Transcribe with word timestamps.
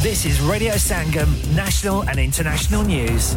This 0.00 0.24
is 0.24 0.40
Radio 0.40 0.76
Sangam, 0.76 1.28
national 1.54 2.08
and 2.08 2.18
international 2.18 2.84
news. 2.84 3.36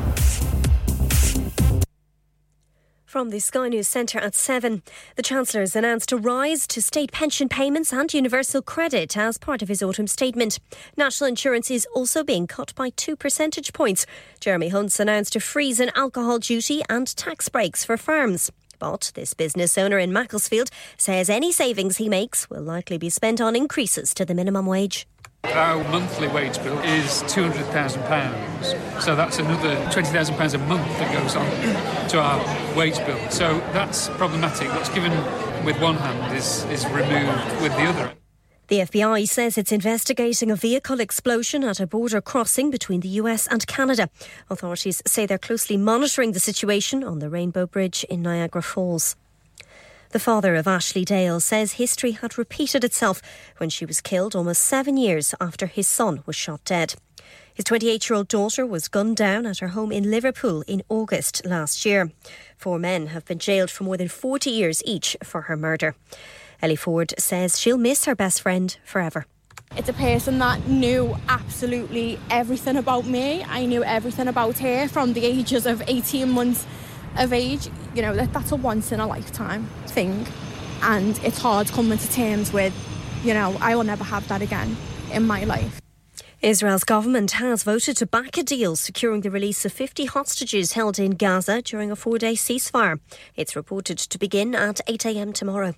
From 3.06 3.32
the 3.32 3.40
Sky 3.40 3.68
News 3.68 3.90
Centre 3.90 4.20
at 4.20 4.34
7, 4.34 4.82
the 5.18 5.24
Chancellor 5.24 5.60
has 5.60 5.76
announced 5.76 6.14
a 6.14 6.18
rise 6.18 6.66
to 6.68 6.82
state 6.82 7.12
pension 7.12 7.50
payments 7.50 7.92
and 7.92 8.14
universal 8.14 8.62
credit 8.62 9.18
as 9.18 9.38
part 9.38 9.62
of 9.62 9.68
his 9.68 9.84
autumn 9.84 10.08
statement. 10.08 10.58
National 10.96 11.28
insurance 11.28 11.70
is 11.70 11.86
also 11.94 12.24
being 12.24 12.48
cut 12.48 12.74
by 12.76 12.92
two 12.92 13.18
percentage 13.18 13.74
points. 13.74 14.06
Jeremy 14.40 14.70
Hunt's 14.70 15.02
announced 15.02 15.36
a 15.36 15.42
freeze 15.42 15.82
in 15.82 15.92
alcohol 15.96 16.40
duty 16.40 16.82
and 16.90 17.14
tax 17.18 17.50
breaks 17.50 17.84
for 17.84 17.98
firms. 17.98 18.54
But 18.80 19.12
this 19.16 19.34
business 19.34 19.78
owner 19.78 20.00
in 20.00 20.14
Macclesfield 20.14 20.70
says 20.98 21.30
any 21.30 21.52
savings 21.52 21.98
he 21.98 22.08
makes 22.08 22.50
will 22.50 22.64
likely 22.64 22.98
be 22.98 23.10
spent 23.10 23.42
on 23.42 23.54
increases 23.54 24.14
to 24.14 24.24
the 24.24 24.34
minimum 24.34 24.66
wage. 24.66 25.06
Our 25.46 25.84
monthly 25.90 26.30
wage 26.30 26.58
bill 26.64 26.80
is 26.80 27.22
£200,000. 27.24 29.02
So 29.02 29.16
that's 29.16 29.38
another 29.38 29.76
£20,000 29.92 30.54
a 30.54 30.58
month 30.58 30.88
that 30.98 31.14
goes 31.14 31.36
on 31.36 31.46
to 32.10 32.20
our 32.20 32.76
wage 32.76 32.98
bill. 33.06 33.20
So 33.30 33.60
that's 33.72 34.10
problematic. 34.10 34.70
What's 34.70 34.90
given 34.90 35.12
with 35.64 35.80
one 35.80 35.96
hand 35.96 36.36
is, 36.36 36.64
is 36.66 36.86
removed 36.88 37.62
with 37.62 37.72
the 37.76 37.84
other. 37.84 38.14
The 38.70 38.80
FBI 38.80 39.28
says 39.28 39.58
it's 39.58 39.72
investigating 39.72 40.50
a 40.50 40.56
vehicle 40.56 41.00
explosion 41.00 41.64
at 41.64 41.80
a 41.80 41.86
border 41.86 42.22
crossing 42.22 42.72
between 42.72 43.02
the 43.02 43.10
US 43.10 43.46
and 43.46 43.68
Canada. 43.68 44.10
Authorities 44.50 45.04
say 45.06 45.26
they're 45.26 45.38
closely 45.38 45.78
monitoring 45.78 46.32
the 46.32 46.40
situation 46.40 47.04
on 47.04 47.20
the 47.20 47.30
Rainbow 47.30 47.68
Bridge 47.68 48.04
in 48.06 48.24
Niagara 48.24 48.64
Falls. 48.64 49.16
The 50.14 50.20
father 50.20 50.54
of 50.54 50.68
Ashley 50.68 51.04
Dale 51.04 51.40
says 51.40 51.74
history 51.74 52.12
had 52.12 52.38
repeated 52.38 52.84
itself 52.84 53.20
when 53.58 53.72
she 53.72 53.84
was 53.84 54.00
killed 54.00 54.36
almost 54.36 54.62
seven 54.62 54.96
years 54.96 55.34
after 55.42 55.66
his 55.66 55.88
son 55.88 56.22
was 56.28 56.36
shot 56.36 56.64
dead. 56.66 56.94
His 57.52 57.66
28 57.66 58.08
year 58.08 58.18
old 58.18 58.28
daughter 58.28 58.64
was 58.64 58.88
gunned 58.88 59.18
down 59.18 59.48
at 59.48 59.58
her 59.58 59.70
home 59.70 59.92
in 59.92 60.12
Liverpool 60.12 60.62
in 60.68 60.84
August 60.88 61.44
last 61.48 61.84
year. 61.84 62.12
Four 62.56 62.78
men 62.78 63.08
have 63.08 63.26
been 63.26 63.40
jailed 63.40 63.72
for 63.72 63.86
more 63.86 63.98
than 63.98 64.08
40 64.08 64.52
years 64.52 64.84
each 64.86 65.18
for 65.24 65.42
her 65.42 65.58
murder. 65.58 65.96
Ellie 66.62 66.76
Ford 66.76 67.16
says 67.18 67.60
she'll 67.60 67.80
miss 67.80 68.06
her 68.06 68.14
best 68.14 68.44
friend 68.44 68.78
forever. 68.86 69.26
It's 69.76 69.90
a 69.90 69.94
person 69.94 70.38
that 70.38 70.68
knew 70.68 71.18
absolutely 71.28 72.20
everything 72.30 72.78
about 72.78 73.08
me. 73.08 73.44
I 73.46 73.66
knew 73.66 73.84
everything 73.84 74.28
about 74.28 74.60
her 74.60 74.88
from 74.88 75.14
the 75.14 75.26
ages 75.26 75.66
of 75.66 75.82
18 75.88 76.30
months 76.30 76.68
of 77.18 77.34
age, 77.34 77.70
you 77.96 78.02
know, 78.02 78.16
that, 78.16 78.34
that's 78.34 78.52
a 78.52 78.56
once 78.56 78.92
in 78.92 79.00
a 79.00 79.08
lifetime 79.08 79.70
thing. 79.88 80.26
And 80.82 81.18
it's 81.24 81.40
hard 81.40 81.68
coming 81.68 81.98
to 81.98 82.12
terms 82.12 82.52
with, 82.52 82.74
you 83.24 83.34
know, 83.34 83.56
I 83.62 83.76
will 83.76 83.84
never 83.84 84.04
have 84.04 84.28
that 84.28 84.42
again 84.42 84.76
in 85.12 85.26
my 85.26 85.44
life. 85.44 85.80
Israel's 86.42 86.84
government 86.84 87.32
has 87.32 87.64
voted 87.64 87.96
to 87.98 88.06
back 88.06 88.38
a 88.38 88.44
deal 88.44 88.76
securing 88.76 89.22
the 89.22 89.32
release 89.32 89.64
of 89.64 89.72
50 89.72 90.06
hostages 90.06 90.74
held 90.74 91.00
in 91.00 91.12
Gaza 91.12 91.62
during 91.62 91.90
a 91.90 91.96
four 91.96 92.18
day 92.18 92.34
ceasefire. 92.34 93.00
It's 93.38 93.56
reported 93.56 93.98
to 93.98 94.20
begin 94.20 94.54
at 94.54 94.82
8am 94.86 95.34
tomorrow. 95.34 95.74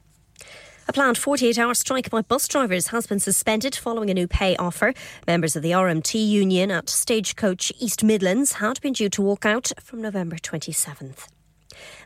A 0.88 0.94
planned 0.94 1.18
48 1.18 1.58
hour 1.58 1.74
strike 1.74 2.12
by 2.12 2.22
bus 2.22 2.48
drivers 2.48 2.88
has 2.88 3.08
been 3.08 3.20
suspended 3.20 3.76
following 3.76 4.12
a 4.12 4.14
new 4.14 4.28
pay 4.28 4.56
offer. 4.58 4.94
Members 5.26 5.56
of 5.56 5.64
the 5.64 5.72
RMT 5.72 6.28
union 6.28 6.70
at 6.70 6.90
Stagecoach 6.90 7.74
East 7.80 8.04
Midlands 8.04 8.54
had 8.54 8.80
been 8.82 8.94
due 8.94 9.10
to 9.10 9.22
walk 9.22 9.48
out 9.48 9.72
from 9.82 10.02
November 10.02 10.36
27th. 10.36 11.28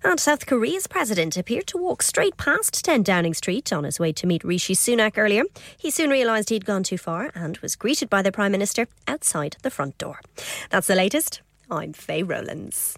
And 0.03 0.17
South 0.17 0.45
Korea's 0.45 0.87
president 0.87 1.35
appeared 1.35 1.67
to 1.67 1.77
walk 1.77 2.01
straight 2.01 2.37
past 2.37 2.83
10 2.85 3.03
Downing 3.03 3.33
Street 3.33 3.73
on 3.73 3.83
his 3.83 3.99
way 3.99 4.13
to 4.13 4.25
meet 4.25 4.45
Rishi 4.45 4.75
Sunak 4.75 5.17
earlier. 5.17 5.43
He 5.77 5.91
soon 5.91 6.09
realised 6.09 6.49
he'd 6.49 6.65
gone 6.65 6.83
too 6.83 6.97
far 6.97 7.31
and 7.35 7.57
was 7.57 7.75
greeted 7.75 8.09
by 8.09 8.21
the 8.21 8.31
Prime 8.31 8.53
Minister 8.53 8.87
outside 9.07 9.57
the 9.61 9.69
front 9.69 9.97
door. 9.97 10.21
That's 10.69 10.87
the 10.87 10.95
latest. 10.95 11.41
I'm 11.69 11.91
Faye 11.91 12.23
Rowlands. 12.23 12.97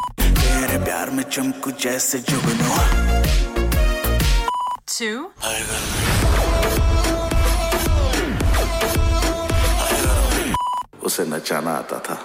तेरे 0.60 0.78
प्यार 0.84 1.10
में 1.16 1.22
चमकू 1.30 1.70
जैसे 1.84 2.18
जुगनू 2.30 2.70
to 4.96 5.08
उसे 11.06 11.24
नचाना 11.32 11.72
आता 11.82 11.98
था 12.08 12.16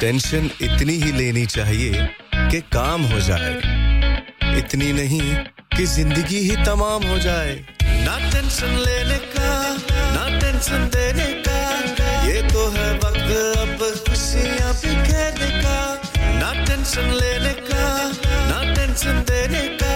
Tension 0.00 0.44
इतनी 0.62 0.92
ही 0.94 1.10
लेनी 1.12 1.44
चाहिए 1.46 2.06
कि 2.50 2.60
काम 2.74 3.02
हो 3.04 3.20
जाए। 3.20 3.54
इतनी 4.58 4.92
नहीं 4.92 5.34
कि 5.76 5.86
ज़िंदगी 5.86 6.38
ही 6.40 6.56
तमाम 6.66 7.06
हो 7.06 7.18
जाए। 7.18 7.54
ना 8.04 8.18
टेंशन 8.30 8.76
लेने 8.84 9.18
का, 9.34 9.50
ना 10.14 10.38
टेंशन 10.38 10.88
देने 10.94 11.26
का, 11.42 11.58
ये 12.26 12.42
तो 12.52 12.68
है 12.76 12.88
वक्त 12.96 13.28
अब 13.58 13.86
खुशियाँ 14.08 14.72
बिखेरने 14.74 15.50
का। 15.62 15.78
ना 16.38 16.52
टेंशन 16.64 17.12
लेने 17.20 17.52
का, 17.66 17.84
ना 18.50 18.62
टेंशन 18.74 19.22
देने 19.30 19.66
का। 19.82 19.87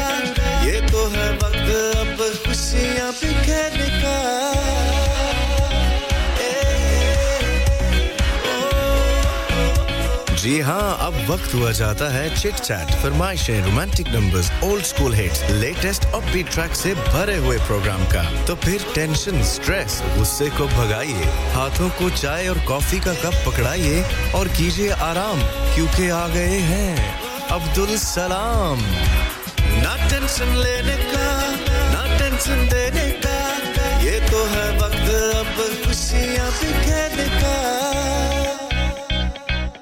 जी 10.43 10.59
हाँ 10.61 10.97
अब 11.01 11.15
वक्त 11.29 11.53
हुआ 11.55 11.71
जाता 11.71 12.07
है 12.13 12.23
chit 12.37 12.55
chat 12.57 12.91
फरमाइशें 13.03 13.65
romantic 13.65 14.09
numbers 14.09 14.51
old 14.65 14.85
school 14.85 15.15
hits 15.15 15.43
latest 15.51 16.05
upbeat 16.07 16.49
track 16.51 16.75
से 16.75 16.95
भरे 16.95 17.37
हुए 17.37 17.59
प्रोग्राम 17.59 18.03
का। 18.13 18.23
तो 18.47 18.55
फिर 18.65 18.87
टेंशन 18.95 19.43
स्ट्रेस 19.51 20.01
गुस्से 20.17 20.49
को 20.59 20.67
भगाइए। 20.69 21.29
हाथों 21.55 21.89
को 21.99 22.09
चाय 22.17 22.49
और 22.49 22.59
कॉफ़ी 22.69 22.99
का 23.01 23.15
कप 23.23 23.35
पकड़ाइए 23.47 24.03
और 24.35 24.49
कीजिए 24.49 24.91
आराम, 25.09 25.39
क्योंकि 25.75 26.09
आ 26.11 26.27
गए 26.35 26.59
हैं 26.71 26.91
अब्दुल 27.51 27.97
सलाम। 27.99 28.83
ना 29.79 29.95
टेंशन 30.09 30.55
लेने 30.57 30.97
का, 31.05 31.29
ना 31.95 32.19
टेंशन 32.19 32.69
देने 32.69 33.11
का, 33.23 33.39
ये 34.03 34.19
तो 34.31 34.45
है 34.47 34.67
वक्त, 34.79 35.07
अब 35.37 35.55
खुशियाँ 35.85 36.51
बिखेरने 36.51 36.91
का 36.91 37.02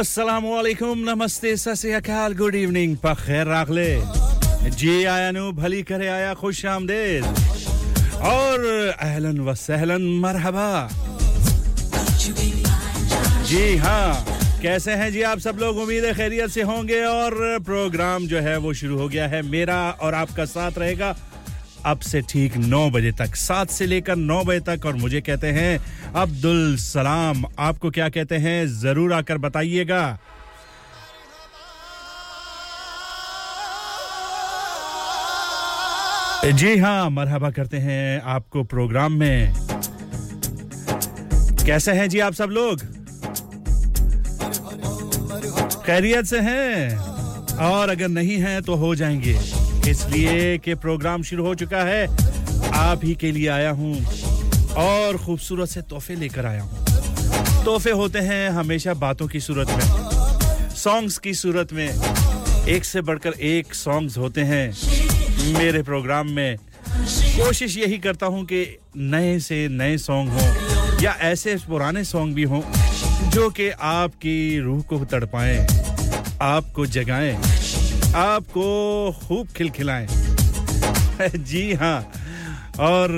अस्सलाम 0.00 0.44
वालेकुम 0.44 0.98
नमस्ते 1.04 1.50
सत 1.60 2.08
गुड 2.36 2.54
इवनिंग 2.54 2.96
पखेर 3.02 3.46
राखले 3.46 3.90
जी 4.72 4.94
आया 5.04 5.30
नु 5.36 5.42
भली 5.52 5.82
करे 5.90 6.06
आया 6.08 6.32
खुश 6.40 6.64
आमदेद 6.74 7.24
और 8.24 8.64
अहलन 8.96 9.40
व 9.40 9.54
सहलन 9.62 10.06
मरहबा 10.22 10.70
जी 13.50 13.64
हाँ 13.84 14.08
कैसे 14.62 14.92
हैं 15.02 15.10
जी 15.12 15.22
आप 15.32 15.38
सब 15.48 15.60
लोग 15.60 15.76
उम्मीद 15.84 16.04
है 16.04 16.14
खैरियत 16.14 16.50
से 16.56 16.62
होंगे 16.72 17.04
और 17.04 17.36
प्रोग्राम 17.68 18.26
जो 18.32 18.40
है 18.48 18.56
वो 18.64 18.72
शुरू 18.80 18.98
हो 18.98 19.08
गया 19.08 19.28
है 19.34 19.42
मेरा 19.50 19.80
और 20.00 20.14
आपका 20.24 20.44
साथ 20.54 20.78
रहेगा 20.78 21.14
अब 21.86 21.98
से 21.98 22.20
ठीक 22.20 22.56
नौ 22.56 22.90
बजे 22.90 23.12
तक, 23.12 23.36
सात 23.36 23.70
से 23.70 23.86
लेकर 23.86 24.16
नौ 24.16 24.44
बजे 24.44 24.60
तक, 24.60 24.86
और 24.86 24.94
मुझे 24.94 25.20
कहते 25.20 25.46
हैं, 25.46 25.80
अब्दुल 26.12 26.76
सलाम, 26.76 27.44
आपको 27.58 27.90
क्या 27.90 28.08
कहते 28.08 28.36
हैं, 28.36 28.66
ज़रूर 28.66 29.12
आकर 29.12 29.38
बताइएगा। 29.38 30.18
जी 36.44 36.78
हाँ 36.78 37.10
मरहबा 37.10 37.50
करते 37.50 37.76
हैं 37.76 38.20
आपको 38.22 38.64
प्रोग्राम 38.64 39.12
में। 39.12 39.54
कैसे 41.66 41.92
हैं 41.92 42.08
जी 42.08 42.18
आप 42.18 42.32
सब 42.32 42.50
लोग? 42.50 42.80
खैरियत 45.86 46.24
से 46.24 46.40
हैं? 46.40 46.96
और 47.56 47.90
अगर 47.90 48.08
नहीं 48.08 48.38
हैं 48.38 48.62
तो 48.62 48.74
हो 48.74 48.94
जाएँगे। 48.94 49.69
इसलिए 49.90 50.58
कि 50.58 50.74
प्रोग्राम 50.76 51.22
शुरू 51.22 51.46
हो 51.46 51.54
चुका 51.54 51.82
है। 51.84 52.06
आप 52.74 53.00
ही 53.04 53.14
के 53.14 53.32
लिए 53.32 53.48
आया 53.48 53.70
हूँ 53.70 53.94
और 54.78 55.16
खूबसूरत 55.16 55.68
से 55.68 55.82
तोहफे 55.82 56.14
लेकर 56.14 56.46
आया 56.46 56.62
हूँ। 56.62 57.64
तोहफे 57.64 57.90
होते 57.90 58.18
हैं 58.18 58.48
हमेशा 58.50 58.94
बातों 58.96 59.26
की 59.28 59.40
सूरत 59.40 59.68
में 59.68 60.68
सॉन्ग्स 60.76 61.18
की 61.18 61.34
सूरत 61.34 61.72
में। 61.72 61.88
एक 62.68 62.84
से 62.84 63.00
बढ़कर 63.00 63.32
एक 63.40 63.74
सॉन्ग्स 63.74 64.18
होते 64.18 64.40
हैं 64.40 64.66
मेरे 65.58 65.82
प्रोग्राम 65.82 66.30
में। 66.30 66.56
कोशिश 66.56 67.76
यही 67.76 67.98
करता 67.98 68.26
हूँ 68.26 68.44
कि 68.44 68.64
नए 68.96 69.38
से 69.40 69.66
नए 69.68 69.96
सॉन्ग 69.98 70.30
हों 70.30 71.02
या 71.02 71.12
ऐसे 71.22 71.56
पुराने 71.68 72.04
सॉन्ग 72.04 72.34
भी 72.34 72.42
हों 72.42 72.62
जो 73.30 73.48
कि 73.50 73.68
आपकी 73.70 74.60
रूह 74.60 74.82
को 74.82 75.04
तड़पाएँ, 75.04 75.66
आपको 76.42 76.86
जगाएँ। 76.86 77.36
आपको 78.14 78.64
खूब 79.22 79.48
खिलखिलाएँ। 79.56 80.06
जी 81.36 81.72
हाँ। 81.74 82.00
और 82.80 83.10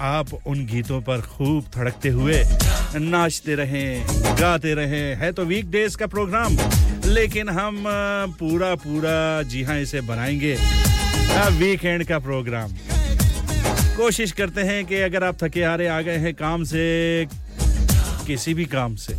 आप 0.00 0.32
उन 0.46 0.64
गीतों 0.66 1.00
पर 1.02 1.20
खूब 1.20 1.64
थड़कते 1.76 2.08
हुए 2.08 2.42
नाचते 3.00 3.54
रहें, 3.54 4.06
गाते 4.40 4.74
रहें। 4.74 5.16
है 5.16 5.32
तो 5.32 5.44
वीक 5.44 5.70
डेज़ 5.70 5.96
का 5.96 6.06
प्रोग्राम 6.06 6.56
लेकिन 7.04 7.48
हम 7.48 7.84
पूरा 8.40 8.74
पूरा 8.74 9.42
जी 9.42 9.62
हाँ 9.62 9.78
इसे 9.80 10.00
बनाएँगे। 10.00 10.56
वीकेंड 11.58 12.04
का 12.04 12.18
प्रोग्राम 12.18 12.72
कोशिश 13.96 14.32
करते 14.32 14.60
हैं 14.60 14.84
कि 14.86 15.00
अगर 15.00 15.24
आप 15.24 15.42
थके 15.44 15.64
हारे 15.64 15.86
आ 15.88 16.00
गए 16.00 16.16
हैं 16.18 16.34
काम 16.34 16.64
से, 16.64 17.26
किसी 18.26 18.54
भी 18.54 18.64
काम 18.64 18.96
से, 18.96 19.14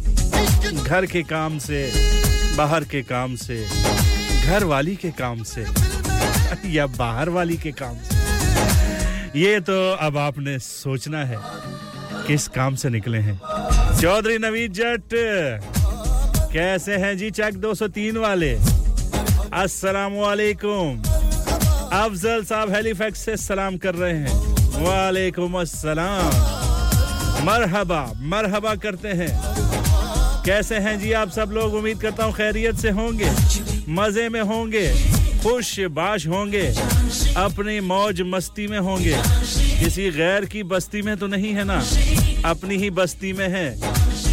घर 0.83 1.05
के 1.05 1.23
काम 1.23 1.57
से, 1.59 1.81
बाहर 2.57 2.83
के 2.83 3.01
काम 3.03 3.35
से 3.35 3.65
घर 4.47 4.63
वाली 4.63 4.95
के 4.95 5.09
काम 5.11 5.43
से। 5.43 5.61
या 6.65 6.87
बाहर 6.87 7.29
वाली 7.29 7.57
के 7.57 7.71
काम 7.71 7.95
से। 8.03 9.39
ये 9.39 9.59
तो 9.59 9.93
अब 9.93 10.17
आपने 10.17 10.59
सोचना 10.59 11.25
है 11.25 11.37
किस 12.27 12.47
काम 12.47 12.75
से 12.75 12.89
निकले 12.89 13.17
हैं। 13.17 13.39
चौधरी 14.01 14.37
नवीद 14.37 14.73
जट, 14.73 15.01
कैसे 16.53 16.95
हैं 16.97 17.17
जी 17.17 17.31
चक 17.31 17.51
203 17.53 18.17
वाले? 18.17 18.53
अस्सलाम 19.53 20.13
वालेकुम 20.13 21.01
अफजल 21.93 22.43
साहब 22.43 22.73
हेलीफैक्स 22.73 23.19
से 23.19 23.37
सलाम 23.37 23.77
कर 23.77 23.95
रहे 23.95 24.13
हैं। 24.13 24.83
वालेकुम 24.83 25.61
अस्सलाम। 25.61 27.45
मरहबा 27.45 28.13
मरहबा 28.17 28.75
करते 28.75 29.07
हैं। 29.07 29.31
कैसे 30.45 30.77
हैं 30.77 30.99
जी 30.99 31.11
आप 31.11 31.29
सब 31.29 31.49
लोग? 31.53 31.73
उम्मीद 31.73 32.01
करता 32.01 32.25
हूँ 32.25 32.33
खैरियत 32.33 32.75
से 32.75 32.89
होंगे। 32.89 33.29
मज़े 33.89 34.27
में 34.29 34.41
होंगे 34.41 34.87
खुश 35.43 35.79
बाश 35.91 36.25
होंगे, 36.27 36.65
अपनी 37.37 37.79
मौज 37.79 38.21
मस्ती 38.25 38.67
में 38.67 38.77
होंगे। 38.79 39.15
किसी 39.79 40.09
गैर 40.11 40.45
की 40.45 40.63
बस्ती 40.63 41.01
में 41.01 41.15
तो 41.17 41.27
नहीं 41.27 41.53
है 41.53 41.63
ना? 41.63 41.77
अपनी 42.45 42.77
ही 42.77 42.89
बस्ती 42.89 43.33
में 43.33 43.47
है 43.49 43.69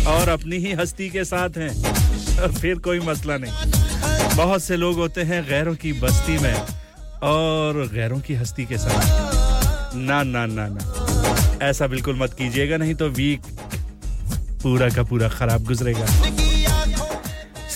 और 0.06 0.28
अपनी 0.28 0.56
ही 0.56 0.72
हस्ती 0.72 1.08
के 1.10 1.24
साथ 1.24 1.58
हैं। 1.58 2.50
फिर 2.52 2.78
कोई 2.78 3.00
मसला 3.00 3.36
नहीं। 3.36 4.36
बहुत 4.36 4.62
से 4.62 4.76
लोग 4.76 4.96
होते 4.96 5.22
हैं 5.22 5.44
गैरों 5.48 5.74
की 5.74 5.92
बस्ती 5.92 6.38
में 6.38 6.54
और 7.22 7.88
गैरों 7.94 8.20
की 8.20 8.34
हस्ती 8.34 8.64
के 8.64 8.78
साथ। 8.78 9.94
ना 9.96 10.22
ना 10.22 10.46
ना 10.46 10.66
ना। 10.68 11.68
ऐसा 11.68 11.86
बिल्कुल 11.86 12.18
मत 12.18 12.34
कीजिएगा, 12.34 12.76
नहीं 12.76 12.94
तो 12.94 13.08
वीक 13.08 13.40
पूरा 14.62 14.88
का 14.88 15.02
पूरा 15.02 15.28
खराब 15.28 15.64
गुजरेगा। 15.64 16.06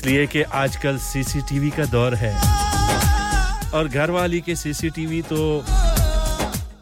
इसलिए 0.09 0.27
कि 0.27 0.43
आजकल 0.57 0.97
सीसीटीवी 0.99 1.71
का 1.71 1.85
दौर 1.85 2.15
है। 2.17 2.33
और 3.75 3.89
घर 3.89 4.11
वाली 4.11 4.41
के 4.41 4.55
सीसीटीवी 4.57 5.21
तो 5.23 5.41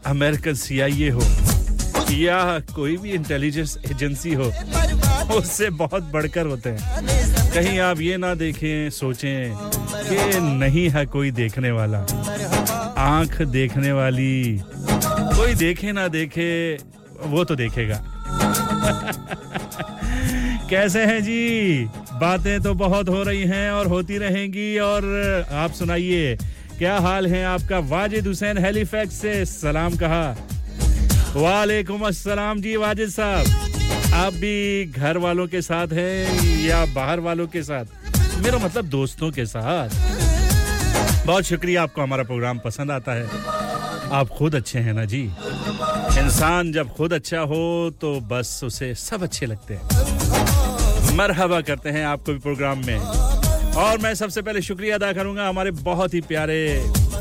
अमेरिकन 0.05 0.53
सीआईए 0.55 1.09
हो, 1.09 1.21
या 2.11 2.37
कोई 2.75 2.95
भी 2.97 3.11
इंटेलिजेंस 3.11 3.77
एजेंसी 3.91 4.33
हो, 4.33 4.47
उससे 5.35 5.69
बहुत 5.75 6.03
बढ़कर 6.13 6.45
होते 6.45 6.69
हैं। 6.69 7.51
कहीं 7.51 7.79
आप 7.79 7.99
ये 8.01 8.17
ना 8.17 8.33
देखें, 8.35 8.89
सोचें 8.89 9.51
कि 9.53 10.39
नहीं 10.39 10.89
है 10.89 11.05
कोई 11.05 11.31
देखने 11.33 11.71
वाला। 11.71 11.99
आँख 12.97 13.41
देखने 13.51 13.91
वाली, 13.91 14.61
कोई 14.63 15.53
देखे 15.55 15.91
ना 15.91 16.07
देखे, 16.07 16.49
वो 17.25 17.43
तो 17.43 17.55
देखेगा। 17.55 18.03
कैसे 20.69 21.03
हैं 21.05 21.21
जी? 21.23 21.85
बातें 22.13 22.61
तो 22.61 22.73
बहुत 22.73 23.09
हो 23.09 23.21
रही 23.23 23.43
हैं 23.43 23.69
और 23.71 23.87
होती 23.87 24.17
रहेंगी 24.17 24.77
और 24.77 25.05
आप 25.53 25.71
सुनाइए, 25.71 26.35
क्या 26.77 26.97
हाल 26.99 27.27
है 27.27 27.43
आपका? 27.45 27.79
वाजिद 27.79 28.27
हुसैन 28.27 28.57
हेलीफैक्स 28.57 29.21
से 29.21 29.45
सलाम 29.45 29.95
कहा। 29.95 30.25
वालेकुम 31.35 32.01
अस्सलाम 32.01 32.61
जी 32.61 32.75
वाजिद 32.75 33.09
साहब। 33.09 34.13
आप 34.13 34.33
भी 34.33 34.85
घर 34.85 35.17
वालों 35.17 35.47
के 35.47 35.61
साथ 35.61 35.93
हैं 35.93 36.43
या 36.65 36.85
बाहर 36.85 37.19
वालों 37.19 37.47
के 37.47 37.63
साथ? 37.63 37.85
मेरा 38.43 38.57
मतलब 38.57 38.85
दोस्तों 38.87 39.31
के 39.31 39.45
साथ। 39.45 39.89
बहुत 41.25 41.43
शुक्रिया, 41.43 41.83
आपको 41.83 42.01
हमारा 42.01 42.23
प्रोग्राम 42.23 42.59
पसंद 42.59 42.91
आता 42.91 43.13
है। 43.13 43.25
आप 44.11 44.27
खुद 44.27 44.55
अच्छे 44.55 44.79
हैं 44.79 44.93
ना 44.93 45.05
जी? 45.05 45.23
इंसान 46.19 46.71
जब 46.71 46.89
खुद 46.89 47.13
अच्छा 47.13 47.39
हो 47.39 47.89
तो 48.01 48.19
बस 48.21 48.59
उसे 48.63 48.93
सब 48.95 49.23
अच्छे 49.23 49.45
लगते 49.45 49.73
हैं। 49.73 50.56
मरहबा 51.17 51.61
करते 51.61 51.89
हैं 51.89 52.05
आपको 52.05 52.33
भी 52.33 52.39
प्रोग्राम 52.39 52.85
में। 52.85 52.97
और 53.77 53.97
मैं 53.97 54.13
सबसे 54.15 54.41
पहले 54.41 54.61
शुक्रिया 54.61 54.95
अदा 54.95 55.11
करूँगा। 55.13 55.47
हमारे 55.49 55.71
बहुत 55.71 56.13
ही 56.13 56.21
प्यारे 56.21 56.59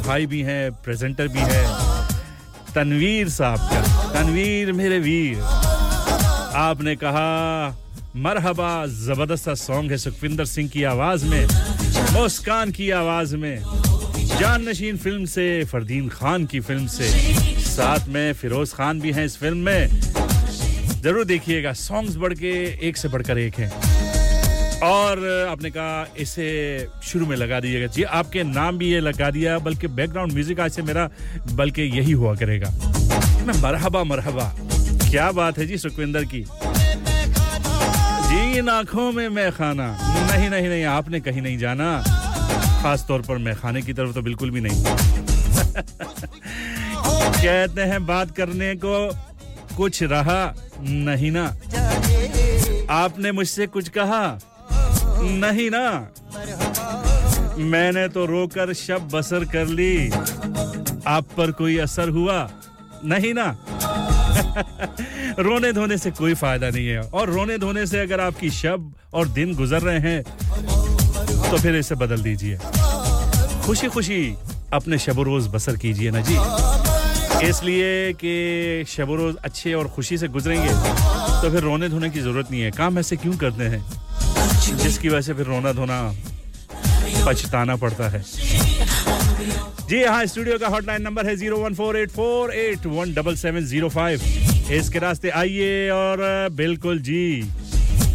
भाई 0.07 0.27
भी 0.27 0.41
हैं 0.43 0.73
प्रेजेंटर 0.73 1.29
भी 1.29 1.39
हैं। 1.39 1.67
तनवीर 2.75 3.29
साहब 3.29 3.59
का। 3.59 4.13
तनवीर, 4.13 4.73
मेरे 4.73 4.99
वीर। 4.99 5.41
आपने 6.57 6.97
कहा, 6.97 7.79
मरहबा 8.17 8.87
ज़बरदस्त 8.87 9.49
सॉन्ग 9.51 9.91
है 9.91 9.97
सुखविंदर 9.97 10.45
सिंह 10.45 10.69
की 10.69 10.83
आवाज़ 10.85 11.25
में, 11.25 11.47
मुस्कान 12.13 12.71
की 12.71 12.91
आवाज़ 12.91 13.37
में 13.37 13.63
जान 14.39 14.69
नशीन 14.69 14.97
फ़िल्म 14.97 15.25
से, 15.25 15.65
फरदीन 15.65 16.09
खान 16.09 16.47
की 16.47 16.61
फ़िल्म 16.61 16.87
से। 16.87 17.09
साथ 17.61 18.09
में 18.09 18.33
फिरोज 18.33 18.73
खान 18.73 19.01
भी 19.01 19.13
हैं 19.13 19.25
इस 19.25 19.37
फ़िल्म 19.37 19.59
में। 19.59 20.26
ज़रूर 21.03 21.25
देखिएगा। 21.25 21.73
सॉन्ग्स 21.73 22.17
बढ़ 22.17 22.35
के 22.35 22.53
एक 22.89 22.97
से 22.97 23.09
बढ़कर 23.09 23.39
एक 23.39 23.55
हैं। 23.55 23.71
और 24.83 25.19
आपने 25.51 25.71
कहा, 25.71 26.07
इसे 26.19 26.47
शुरू 27.05 27.27
में 27.27 27.37
लगा 27.37 27.61
दीजिएगा। 27.61 27.87
जी, 27.87 28.03
आपके 28.03 28.43
नाम 28.43 28.79
भी 28.79 28.89
ये 28.93 29.01
लगा 29.01 29.31
दिया, 29.31 29.59
बल्कि 29.59 29.87
बैकग्राउंड 29.89 30.33
म्यूज़िक 30.33 30.61
आज 30.61 30.71
से 30.71 30.83
मेरा 30.83 31.09
बल्कि 31.53 31.83
यही 31.99 32.13
हुआ 32.13 32.35
करेगा। 32.35 32.71
मरहबा 33.63 34.03
मरहबा। 34.05 34.53
क्या 35.11 35.31
बात 35.33 35.59
है 35.59 35.67
जी 35.67 35.79
सुखविंदर 35.79 36.25
की। 36.25 36.45
जी 38.29 38.59
इन 38.59 38.69
आँखों 38.69 39.11
में 39.13 39.29
मैं 39.29 39.51
खाना 39.53 39.87
नहीं 40.31 40.49
नहीं 40.51 40.69
नहीं, 40.69 40.85
आपने 40.85 41.21
कहीं 41.21 41.43
नहीं 41.43 41.59
जाना। 41.59 42.03
खास 42.83 43.05
तौर 43.09 43.23
पर 43.23 43.39
मैं 43.39 43.55
खाने 43.57 43.83
की 43.83 43.93
तरफ़ 43.93 44.13
तो 44.15 44.23
बिल्कुल 44.23 44.51
भी 44.51 44.61
नहीं। 44.61 44.85
कहते 47.37 47.83
हैं, 47.83 48.07
बात 48.07 48.31
करने 48.37 48.75
को 48.75 49.09
कुछ 49.77 50.03
रहा 50.03 50.43
नहीं 50.81 51.31
ना। 51.37 51.45
आपने 52.95 53.33
मुझसे 53.33 53.67
कुछ 53.67 53.89
कहा 53.99 54.39
नहीं 54.73 55.71
ना। 55.71 55.87
मैंने 57.73 58.07
तो 58.09 58.25
रोकर 58.27 58.73
शब 58.75 59.09
बसर 59.13 59.45
कर 59.53 59.67
ली। 59.67 60.11
आप 61.07 61.27
पर 61.37 61.51
कोई 61.59 61.77
असर 61.79 62.09
हुआ 62.09 62.39
नहीं 63.05 63.33
ना। 63.35 63.47
रोने 65.39 65.73
धोने 65.73 65.97
से 65.99 66.11
कोई 66.11 66.35
फ़ायदा 66.35 66.71
नहीं 66.71 66.87
है। 66.89 67.01
और 67.01 67.31
रोने 67.31 67.59
धोने 67.59 67.87
से 67.87 68.01
अगर 68.01 68.21
आपकी 68.21 68.51
शब 68.51 68.93
और 69.15 69.29
दिन 69.29 69.55
गुजर 69.55 69.83
रहे 69.83 69.99
हैं 70.11 70.23
तो 71.51 71.57
फिर 71.57 71.77
इसे 71.77 71.95
बदल 71.95 72.23
दीजिए। 72.23 72.59
खुशी 73.67 73.89
खुशी 73.89 74.37
अपने 74.75 74.99
शब 74.99 75.21
रोज 75.21 75.47
बसर 75.47 75.77
कीजिए 75.77 76.11
ना 76.11 76.21
जी। 76.21 76.37
इसलिए 77.43 78.13
कि 78.15 78.85
शब 78.89 79.13
रोज 79.15 79.37
अच्छे 79.45 79.73
और 79.75 79.89
खुशी 79.95 80.19
से 80.19 80.29
गुजरेंगे 80.29 80.69
तो 81.43 81.51
फिर 81.51 81.61
रोने 81.63 81.89
धोने 81.89 82.11
की 82.11 82.21
ज़रूरत 82.21 82.51
नहीं 82.51 82.61
है। 82.61 82.71
काम 82.71 82.99
ऐसे 82.99 83.17
क्यों 83.17 83.37
करते 83.39 83.65
हैं? 83.65 83.85
जिसकी 84.77 85.09
वजह 85.09 85.21
से 85.21 85.35
फिर 85.35 85.47
रोना 85.47 85.73
धोना 85.73 86.01
पछताना 87.27 87.77
पड़ता 87.77 88.09
है। 88.09 88.23
जी 89.89 90.03
हाँ 90.05 90.25
स्टूडियो 90.27 90.59
का 90.59 90.69
हॉटलाइन 90.69 91.03
नंबर 91.03 91.27
है 91.27 91.37
zero 91.37 91.59
one 91.59 91.75
four 91.75 91.97
eight 91.97 92.11
four 92.11 92.55
eight 92.55 92.87
one 92.87 93.15
double 93.15 93.37
seven 93.37 93.67
zero 93.67 93.89
five. 93.89 94.21
इसके 94.75 94.99
रास्ते 94.99 95.31
आइए 95.31 95.89
और 95.91 96.49
बिल्कुल 96.53 96.99
जी, 97.01 97.41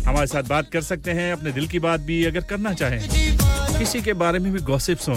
हमारे 0.05 0.27
साथ 0.27 0.43
बात 0.43 0.69
कर 0.73 0.81
सकते 0.81 1.11
हैं, 1.11 1.31
अपने 1.33 1.51
दिल 1.51 1.67
की 1.67 1.79
बात 1.79 1.99
भी 2.01 2.23
अगर 2.25 2.41
करना 2.49 2.73
चाहें, 2.73 2.99
किसी 3.77 4.01
के 4.01 4.13
बारे 4.15 4.39
में 4.39 4.51
भी 4.53 4.59
गॉसिप्स 4.63 5.09
हो 5.09 5.15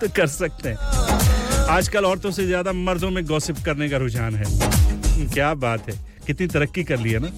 तो 0.00 0.08
कर 0.16 0.26
सकते 0.28 0.68
हैं। 0.68 1.11
आजकल 1.70 2.04
औरतों 2.04 2.30
से 2.30 2.46
ज़्यादा 2.46 2.72
मर्दों 2.72 3.10
में 3.10 3.24
गॉसिप 3.26 3.56
करने 3.64 3.88
का 3.88 3.96
रुझान 3.96 4.34
है। 4.36 4.44
क्या 5.28 5.52
बात 5.56 5.88
है। 5.88 5.94
कितनी 6.26 6.46
तरक्की 6.46 6.84
कर 6.84 6.98
ली 7.00 7.10
है 7.10 7.18
ना 7.22 7.28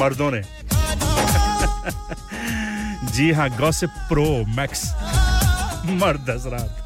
मर्दों 0.00 0.30
ने। 0.30 0.42
जी 3.12 3.30
हाँ 3.32 3.48
गॉसिप 3.58 3.90
प्रो 4.08 4.44
मैक्स 4.56 4.84
मर्द 6.02 6.30
हजरात। 6.30 6.84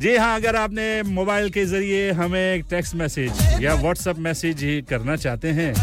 जी 0.00 0.16
हाँ 0.16 0.36
अगर 0.36 0.56
आपने 0.56 1.02
मोबाइल 1.02 1.50
के 1.50 1.64
ज़रिए 1.66 2.10
हमें 2.12 2.40
एक 2.40 2.64
टेक्स्ट 2.70 2.94
मैसेज 2.94 3.32
या 3.62 3.74
व्हाट्सएप 3.74 4.18
मैसेज 4.18 4.84
करना 4.88 5.16
चाहते 5.16 5.48
हैं, 5.50 5.74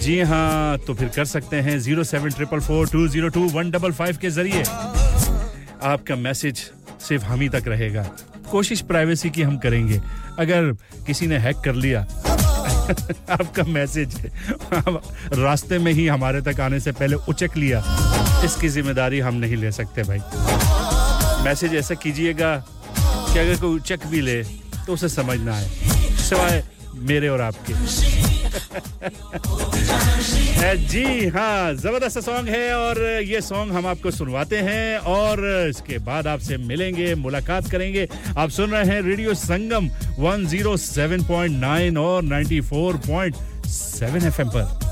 जी 0.00 0.20
हाँ 0.22 0.78
तो 0.86 0.94
फिर 0.94 1.08
कर 1.16 1.24
सकते 1.24 1.56
हैं। 1.62 1.78
Zero 1.80 2.04
seven 2.04 2.30
triple 2.30 2.60
four 2.60 2.88
two 2.88 3.08
zero 3.08 3.28
two 3.28 3.40
one 3.50 3.70
double 3.70 3.92
five 3.92 4.16
के 4.22 4.30
ज़रिए 4.30 4.62
आपका 5.84 6.16
मैसेज 6.16 6.70
सिर्फ़ 7.02 7.24
हम 7.24 7.40
ही 7.40 7.48
तक 7.48 7.68
रहेगा। 7.68 8.02
कोशिश 8.50 8.80
प्राइवेसी 8.80 9.30
की 9.30 9.42
हम 9.42 9.56
करेंगे। 9.58 10.00
अगर 10.38 10.72
किसी 11.06 11.26
ने 11.26 11.38
हैक 11.38 11.56
कर 11.64 11.74
लिया, 11.74 12.00
आपका 13.30 13.62
मैसेज 13.64 14.16
रास्ते 15.34 15.78
में 15.78 15.92
ही 15.92 16.06
हमारे 16.06 16.40
तक 16.42 16.60
आने 16.60 16.80
से 16.80 16.92
पहले 16.92 17.16
उचक 17.28 17.56
लिया, 17.56 17.82
इसकी 18.44 18.68
ज़िम्मेदारी 18.68 19.20
हम 19.20 19.34
नहीं 19.34 19.56
ले 19.56 19.72
सकते 19.72 20.02
भाई। 20.02 20.20
मैसेज 21.44 21.74
ऐसा 21.74 21.94
कीजिएगा 21.94 22.56
कि 22.98 23.38
अगर 23.38 23.60
कोई 23.60 23.76
उचक 23.76 24.06
भी 24.06 24.20
ले 24.20 24.42
तो 24.86 24.92
उसे 24.92 25.08
समझ 25.08 25.38
ना 25.40 25.54
आए 25.54 25.68
सिवाय 26.28 26.62
मेरे 26.94 27.28
और 27.28 27.40
आपके। 27.40 28.31
जी 30.92 31.28
हाँ 31.28 31.74
ज़बरदस्त 31.74 32.18
सॉन्ग 32.18 32.48
है 32.48 32.76
और 32.76 33.22
ये 33.22 33.40
सॉन्ग 33.40 33.72
हम 33.72 33.86
आपको 33.86 34.10
सुनवाते 34.10 34.56
हैं 34.56 34.98
और 34.98 35.66
इसके 35.70 35.98
बाद 35.98 36.26
आपसे 36.26 36.56
मिलेंगे, 36.56 37.14
मुलाकात 37.14 37.70
करेंगे। 37.70 38.08
आप 38.38 38.50
सुन 38.50 38.70
रहे 38.70 38.84
हैं 38.84 39.02
रेडियो 39.02 39.34
संगम 39.34 39.88
107.9 40.20 41.96
और 41.96 42.22
94.7 42.22 44.26
एफएम 44.26 44.48
पर। 44.48 44.91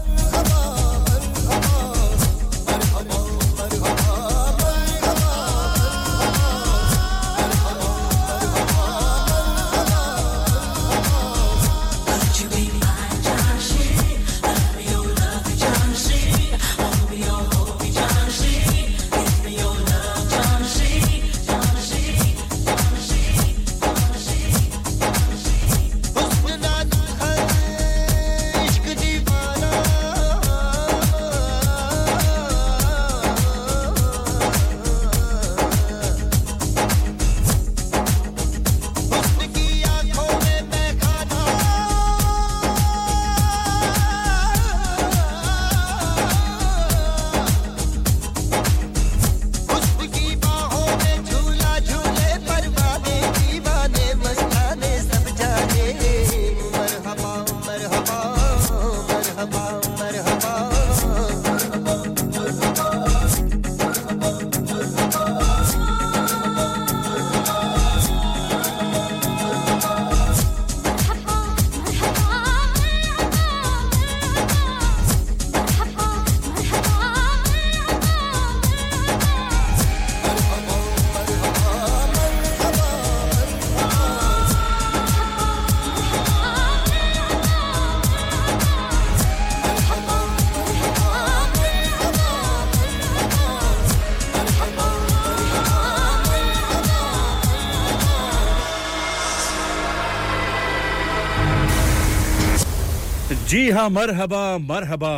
जी 103.31 103.71
हाँ 103.71 103.91
मरहबा 103.91 104.59
मरहबा। 104.59 105.13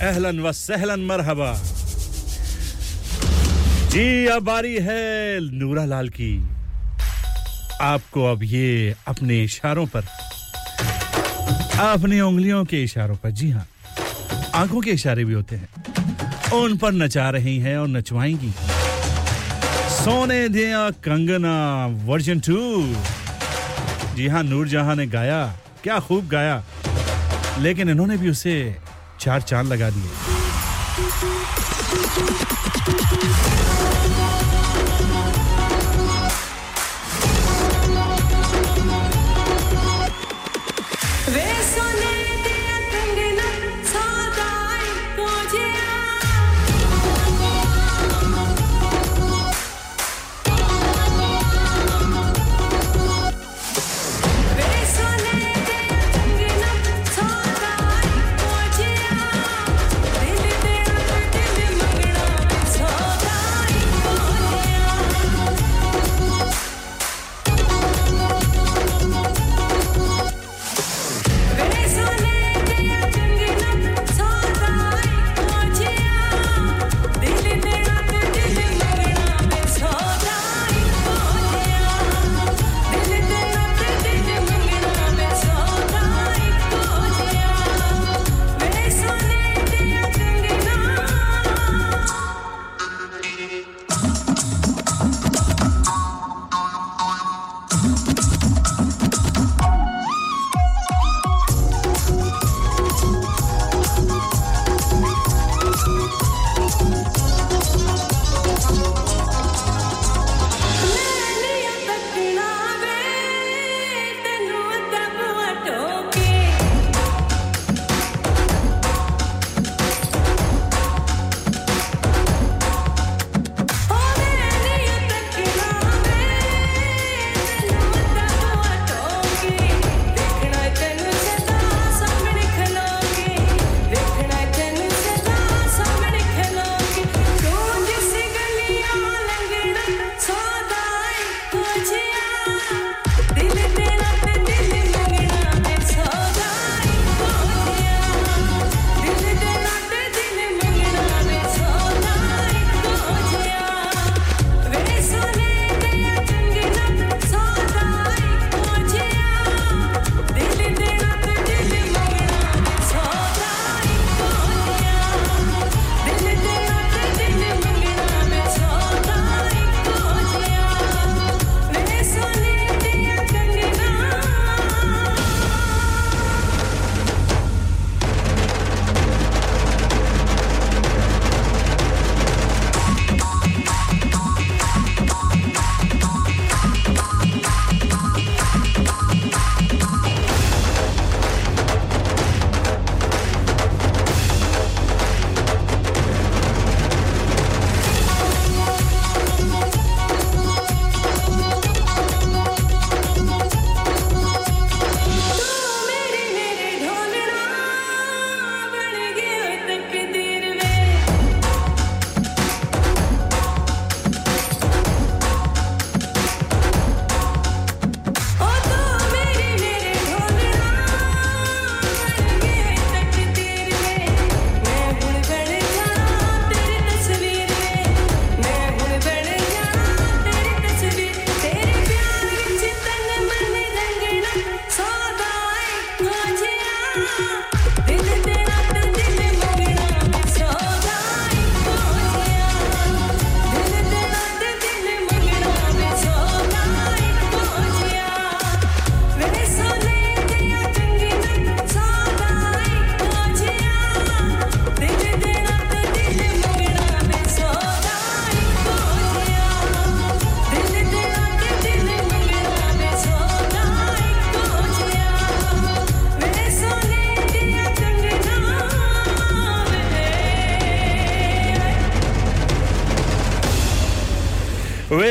अहलन 0.00 0.40
व 0.40 0.52
सहलन 0.52 1.00
मरहबा। 1.00 1.52
जी, 3.90 4.26
अब 4.26 4.42
बारी 4.42 4.74
है 4.74 5.40
नूरा 5.40 5.84
लाल 5.84 6.08
की। 6.08 6.48
आपको 7.80 8.24
अब 8.24 8.42
ये 8.42 8.94
अपने 9.06 9.44
इशारों 9.44 9.86
पर। 9.86 10.04
अपनी 11.78 12.20
उंगलियों 12.20 12.64
के 12.64 12.82
इशारों 12.82 13.16
पर। 13.16 13.30
जी 13.30 13.50
हाँ 13.50 13.66
आँखों 14.54 14.80
के 14.80 14.90
इशारे 14.90 15.24
भी 15.24 15.32
होते 15.32 15.56
हैं। 15.56 15.68
उन 16.52 16.76
पर 16.76 16.92
नचा 16.92 17.30
रही 17.30 17.58
हैं 17.58 17.78
और 17.78 17.88
नचवाएँगी। 17.88 18.52
सोने 19.94 20.48
दिया 20.48 20.90
कंगना, 20.90 21.86
वर्जन 21.86 22.40
टू। 22.40 22.94
जी 24.16 24.26
हाँ 24.26 24.42
नूरजहां 24.42 24.96
ने 24.96 25.06
गाया। 25.06 25.56
क्या 25.82 26.00
खूब 26.00 26.28
गाया। 26.28 26.64
लेकिन 27.58 27.88
इन्होंने 27.90 28.16
भी 28.16 28.30
उसे 28.30 28.54
चार 29.20 29.40
चाँद 29.42 29.66
लगा 29.66 29.90
दिए। 29.90 30.10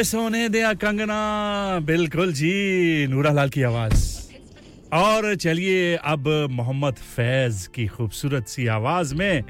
सोने 0.06 0.50
दिया 0.50 0.74
कंगना। 0.74 1.80
बिल्कुल 1.80 2.34
जी 2.34 3.08
नूरा 3.08 3.32
लाल 3.32 3.50
की 3.50 3.62
आवाज़। 3.62 4.20
और 4.94 5.36
चलिए 5.36 5.96
अब 5.96 6.48
मोहम्मद 6.52 6.94
फैज 6.94 7.70
की 7.76 7.88
खूबसूरत 7.88 8.48
सी 8.48 8.68
आवाज़ 8.68 9.16
में, 9.16 9.44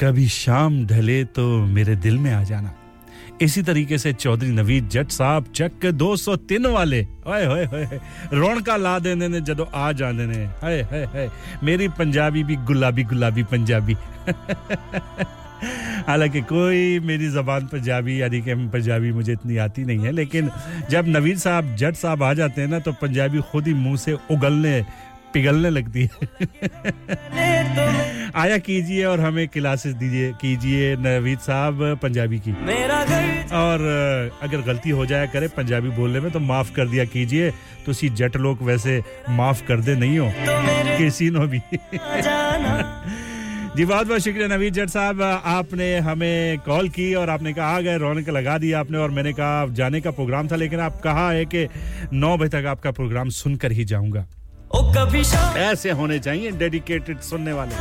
कभी 0.00 0.28
शाम 0.28 0.86
ढले 0.86 1.24
तो 1.24 1.66
मेरे 1.66 1.96
दिल 1.96 2.18
में 2.18 2.32
आ 2.32 2.42
जाना। 2.42 2.74
इसी 3.42 3.62
तरीके 3.62 3.98
से 3.98 4.12
चौधरी 4.12 4.48
नवीद 4.48 4.88
जट 4.88 5.08
साहब 5.08 5.52
चक 5.56 5.86
203 5.86 6.66
वाले। 6.66 7.06
ओए 7.26 7.44
होए 7.44 7.64
होए 7.64 7.88
रौनका 8.32 8.76
ला 8.76 8.98
देने 8.98 9.28
ने, 9.28 9.40
जदों 9.40 9.66
आ 9.74 9.92
जांदे 9.92 10.26
ने। 10.26 10.44
हाय 10.44 10.80
हाय 10.82 11.04
हाय। 11.04 11.30
मेरी 11.62 11.88
पंजाबी 11.88 12.44
भी, 12.44 12.56
गुलाबी 12.56 13.02
गुलाबी 13.02 13.42
पंजाबी। 13.42 13.96
हालाँकि 16.06 16.40
कोई 16.50 16.98
मेरी 17.00 17.28
ज़बान 17.30 17.66
पंजाबी 17.66 18.20
यानी 18.22 18.40
कि 18.42 18.54
पंजाबी 18.68 19.12
मुझे 19.12 19.32
इतनी 19.32 19.56
आती 19.64 19.84
नहीं 19.84 20.04
है 20.04 20.12
लेकिन 20.12 20.50
जब 20.90 21.08
नवीद 21.08 21.38
साहब 21.38 21.74
जट 21.76 21.94
साहब 21.96 22.22
आ 22.22 22.32
जाते 22.34 22.60
हैं 22.60 22.68
ना 22.68 22.78
तो 22.78 22.92
पंजाबी 23.02 23.40
खुद 23.52 23.66
ही 23.66 23.74
मुँह 23.74 23.96
से 23.96 24.12
उगलने 24.30 24.84
पिघलने 25.32 25.70
लगती 25.70 26.02
है। 26.02 26.10
आया 28.36 28.56
कीजिए 28.58 29.04
और 29.04 29.20
हमें 29.20 29.46
क्लासेस 29.48 29.94
दीजिए 29.94 30.32
कीजिए 30.40 30.96
नवीद 30.96 31.38
साहब 31.38 31.98
पंजाबी 32.02 32.38
की। 32.38 32.52
और 33.52 33.80
अगर 34.42 34.60
गलती 34.66 34.90
हो 34.90 35.06
जाया 35.06 35.26
करे 35.26 35.48
पंजाबी 35.56 35.88
बोलने 35.96 36.20
में 36.20 36.30
तो 36.32 36.40
माफ़ 36.40 36.72
कर 36.74 36.88
दिया 36.88 37.04
कीजिए। 37.04 37.50
तो 37.86 37.92
सी 37.92 38.08
जट 38.10 38.36
लोग 38.36 38.62
वैसे 38.62 39.02
माफ़ 39.30 39.62
कर 39.66 39.80
दे 39.80 39.94
नहीं 39.96 40.18
हो 40.18 40.30
किसी 40.98 41.30
नो 41.30 41.46
भी। 41.46 41.60
जी 43.76 43.84
बहुत 43.84 44.06
बहुत 44.06 44.20
शुक्रिया 44.20 44.46
नवीद 44.48 44.74
जट 44.74 44.88
साहब। 44.88 45.22
आपने 45.22 45.86
हमें 45.98 46.58
कॉल 46.60 46.88
की 46.88 47.12
और 47.14 47.30
आपने 47.30 47.52
कहा 47.52 47.66
आ 47.66 47.80
गए 47.80 47.96
रौनक 47.98 48.28
लगा 48.28 48.56
दी 48.58 48.72
आपने 48.72 48.98
और 48.98 49.10
मैंने 49.10 49.32
कहा 49.32 49.66
जाने 49.72 50.00
का 50.00 50.10
प्रोग्राम 50.10 50.48
था 50.48 50.56
लेकिन 50.56 50.80
आप 50.80 51.00
कहा 51.00 51.30
है 51.30 51.44
कि 51.44 51.66
नौ 52.12 52.36
बजे 52.36 52.48
तक 52.50 52.66
आपका 52.68 52.90
प्रोग्राम 52.90 53.28
सुनकर 53.30 53.72
ही 53.72 53.84
जाऊँगा। 53.84 54.26
ऐसे 55.60 55.90
होने 55.90 56.18
चाहिए 56.18 56.50
डेडिकेटेड 56.50 57.20
सुनने 57.22 57.52
वाले। 57.52 57.74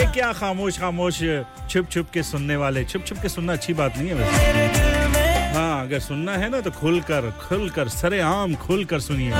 ये 0.00 0.10
क्या 0.12 0.32
खामोश 0.32 0.78
खामोश 0.78 1.22
छुप 1.70 1.90
छुप 1.90 2.06
के 2.14 2.22
सुनने 2.22 2.56
वाले। 2.56 2.84
छुप 2.84 3.04
छुप 3.06 3.18
के 3.22 3.28
सुनना 3.28 3.52
अच्छी 3.52 3.74
बात 3.74 3.98
नहीं 3.98 4.08
है 4.08 4.14
वैसे। 4.14 5.09
हाँ 5.50 5.82
अगर 5.82 5.98
सुनना 6.00 6.32
है 6.32 6.48
ना 6.50 6.60
तो 6.60 6.70
खुलकर 6.70 7.30
खुलकर 7.40 7.88
सरे 7.88 8.20
आम 8.20 8.54
खुलकर 8.56 9.00
सुनिए। 9.00 9.30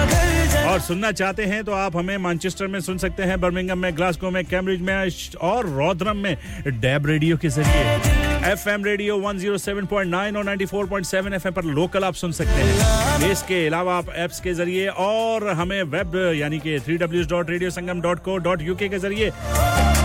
और 0.66 0.80
सुनना 0.80 1.10
चाहते 1.12 1.44
हैं 1.44 1.62
तो 1.64 1.72
आप 1.72 1.96
हमें 1.96 2.16
मैनचेस्टर 2.18 2.66
में 2.66 2.80
सुन 2.80 2.98
सकते 2.98 3.22
हैं 3.22 3.40
बर्मिंगम 3.40 3.78
में 3.78 3.96
ग्लासगो 3.96 4.30
में 4.30 4.44
कैम्ब्रिज 4.44 4.80
में, 4.80 5.10
और 5.40 5.66
रोदरम 5.68 6.16
में 6.16 6.36
डैब 6.80 7.06
रेडियो 7.06 7.36
के 7.36 7.48
ज़रिए। 7.48 8.50
एफ़ 8.50 8.68
एम 8.68 8.84
रेडियो 8.84 9.16
107.9 9.20 10.36
और 10.36 10.44
94.7 10.44 11.32
एफएम 11.34 11.52
पर 11.52 11.64
लोकल 11.64 12.04
आप 12.04 12.14
सुन 12.14 12.32
सकते 12.32 12.62
हैं। 12.62 13.30
इसके 13.30 13.66
अलावा 13.66 13.96
आप 13.98 14.10
एप्स 14.16 14.40
के 14.40 14.54
ज़रिए, 14.54 14.86
और 14.88 15.48
हमें 15.50 15.82
वेब 15.84 16.16
यानी 16.36 16.58
कि 16.58 16.78
three 16.80 16.96
W 16.98 17.24
dot 17.30 17.50
radio 17.50 17.70
Sangam 17.70 18.00
dot 18.00 18.22
co 18.24 18.36
dot 18.38 18.62
UK 18.62 18.88
के 18.88 18.98
ज़रिए 18.98 19.30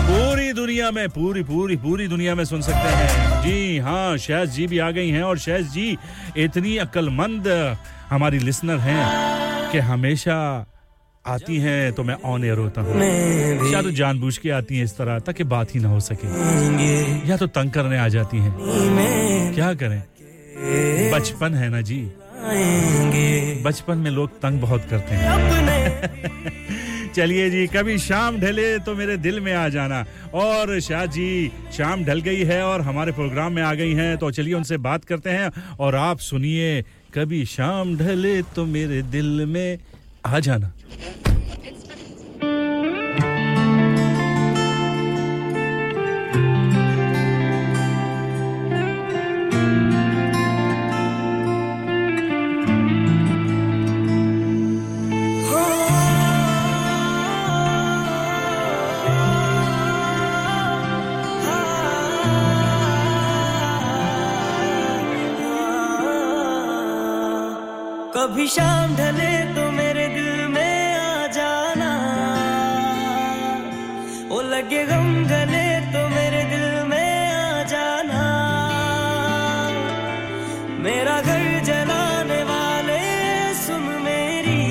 पूरी 0.08 0.52
दुनिया 0.52 0.90
में 0.90 1.08
पूरी 1.08 1.42
पूरी 1.42 1.76
पूरी 1.84 2.06
दुनिया 2.08 2.34
में 2.34 2.44
सुन 2.44 2.60
सकते 2.62 2.88
हैं। 2.98 3.42
जी 3.42 3.78
हाँ 3.86 4.16
शहज 4.18 4.50
जी 4.50 4.66
भी 4.66 4.78
आ 4.78 4.90
गई 4.90 5.08
हैं 5.10 5.22
और 5.22 5.38
शहज 5.38 5.72
जी 5.72 5.96
इतनी 6.44 6.76
अक्लमंद 6.86 7.48
हमारी 8.10 8.38
लिसनर 8.38 8.78
हैं 8.78 9.70
कि 9.72 9.78
हमेशा 9.90 10.38
आती 11.24 11.56
हैं 11.58 11.92
तो 11.92 12.02
मैं 12.04 12.16
ऑन 12.32 12.44
एयर 12.44 12.58
होता 12.58 12.80
हूँ। 12.80 13.70
या 13.72 13.82
तो 13.82 13.90
जानबूझ 13.90 14.36
के 14.38 14.50
आती 14.50 14.76
हैं 14.76 14.84
इस 14.84 14.96
तरह 14.96 15.18
ताकि 15.26 15.44
बात 15.44 15.74
ही 15.74 15.80
ना 15.80 15.88
हो 15.88 16.00
सके। 16.00 16.28
या 17.30 17.36
तो 17.36 17.46
तंग 17.46 17.70
करने 17.70 17.98
आ 17.98 18.08
जाती 18.08 18.38
हैं। 18.38 19.54
क्या 19.54 19.72
करें? 19.82 20.02
बचपन 21.12 21.54
है 21.54 21.68
ना 21.70 21.80
जी। 21.90 22.00
बचपन 23.64 23.98
में 23.98 24.10
लोग 24.10 24.40
तंग 24.42 24.60
बहुत 24.60 24.86
करते 24.90 25.14
हैं। 25.14 26.84
चलिए 27.16 27.48
जी, 27.50 27.66
कभी 27.66 27.96
शाम 27.98 28.36
ढले 28.40 28.78
तो 28.78 28.94
मेरे 28.94 29.16
दिल 29.16 29.40
में 29.40 29.52
आ 29.52 29.68
जाना। 29.68 30.04
और 30.34 30.80
शाह 30.80 31.04
जी, 31.06 31.50
शाम 31.72 32.04
ढल 32.04 32.20
गई 32.20 32.42
है 32.44 32.60
और 32.62 32.80
हमारे 32.80 33.12
प्रोग्राम 33.12 33.52
में 33.52 33.62
आ 33.62 33.72
गई 33.74 33.92
हैं 33.94 34.16
तो 34.18 34.30
चलिए 34.30 34.54
उनसे 34.54 34.76
बात 34.78 35.04
करते 35.04 35.30
हैं। 35.30 35.50
और 35.80 35.94
आप 35.96 36.18
सुनिए, 36.18 36.82
कभी 37.14 37.44
शाम 37.46 37.96
ढले 37.96 38.40
तो 38.56 38.64
मेरे 38.66 39.02
दिल 39.02 39.46
में 39.46 39.78
आ 40.26 40.38
जाना। 40.40 40.72
कभी 68.16 68.46
शाम 68.48 68.94
ढले 68.96 69.32
तो 69.54 69.62
मेरे 69.70 70.06
दिल 70.08 70.46
में 70.48 70.96
आ 70.96 71.26
जाना। 71.36 71.88
वो 74.30 74.40
लगे 74.42 74.84
गम 74.86 75.08
गले 75.30 75.66
तो 75.92 76.04
मेरे 76.14 76.40
दिल 76.52 76.64
में 76.90 77.32
आ 77.32 77.62
जाना। 77.72 78.22
मेरा 80.86 81.16
घर 81.20 81.44
जलाने 81.68 82.40
वाले 82.52 83.02
सुन 83.60 83.84
मेरी। 84.06 84.64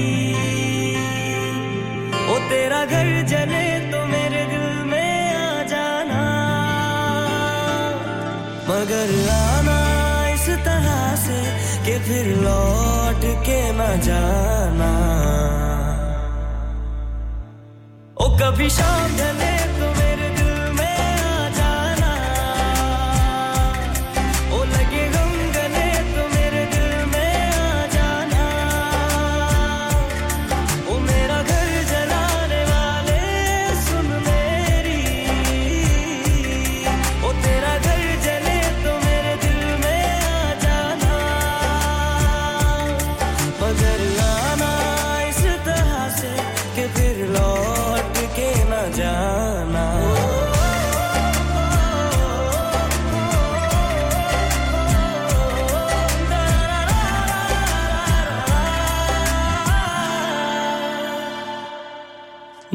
वो 2.25 2.39
तेरा 2.49 2.84
घर 2.86 3.12
जले 3.34 3.63
तो 3.91 4.05
मेरे 4.15 4.43
दिल 4.53 4.67
में 4.89 5.34
आ 5.36 5.63
जाना। 5.73 6.25
मगर 8.71 9.15
आना 9.38 9.79
इस 10.34 10.49
तरह 10.67 11.15
से 11.27 11.39
कि 11.86 11.99
फिर 12.10 12.36
लौट 12.43 12.94
के 13.45 13.60
न 13.71 13.81
जाना। 14.01 14.91
ओ 18.21 18.25
कभी 18.39 18.69
शाम 18.69 19.17
ढले 19.17 19.55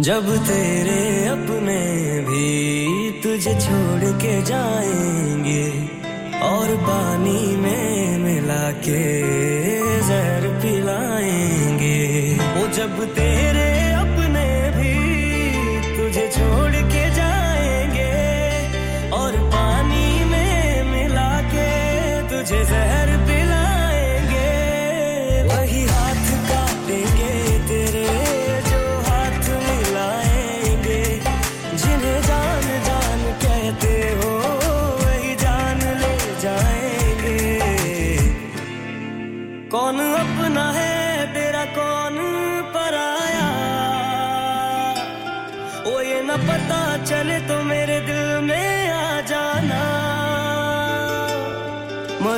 जब 0.07 0.27
तेरे 0.47 1.01
अपने 1.27 1.81
भी 2.29 2.47
तुझे 3.23 3.53
छोड़ 3.61 4.13
के 4.23 4.35
जाएँगे 4.43 5.65
और 6.49 6.77
पानी 6.87 7.57
में 7.57 8.19
मिला 8.19 8.71
के 8.87 9.03
जहर 10.09 10.49
पिलाएँगे, 10.63 11.99
वो 12.55 12.67
जब 12.77 13.05
तेरे 13.15 13.60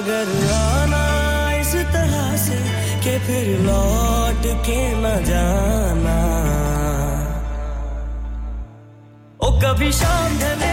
मगर 0.03 0.31
आना 0.53 1.03
इस 1.55 1.75
तरह 1.95 2.37
से 2.45 2.57
कि 3.03 3.13
फिर 3.27 3.47
लौट 3.67 4.47
के 4.67 4.79
न 5.03 5.13
जाना। 5.27 6.17
ओ 9.47 9.51
कभी 9.63 9.91
शाम 10.01 10.39
ढले 10.41 10.72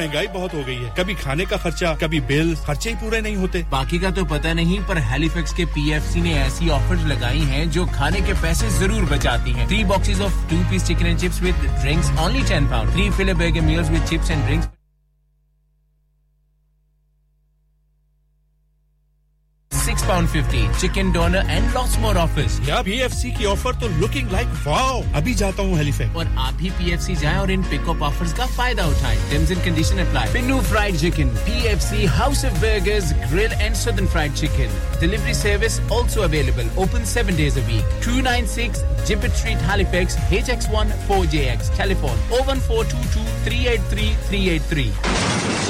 महँगाई 0.00 0.26
बहुत 0.34 0.54
हो 0.54 0.62
गई 0.64 0.76
है। 0.76 0.94
कभी 0.98 1.14
खाने 1.16 1.44
का 1.46 1.56
खर्चा, 1.58 1.94
कभी 2.02 2.20
बिल 2.28 2.54
खर्चे 2.66 2.90
ही 2.90 2.96
पूरे 2.96 3.20
नहीं 3.20 3.36
होते। 3.36 3.62
बाकी 3.70 3.98
का 3.98 4.10
तो 4.10 4.24
पता 4.26 4.52
नहीं, 4.54 4.80
पर 4.84 4.98
हेलीफेक्स 5.10 5.52
के 5.54 5.64
पीएफसी 5.74 6.20
ने 6.20 6.34
ऐसी 6.38 6.68
ऑफ़र 6.70 7.06
लगाई 7.08 7.44
है 7.50 7.66
जो 7.70 7.86
खाने 7.88 8.20
के 8.20 8.40
पैसे 8.42 8.70
ज़रूर 8.78 9.04
बचाती 9.10 9.52
है। 9.52 9.68
Three 9.68 9.82
boxes 9.86 10.20
of 10.20 10.42
two 10.50 10.62
piece 10.70 10.86
chicken 10.86 11.06
and 11.06 11.18
chips 11.18 11.40
with 11.42 11.54
drinks 11.80 12.10
only 12.20 12.42
ten 12.48 12.68
pound 12.70 12.92
three 12.92 13.10
fillet 13.12 13.34
burger 13.34 13.60
meals 13.62 13.90
with 13.90 14.04
chips 14.04 14.30
and 14.30 14.44
drinks 14.44 14.68
six 20.30 20.42
pound 20.42 20.52
fifty. 20.52 20.80
Chicken 20.80 21.12
doner 21.12 21.42
and 21.48 21.74
lots 21.74 21.98
more 21.98 22.16
offers. 22.16 22.60
Yeah, 22.60 22.82
PFC 22.82 23.36
की 23.38 23.44
offer 23.44 23.74
तो 23.80 23.88
looking 24.00 24.28
like 24.32 24.48
wow. 24.66 25.02
अभी 25.14 25.34
जाता 25.34 25.62
हूँ 25.62 25.76
Halifax 25.76 26.16
और 26.16 26.26
आप 26.38 26.54
भी 26.54 26.70
PFC 26.70 27.16
जाएँ 27.20 27.38
और 27.38 27.50
इन 27.50 27.62
पिकअप 27.70 28.02
ऑफर्स 28.02 28.32
का 28.32 28.46
फ़ायदा 28.46 28.86
उठाएँ. 28.86 29.18
Terms 29.30 29.50
and 29.50 29.62
condition 29.68 30.00
apply. 30.06 30.26
Pinu 30.34 30.62
Fried 30.62 30.98
Chicken, 30.98 31.30
PFC 31.48 32.06
House 32.06 32.44
of 32.44 32.60
Burgers, 32.60 33.12
Grill 33.30 33.52
and 33.60 33.76
Southern 33.76 34.08
Fried 34.08 34.34
Chicken. 34.36 34.70
Delivery 35.00 35.34
service 35.34 35.80
also 35.90 36.22
available. 36.22 36.66
Open 36.76 37.04
seven 37.04 37.36
days 37.36 37.56
a 37.56 37.62
week. 37.62 37.84
296 38.00 38.82
Gibbet 39.06 39.32
Street, 39.32 39.58
Halifax, 39.58 40.16
HX1 40.16 40.92
4JX. 41.08 41.74
Telephone 41.76 42.18
01422 42.30 43.20
383 43.44 44.14
383. 44.28 45.69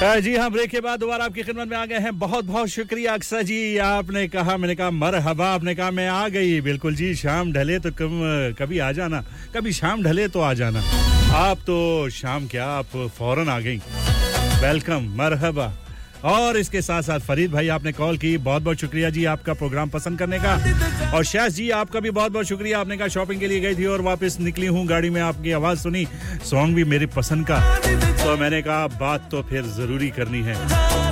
जी 0.20 0.34
हाँ 0.36 0.50
break 0.50 0.70
के 0.70 0.80
बाद 0.80 1.00
दोबारा 1.00 1.24
आपकी 1.24 1.42
खिदमत 1.42 1.68
में 1.68 1.76
आ 1.76 1.84
गए 1.86 1.98
हैं। 2.00 2.18
बहुत 2.18 2.44
बहुत 2.44 2.68
शुक्रिया 2.68 3.14
अक्सर 3.14 3.42
जी। 3.42 3.76
आपने 3.76 4.26
कहा, 4.28 4.56
मैंने 4.56 4.74
कहा 4.74 4.90
मर 4.90 5.14
हवा 5.14 5.48
आपने 5.48 5.74
कहा, 5.74 5.90
मैं 5.90 6.08
आ 6.08 6.28
गई। 6.28 6.60
बिल्कुल 6.60 6.94
जी, 6.94 7.14
शाम 7.14 7.52
ढले 7.52 7.78
तो 7.78 7.90
कम, 7.90 8.20
कभी 8.58 8.78
आ 8.78 8.90
जाना, 8.92 9.22
कभी 9.54 9.72
शाम 9.72 10.02
ढले 10.02 10.28
तो 10.28 10.40
आ 10.40 10.52
जाना। 10.54 10.80
आप 11.36 11.58
तो 11.58 12.08
शाम 12.10 12.46
क्या, 12.46 12.66
आप 12.66 12.96
फ़ौरन 13.18 13.48
आ 13.48 13.58
गई। 13.60 13.76
वेलकम, 14.64 15.12
मरहबा। 15.18 15.72
और 16.24 16.56
इसके 16.56 16.80
साथ 16.82 17.02
साथ 17.02 17.20
फरीद 17.20 17.50
भाई, 17.52 17.68
आपने 17.68 17.92
कॉल 17.92 18.18
की। 18.18 18.36
बहुत 18.38 18.62
बहुत 18.62 18.76
शुक्रिया 18.76 19.10
जी 19.10 19.24
आपका 19.24 19.54
प्रोग्राम 19.54 19.88
पसंद 19.88 20.18
करने 20.18 20.38
का। 20.38 21.12
और 21.16 21.24
शाह 21.24 21.48
जी, 21.48 21.68
आपका 21.70 22.00
भी 22.00 22.10
बहुत 22.10 22.32
बहुत 22.32 22.46
शुक्रिया। 22.46 22.80
आपने 22.80 22.96
कहा 22.96 23.08
शॉपिंग 23.08 23.40
के 23.40 23.46
लिए 23.46 23.60
गई 23.60 23.74
थी 23.74 23.86
और 23.86 24.00
वापस 24.00 24.36
निकली 24.40 24.66
हूँ। 24.66 24.86
गाड़ी 24.86 25.10
में 25.10 25.20
आपकी 25.20 25.52
आवाज़ 25.52 25.78
सुनी। 25.78 26.06
सॉन्ग 26.44 26.74
भी 26.74 26.84
मेरी 26.84 27.06
पसंद 27.06 27.46
का। 27.46 27.58
तो 28.24 28.36
मैंने 28.36 28.62
कहा, 28.62 28.86
बात 28.86 29.28
तो 29.30 29.42
फिर 29.42 29.62
ज़रूरी 29.76 30.10
करनी 30.10 30.40
है। 30.40 30.56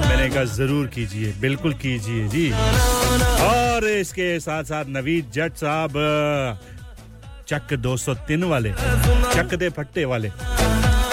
मैंने 0.09 0.29
कहा, 0.29 0.45
ज़रूर 0.45 0.87
कीजिए। 0.87 1.33
बिल्कुल 1.41 1.75
कीजिए 1.75 2.29
जी। 2.29 2.51
और 2.51 3.89
इसके 3.89 4.39
साथ 4.41 4.65
साथ 4.65 4.85
नवीद 4.89 5.31
जट 5.35 5.57
साहब, 5.57 5.93
चक 7.49 7.75
203 7.75 8.45
वाले, 8.45 8.73
चक 9.35 9.55
दे 9.55 9.69
फट्टे 9.69 10.05
वाले। 10.05 10.29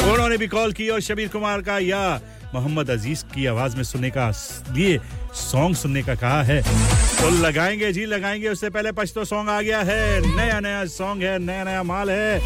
उन्होंने 0.05 0.37
भी 0.37 0.47
कॉल 0.47 0.71
की 0.73 0.89
और 0.89 1.01
शबीर 1.01 1.27
कुमार 1.27 1.61
का, 1.61 1.77
या 1.79 2.19
मोहम्मद 2.55 2.89
अज़ीज़ 2.89 3.23
की 3.23 3.45
आवाज़ 3.45 3.75
में 3.75 3.83
सुनने 3.83 4.09
का 4.09 4.29
लिए 4.71 4.99
सॉन्ग 5.33 5.75
सुनने 5.75 6.03
का 6.03 6.15
कहा 6.15 6.43
है। 6.43 6.61
तो 7.21 7.29
लगाएँगे 7.29 7.91
जी, 7.91 8.05
लगाएँगे, 8.05 8.49
उससे 8.49 8.69
पहले 8.69 8.91
पछतो 8.91 9.25
सॉन्ग 9.25 9.49
आ 9.49 9.61
गया 9.61 9.81
है। 9.81 10.35
नया 10.35 10.59
नया 10.59 10.85
सॉन्ग 10.85 11.23
है, 11.23 11.39
नया 11.39 11.63
नया 11.63 11.83
माल 11.83 12.11
है। 12.11 12.39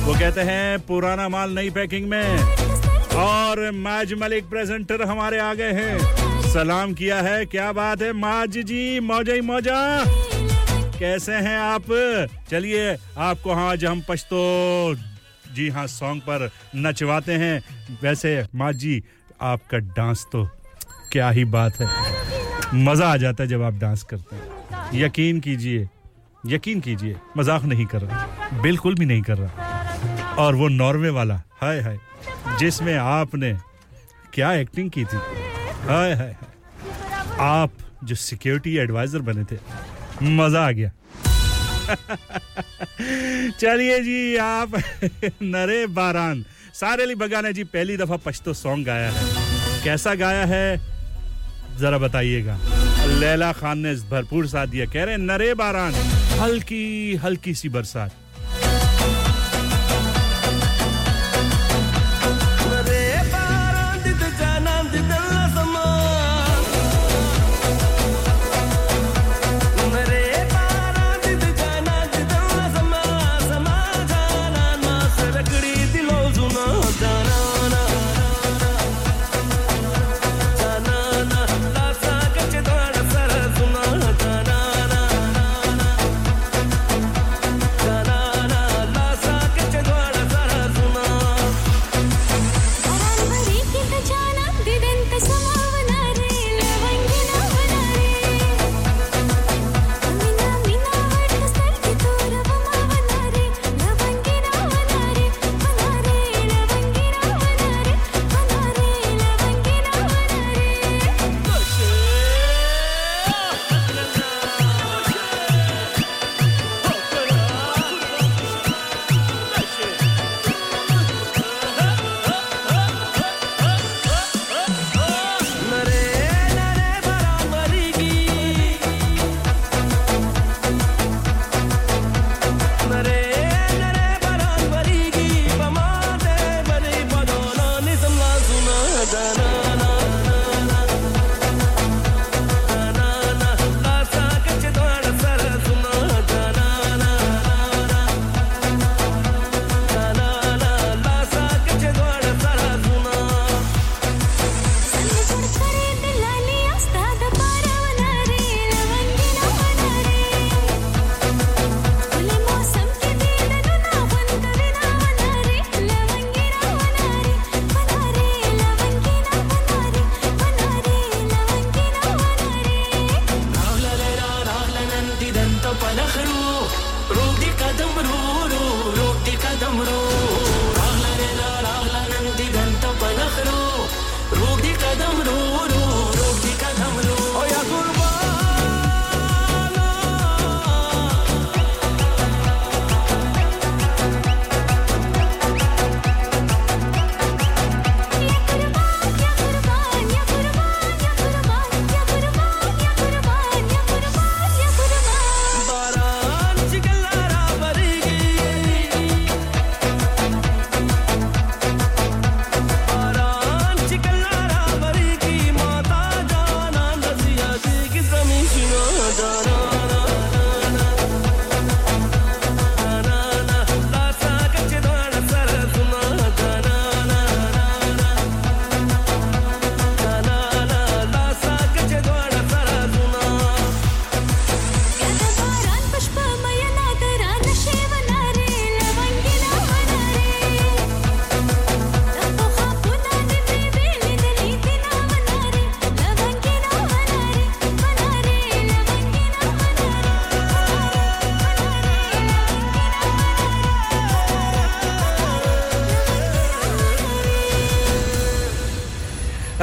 वो 0.00 0.14
कहते 0.14 0.40
हैं, 0.40 0.78
पुराना 0.78 1.28
माल 1.28 1.50
नई 1.50 1.70
पैकिंग 1.70 2.08
में। 2.08 2.38
और 3.16 3.70
माज 3.70 4.12
मलिक 4.12 4.48
प्रेजेंटर 4.48 5.02
हमारे 5.02 5.38
आ 5.38 5.54
गए 5.54 5.72
हैं। 5.72 5.98
सलाम 6.52 6.94
किया 6.94 7.20
है, 7.22 7.44
क्या 7.46 7.72
बात 7.72 8.02
है 8.02 8.12
माज 8.12 8.58
जी, 8.58 9.00
मौजा 9.00 9.32
ही 9.32 9.40
मौजा। 9.40 10.04
कैसे 10.98 11.32
हैं 11.32 11.58
आप? 11.58 11.82
चलिए, 12.50 12.96
आपको 13.18 13.52
हाँ 13.52 13.70
आज 13.70 13.84
हम 13.84 14.02
पछतो 14.08 14.94
जी 15.54 15.68
हाँ 15.68 15.86
सॉन्ग 15.86 16.20
पर 16.22 16.50
नचवाते 16.76 17.32
हैं। 17.32 17.64
वैसे 18.02 18.44
माँ 18.54 18.72
जी 18.72 19.04
आपका 19.40 19.78
डांस 19.78 20.26
तो 20.32 20.44
क्या 21.12 21.30
ही 21.30 21.44
बात 21.44 21.80
है। 21.80 21.86
मज़ा 22.74 23.08
आ 23.08 23.16
जाता 23.16 23.42
है 23.42 23.48
जब 23.48 23.62
आप 23.62 23.74
डांस 23.74 24.02
करते 24.02 24.36
हैं। 24.36 24.42
यकीन 24.94 25.40
कीजिए 25.40 25.88
यकीन 26.46 26.80
कीजिए, 26.80 27.16
मज़ाक 27.36 27.64
नहीं 27.64 27.86
कर 27.86 28.00
रहा, 28.00 28.26
बिल्कुल 28.62 28.94
भी 28.94 29.06
नहीं 29.06 29.22
कर 29.22 29.38
रहा। 29.38 30.34
और 30.38 30.54
वो 30.54 30.68
नॉर्वे 30.68 31.10
वाला, 31.10 31.42
हाय 31.60 31.80
हाय, 31.80 31.98
जिसमें 32.58 32.96
आपने 32.96 33.52
क्या 34.34 34.52
एक्टिंग 34.52 34.90
की 34.90 35.04
थी? 35.04 35.16
हाय 35.88 36.14
हाय 36.14 36.36
आप 37.40 37.72
जो 38.04 38.14
सिक्योरिटी 38.14 38.76
एडवाइजर 38.76 39.18
बने 39.18 39.44
थे, 39.44 39.58
मज़ा 40.22 40.66
आ 40.66 40.70
गया। 40.70 40.90
चलिए 43.50 44.00
जी, 44.00 44.36
आप 44.36 44.70
नरे 45.42 45.86
बारान 45.86 46.44
सारे 46.80 47.02
अली 47.02 47.14
बगा 47.14 47.40
ने 47.40 47.52
जी 47.52 47.64
पहली 47.64 47.96
दफ़ा 47.96 48.16
पश्तो 48.16 48.52
सॉन्ग 48.54 48.86
गाया 48.86 49.10
है। 49.10 49.22
कैसा 49.84 50.14
गाया 50.14 50.44
है? 50.44 50.80
जरा 51.78 51.98
बताइएगा। 51.98 52.58
लैला 53.06 53.52
खान 53.52 53.78
ने 53.78 53.94
भरपूर 53.94 54.46
साथ 54.46 54.66
दिया। 54.66 54.86
कह 54.86 55.04
रहे 55.04 55.16
नरे 55.16 55.54
बारान 55.54 55.94
हल्की 56.40 57.16
हल्की 57.16 57.54
सी 57.54 57.68
बरसात। 57.68 58.10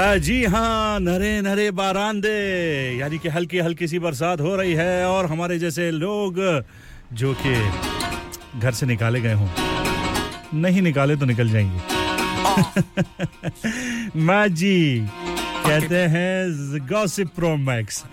जी 0.06 0.44
हाँ 0.46 1.00
नरे 1.00 1.41
नरे 1.41 1.70
बारांदे। 1.72 2.30
यानी 3.00 3.18
कि 3.20 3.30
हल्की 3.30 3.60
हल्की 3.60 3.88
सी 3.88 4.00
बरसात 4.00 4.41
हो 4.41 4.56
रही 4.56 4.74
है 4.74 5.06
और 5.08 5.26
हमारे 5.26 5.58
जैसे 5.60 5.89
लोग 5.91 6.39
जो 7.13 7.34
कि 7.46 7.54
घर 8.60 8.72
से 8.72 8.86
निकाले 8.86 9.22
गए 9.22 9.34
हों। 9.34 9.48
नहीं 10.62 10.82
निकाले 10.82 11.15
तो 11.15 11.26
निकल 11.26 11.50
जाएँगे। 11.50 11.80
माँ 14.26 14.48
जी, 14.48 15.06
कहते 15.66 15.97
हैं 16.14 16.80
गॉसिप 16.89 17.28
प्रो 17.36 17.56
मैक्स 17.58 18.03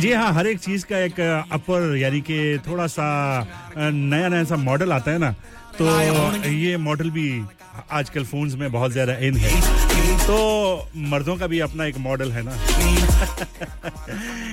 जी 0.00 0.12
हाँ 0.12 0.32
हर 0.32 0.46
एक 0.46 0.58
चीज़ 0.58 0.84
का 0.86 0.98
एक 0.98 1.20
अपर 1.52 1.96
यानी 1.96 2.20
कि 2.20 2.58
थोड़ा 2.68 2.86
सा 2.86 3.06
नया 3.78 4.28
नया 4.28 4.44
सा 4.44 4.56
मॉडल 4.56 4.92
आता 4.92 5.10
है 5.10 5.18
ना। 5.18 5.34
तो 5.78 5.86
ये 6.48 6.76
मॉडल 6.76 7.10
भी 7.10 7.28
आजकल 7.90 8.24
फोन्स 8.24 8.54
में 8.54 8.70
बहुत 8.72 8.92
ज़्यादा 8.92 9.12
इन 9.26 9.36
है। 9.36 9.60
तो 10.26 10.36
मर्दों 11.10 11.36
का 11.36 11.46
भी 11.46 11.60
अपना 11.60 11.84
एक 11.84 11.98
मॉडल 11.98 12.30
है 12.32 12.42
ना। 12.44 12.52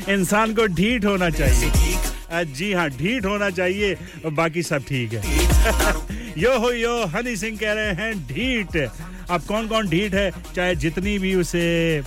इंसान 0.14 0.54
को 0.54 0.66
ढीठ 0.76 1.06
होना 1.06 1.30
चाहिए। 1.30 2.44
जी 2.54 2.72
हाँ 2.74 2.90
ढीठ 2.90 3.26
होना 3.26 3.50
चाहिए। 3.50 3.98
बाकी 4.32 4.64
सब 4.64 4.84
ठीक 4.88 5.14
है। 5.14 5.22
यो 6.38 6.58
हो 6.60 6.72
यो, 6.72 7.06
हनी 7.06 7.36
सिंह 7.36 7.58
कह 7.58 7.74
रहे 7.74 7.94
हैं, 7.94 8.14
ढीठ। 8.28 8.78
अब 9.30 9.42
कौन 9.42 9.68
कौन 9.68 9.88
ढीठ 9.90 10.14
है? 10.14 10.32
चाहे 10.56 10.76
जितनी 10.76 11.18
भी 11.20 11.36
उसे 11.36 12.04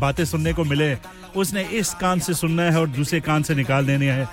बातें 0.00 0.24
सुनने 0.24 0.52
को 0.52 0.64
मिले, 0.64 0.96
उसने 1.36 1.62
इस 1.78 1.94
कान 1.94 2.20
से 2.20 2.34
सुनना 2.34 2.62
है 2.62 2.80
और 2.80 2.88
दूसरे 2.88 3.20
कान 3.20 3.42
से 3.42 3.54
निकाल 3.54 3.86
देने 3.86 4.10
है। 4.10 4.28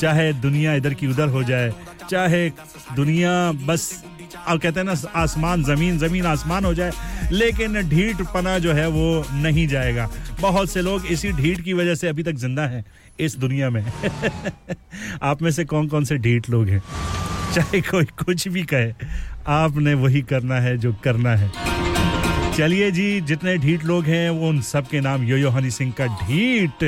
चाहे 0.00 0.32
दुनिया 0.32 0.74
इधर 0.74 0.94
की 0.94 1.06
उधर 1.06 1.28
हो 1.28 1.42
जाए, 1.42 1.72
चाहे 2.10 2.48
दुनिया 2.96 3.52
बस 3.52 4.04
और 4.48 4.58
कहते 4.58 4.80
हैं 4.80 4.86
ना, 4.86 4.94
आसमान, 5.14 5.64
ज़मीन 5.64 5.98
ज़मीन 5.98 6.26
आसमान 6.26 6.64
हो 6.64 6.74
जाए, 6.74 6.92
लेकिन 7.32 7.88
ढीठ 7.88 8.16
पना 8.34 8.58
जो 8.58 8.72
है 8.72 8.88
वो 8.88 9.24
नहीं 9.32 9.68
जाएगा। 9.68 10.08
बहुत 10.40 10.70
से 10.70 10.82
लोग 10.82 11.06
इसी 11.06 11.32
ढीठ 11.32 11.60
की 11.60 11.72
वजह 11.72 11.94
से 11.94 12.08
अभी 12.08 12.22
तक 12.22 12.32
ज़िंदा 12.32 12.62
हैं 12.62 12.84
इस 13.20 13.36
दुनिया 13.36 13.70
में। 13.70 13.84
आप 15.22 15.42
में 15.42 15.50
से 15.50 15.64
कौन 15.64 15.88
कौन 15.88 16.04
से 16.04 16.18
ढीठ 16.18 16.50
लोग 16.50 16.68
हैं? 16.68 16.82
चाहे 17.54 17.80
कोई 17.80 18.04
कुछ 18.04 18.48
भी 18.48 18.62
कहे, 18.62 18.92
आपने 19.46 19.94
वही 19.94 20.22
करना 20.22 20.60
है 20.60 20.76
जो 20.78 20.92
करना 21.04 21.36
है। 21.36 21.50
चलिए 22.56 22.90
जी, 22.90 23.20
जितने 23.20 23.56
ढीठ 23.56 23.84
लोग 23.84 24.04
हैं 24.04 24.30
वो 24.30 24.48
उन 24.48 24.60
सब 24.60 24.88
के 24.88 25.00
नाम 25.00 25.24
यो 25.24 25.36
यो 25.36 25.50
हनी 25.50 25.70
सिंह 25.70 25.94
का 26.00 26.06
ढीठ। 26.06 26.84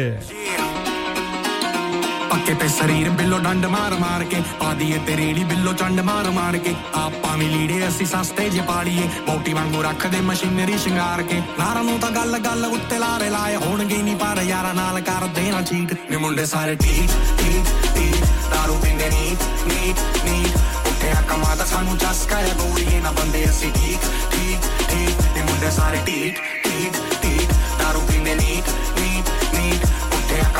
ਪੱਕੇ 2.29 2.53
ਤੇ 2.53 2.67
ਸਰੀਰ 2.69 3.09
ਬਿੱਲੋ 3.11 3.37
ਡੰਡ 3.39 3.65
ਮਾਰ 3.67 3.93
ਮਾਰ 3.99 4.23
ਕੇ 4.23 4.41
ਪਾ 4.59 4.73
ਦਈਏ 4.73 4.97
ਤੇ 5.07 5.15
ਰੇੜੀ 5.17 5.43
ਬਿੱਲੋ 5.43 5.73
ਚੰਡ 5.73 5.99
ਮਾਰ 6.01 6.29
ਮਾਰ 6.31 6.57
ਕੇ 6.57 6.73
ਆਪਾਂ 6.95 7.35
ਵੀ 7.37 7.47
ਲੀੜੇ 7.47 7.87
ਅਸੀਂ 7.87 8.05
ਸਸਤੇ 8.05 8.49
ਜੇ 8.49 8.61
ਪਾੜੀਏ 8.67 9.07
ਬੋਟੀ 9.27 9.53
ਵਾਂਗੂ 9.53 9.81
ਰੱਖਦੇ 9.83 10.21
ਮਸ਼ੀਨਰੀ 10.23 10.77
ਸ਼ਿੰਗਾਰ 10.77 11.21
ਕੇ 11.23 11.41
ਨਾਰਾਂ 11.59 11.83
ਨੂੰ 11.83 11.99
ਤਾਂ 11.99 12.11
ਗੱਲ 12.11 12.37
ਗੱਲ 12.39 12.65
ਉੱਤੇ 12.67 12.99
ਲਾਰੇ 12.99 13.29
ਲਾਏ 13.29 13.55
ਹੋਣਗੇ 13.57 13.97
ਨਹੀਂ 13.97 14.15
ਪਰ 14.15 14.41
ਯਾਰਾਂ 14.43 14.73
ਨਾਲ 14.73 14.99
ਕਰਦੇ 15.01 15.49
ਨਾ 15.51 15.61
ਚੀਟ 15.63 15.93
ਨੇ 16.11 16.17
ਮੁੰਡੇ 16.17 16.45
ਸਾਰੇ 16.45 16.75
ਟੀਟ 16.75 17.11
ਟੀਟ 17.37 17.73
ਟੀਟ 17.95 18.25
ਦਾਰੂ 18.51 18.77
ਪੀਂਦੇ 18.83 19.09
ਨੀਟ 19.09 19.43
ਨੀਟ 19.67 19.99
ਨੀਟ 20.25 20.57
ਉੱਠਿਆ 20.87 21.21
ਕਮਾਦਾ 21.29 21.65
ਸਾਨੂੰ 21.65 21.97
ਚਸਕਾ 21.97 22.37
ਹੈ 22.37 22.53
ਗੋਲੀਏ 22.59 22.99
ਨਾ 23.01 23.11
ਬੰਦੇ 23.11 23.43
ਅਸੀਂ 23.49 23.71
ਠੀਕ 23.73 23.99
ਠੀਕ 24.31 24.69
ਠੀਕ 24.89 25.21
ਨੇ 25.35 25.41
ਮੁੰਡੇ 25.43 25.71
ਸਾਰੇ 25.71 25.99
ਟੀਟ 26.05 26.39
ਟੀਟ 26.63 26.97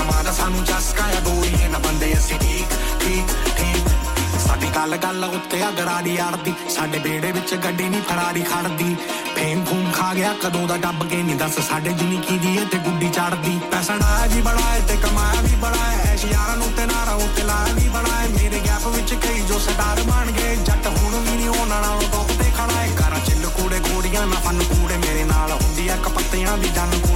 ਕਮਾਦਾ 0.01 0.32
ਸਾਨੂੰ 0.32 0.64
ਚਸਕਾ 0.64 1.07
ਹੈ 1.07 1.20
ਗੋਲੀਏ 1.24 1.68
ਨਾ 1.68 1.78
ਬੰਦੇ 1.78 2.12
ਅਸੀਂ 2.18 2.38
ਠੀਕ 2.38 2.68
ਠੀਕ 3.01 3.26
ਠੀਕ। 3.57 3.88
ਸਾਡੀ 4.46 4.68
ਗੱਲ 4.76 4.96
ਗੱਲ 4.96 5.24
ਉੱਤੇ 5.24 5.62
ਅਗਰਾੜੀ 5.68 6.16
ਅੜਦੀ 6.20 6.55
ਸਾਡੇ 6.74 6.98
ਬੇੜੇ 6.98 7.32
ਵਿੱਚ 7.32 7.55
ਗੱਡੀ 7.55 7.88
ਨਹੀਂ 7.88 8.03
ਫਰਾਰੀ 8.03 8.42
ਖੜਦੀ। 8.42 8.96
ਫੇਮ 9.36 9.64
ਫੂਮ 9.64 9.90
ਖਾ 9.92 10.12
ਗਿਆ, 10.14 10.32
ਕਦੋਂ 10.42 10.66
ਦਾ 10.68 10.76
ਡੱਬ 10.76 11.09
ਕੇ 11.09 11.22
ਨਹੀਂ 11.22 11.36
ਦੱਸ 11.36 11.59
ਸਾਡੇ 11.68 11.92
ਜਿਨੀ 11.92 12.16
ਕੀ 12.28 12.38
ਦੀ 12.38 12.57
ਤੇ 12.72 12.78
ਗੁੱਡੀ 12.78 13.09
ਚੜਦੀ। 13.09 13.59
ਪੈਸਾ 13.70 13.94
ਨਾ 13.94 14.26
ਜੀ 14.26 14.40
ਬੜਾ 14.40 14.78
ਤੇ 14.88 14.96
ਕਮਾਇਆ 14.96 15.40
ਵੀ 15.42 15.55
ਬੜਾ 15.57 15.92
ਐਸ਼ 16.12 16.24
ਯਾਰਾਂ 16.24 16.57
ਨੂੰ 16.57 16.72
ਤੇ 16.76 16.86
ਨਾਰਾ 16.86 17.14
ਉੱਤੇ 17.14 17.42
ਲਾਇਆ 17.42 17.74
ਵੀ 17.74 17.88
ਬੜਾ 17.88 18.26
ਮੇਰੇ 18.30 18.61
ਗੈਪ 18.66 18.86
ਵਿੱਚ 18.86 19.14
ਕਈ 19.14 19.40
ਜੋ 19.40 19.59
ਸਟਾਰ 19.59 20.03
ਬਣ 20.03 20.30
ਗਏ, 20.32 20.57
ਜੱਟ 20.57 20.86
ਹੁਣ 20.86 21.14
ਵੀ 21.14 21.36
ਨਹੀਂ 21.36 21.48
ਉਹਨਾਂ 21.48 21.80
ਨਾਲੋਂ 21.80 22.03
ਟੌਪ 22.03 22.28
ਤੇ 22.28 22.51
ਖੜਾ 22.51 22.72
ਹੈ 22.72 22.88
ਘਰਾਂ 23.01 23.20
ਚ 23.20 23.30
ਲਕੂੜੇ 23.44 23.80
ਗੋੜੀਆਂ 23.80 24.26
ਨਾ 24.26 24.40
ਫਨ 24.40 24.62
ਕੂੜੇ 24.62 24.96
ਮੇਰੇ 24.96 25.24
ਨਾਲ 25.24 25.53
ਹੁੰਦੀ 25.53 25.88
ਐ 25.88 25.96
ਕਪੱਤਿਆਂ 25.96 26.59
ਦੀ 26.59 26.68
ਜਨ 26.68 26.90
ਕੂੜੇ 26.90 27.09
ਡੈਮੰਡਾਂ 27.09 27.09
ਵਾਲਾ 27.09 27.09
ਵੀ 27.09 27.10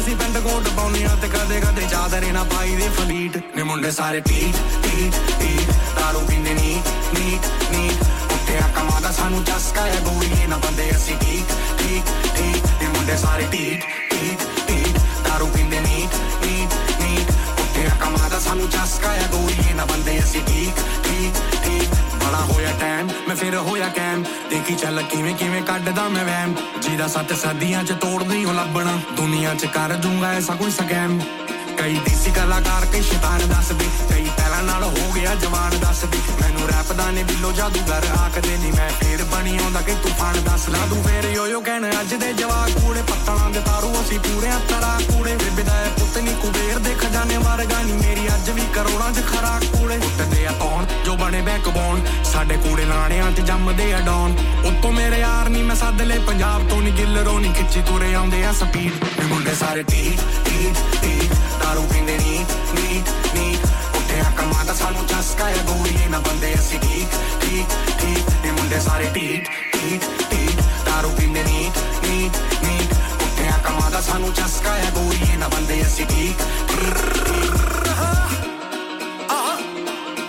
ਅਸੀਂ 0.00 0.14
ਪਿੰਡ 0.16 0.36
ਕੋਟ 0.38 0.68
ਪਾਉਣੀਆਂ 0.68 1.16
ਤੇ 1.16 1.28
ਕਦੇ 1.28 1.60
ਕਦੇ 1.60 1.86
ਚਾਦਰੇ 1.90 2.30
ਨਾ 2.32 2.42
ਪਾਈ 2.44 2.74
ਦੇ 2.76 2.88
ਫਲੀਟ। 2.96 3.36
ਨੇ 3.56 3.62
ਮੁੰਡੇ 3.62 3.90
ਸਾਰੇ 3.90 4.20
ਟੀਟ 4.20 4.56
ਟੀਟ 4.82 5.14
ਟੀਟ 5.40 5.70
ਦਾਰੂ 5.96 6.20
ਪੀਂਦੇ 6.20 6.54
ਨੀਟ 6.54 6.88
ਨੀਟ 7.14 7.46
ਨੀਟ 7.72 8.02
ਉੱਠਿਆ 8.32 8.68
ਕਮਾਦਾ 8.74 9.10
ਸਾਨੂੰ 9.12 9.42
ਚਸਕਾ 9.44 9.82
ਹੈ 9.82 10.00
ਗੋਲੀਏ 10.04 10.46
ਨਾ 10.46 10.56
ਬੰਦੇ 10.58 10.90
ਅਸੀਂ 10.90 11.16
ਠੀਕ 11.16 11.52
ਠੀਕ 11.78 12.04
ਠੀਕ। 12.36 12.64
ਨੇ 12.82 12.88
ਮੁੰਡੇ 12.88 13.16
ਸਾਰੇ 13.16 13.46
ਟੀਟ 13.52 13.84
ਟੀਟ 14.10 14.46
ਟੀਟ 14.68 14.98
ਦਾਰੂ 15.28 15.46
ਪੀਂਦੇ 15.46 15.80
ਨੀਟ 15.80 16.14
ਨੀਟ 16.44 16.74
ਨੀਟ 17.02 17.30
ਉੱਠਿਆ 17.60 17.90
ਕਮਾਦਾ 18.00 18.38
ਸਾਨੂੰ 18.40 18.68
ਚਸਕਾ 18.70 19.12
ਹੈ 19.12 19.28
ਗੋਲੀਏ 19.32 19.74
ਨਾ 19.74 19.84
ਬੰਦੇ 19.84 20.18
ਅਸੀਂ 20.18 20.40
ਠੀਕ 20.46 20.80
ਠੀਕ 21.04 21.34
ਠੀਕ। 21.64 21.94
ਬੜਾ 22.20 22.40
ਹੋਇਆ 22.40 22.72
ਟਾਈਮ 22.80 23.08
ਮੈਂ 23.28 23.36
ਫਿਰ 23.36 23.56
ਹੋਇਆ 23.56 23.88
ਕੈਮ 23.88 24.22
ਦੇਖੀ 24.50 24.74
ਚੱਲ 24.74 25.02
ਕਿਵੇਂ 25.02 25.34
ਕਿਵੇਂ 25.34 25.62
ਕੱਢਦਾ 25.62 26.08
ਮੈਂ 26.08 26.24
ਵੈਮ 26.24 26.54
ਜਿਹਦਾ 26.82 27.06
ਸੱਤ 27.08 27.32
ਸਦੀਆਂ 27.32 27.84
ਚ 27.84 27.92
ਤੋੜਦੀ 27.92 28.44
ਹੋ 28.44 28.52
ਲੱਭਣਾ। 28.52 28.98
ਦੁਨੀਆ 29.16 29.54
ਚ 29.54 29.66
ਕਰ 29.66 29.94
ਦੂੰਗਾ 29.96 30.32
ਐਸਾ 30.32 30.54
ਕੋਈ 30.54 30.70
ਸਕੈਮ 30.70 31.20
ਕਈ 31.80 31.94
ਦੇਸੀ 32.06 32.30
ਕਲਾਕਾਰ 32.30 32.84
ਕਈ 32.92 33.02
ਸ਼ੈਤਾਨ 33.02 33.46
ਦੱਸਦੇ, 33.48 33.84
ਕਈ 34.10 34.24
ਪਹਿਲਾਂ 34.36 34.62
ਨਾਲ 34.62 34.82
ਹੋ 34.84 35.12
ਗਿਆ 35.12 35.34
ਜਵਾਨ 35.34 35.78
ਦੱਸਦੇ। 35.80 36.18
ਮੈਨੂੰ 36.40 36.66
ਰੈਪ 36.68 36.92
ਦਾ 36.92 37.10
ਨੇ 37.10 37.22
ਬਿੱਲੋ 37.24 37.52
ਜਾਦੂਗਰ 37.52 38.06
ਆਖਦੇ 38.16 38.56
ਨਹੀਂ 38.56 38.72
ਮੈਂ 38.72 38.88
ਫੇਰ 39.00 39.22
ਬਣੀ 39.30 39.56
ਆਉਂਦਾ 39.58 39.80
ਕਿ 39.80 39.94
ਤੂਫਾਨ 40.02 40.42
ਦੱਸ 40.44 40.68
ਲਾ। 40.68 40.78
ਦੂੰ 40.88 41.02
ਫੇਰ 41.04 41.30
ਯੋ 41.30 41.46
ਯੋ 41.46 41.60
ਕਹਿਣ, 41.60 41.86
ਅੱਜ 42.00 42.14
ਦੇ 42.14 42.32
ਜਵਾਕ 42.32 42.70
ਕੂੜੇ 42.80 43.02
ਪੱਤਲਾਂ 43.02 43.50
ਦੇ 43.50 43.60
ਤਾਰੂ, 43.60 43.92
ਅਸੀਂ 44.00 44.18
ਪੂਰੇ 44.20 44.50
ਤਰਾ 44.68 44.98
ਕੂੜੇ 45.10 45.36
ਬੇਬੇ 45.36 45.62
ਦਾ 45.62 45.84
ਪੁੱਤ 45.98 46.18
ਨਹੀਂ 46.18 46.34
ਕੁਬੇਰ 46.36 46.78
ਦੇ 46.78 46.94
ਖਜ਼ਾਨੇ 47.00 47.36
ਵਰਗਾ 47.38 47.82
ਨਹੀਂ 47.82 47.94
ਮੇਰੀ 47.96 48.28
ਅੱਜ 48.28 48.50
ਵੀ 48.50 48.66
ਕਰੋੜਾਂ 48.74 49.12
'ਚ 49.12 49.24
ਖਰਾਕ 49.30 49.64
ਕੂੜੇ। 49.72 49.96
ਉੱਟਦੇ 49.96 50.46
ਆ 50.46 50.52
ਤੌਣ 50.60 50.86
ਜੋ 51.04 51.16
ਬਣੇ 51.16 51.40
ਬੈਕਬੋਨ 51.42 52.04
ਸਾਡੇ 52.32 52.56
ਕੂੜੇ 52.58 52.84
ਲਾਣਿਆਂ 52.84 53.30
'ਚ 53.32 53.40
ਜੰਮਦੇ 53.40 53.92
ਆ 53.94 54.00
ਡੌਨ 54.00 54.36
ਉੱਤੋਂ 54.66 54.92
ਮੇਰੇ 54.92 55.18
ਯਾਰ 55.20 55.48
ਨਹੀਂ 55.48 55.64
ਮੈਂ 55.64 55.76
ਸੱਦ 55.76 56.02
ਲੈ 56.02 56.18
ਪੰਜਾਬ 56.26 56.68
ਤੋਂ 56.68 56.80
ਨਹੀਂ 56.82 56.92
ਗਿੱਲਰੋਂ 56.92 57.38
ਨਹੀਂ 57.40 57.54
ਖਿੱਚੀ 57.54 57.82
ਤੁਰੇ 57.82 58.14
ਆਉਂਦੇ 58.14 58.44
ਆ 58.44 58.52
ਸਪੀਡ। 58.52 59.04
ਇਹ 59.18 59.24
ਮੁੰਡੇ 59.24 59.54
ਸਾਰੇ 59.54 59.82
ਟੀਟ 59.82 60.20
ਟੀਟ 60.44 60.78
ਟੀਟ 61.02 61.29
ਦਾਰੂ 61.69 61.85
ਪੀਂਦੇ 61.91 62.17
ਨੀਟ 62.17 62.51
ਨੀਟ 62.75 63.09
ਨੀਟ 63.35 63.65
ਉੱਠਿਆ 63.95 64.31
ਕਮਾਦਾ 64.37 64.73
ਸਾਨੂੰ 64.73 65.05
ਚਸਕਾ 65.07 65.47
ਹੈ 65.49 65.63
ਗੋਲੀਏ 65.67 66.07
ਨਾ 66.09 66.19
ਬੰਦੇ 66.19 66.53
ਅਸੀਂ 66.53 66.79
ਠੀਕ 66.79 67.15
ਠੀਕ 67.41 67.75
ਠੀਕ 67.99 68.45
ਇਹ 68.45 68.51
ਮੁੰਡੇ 68.51 68.79
ਸਾਰੇ 68.79 69.09
ਟੀਟ 69.13 69.49
ਟੀਟ 69.73 70.05
ਟੀਟ 70.29 70.61
ਦਾਰੂ 70.85 71.09
ਪੀਂਦੇ 71.09 71.43
ਨੀਟ 71.43 71.77
ਨੀਟ 72.05 72.37
ਨੀਟ 72.63 72.93
ਉੱਠਿਆ 73.21 73.57
ਕਮਾਦਾ 73.65 74.01
ਸਾਨੂੰ 74.01 74.33
ਚਸਕਾ 74.33 74.73
ਹੈ 74.75 74.91
ਗੋਲੀਏ 74.95 75.37
ਨਾ 75.37 75.47
ਬੰਦੇ 75.47 75.81
ਅਸੀਂ 75.81 76.05
ਠੀਕ 76.07 76.41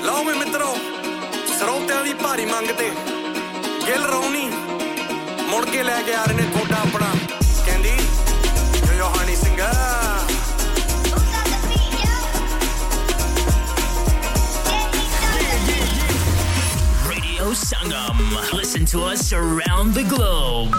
ਲਓ 0.04 0.22
ਮੇ 0.24 0.32
ਮਿੱਤਰੋ 0.34 0.74
ਸਰੋਤਿਆਂ 1.58 2.02
ਦੀ 2.04 2.12
ਭਾਰੀ 2.14 2.44
ਮੰਗ 2.46 2.68
ਤੇ 2.78 2.90
ਗਿਲ 3.86 4.04
ਰੌਣੀ 4.04 4.48
ਮੁੜ 5.48 5.64
ਕੇ 5.64 5.82
ਲੈ 5.82 6.00
ਕੇ 6.02 6.14
ਆ 6.14 6.24
ਰਹੇ 6.24 6.36
ਨੇ 6.36 6.46
ਤੁਹਾਡਾ 6.52 6.76
ਆਪਣਾ 6.78 7.12
Sangam. 17.50 18.16
Listen 18.52 18.86
to 18.86 19.02
us 19.02 19.32
around 19.32 19.94
the 19.94 20.04
globe. 20.04 20.74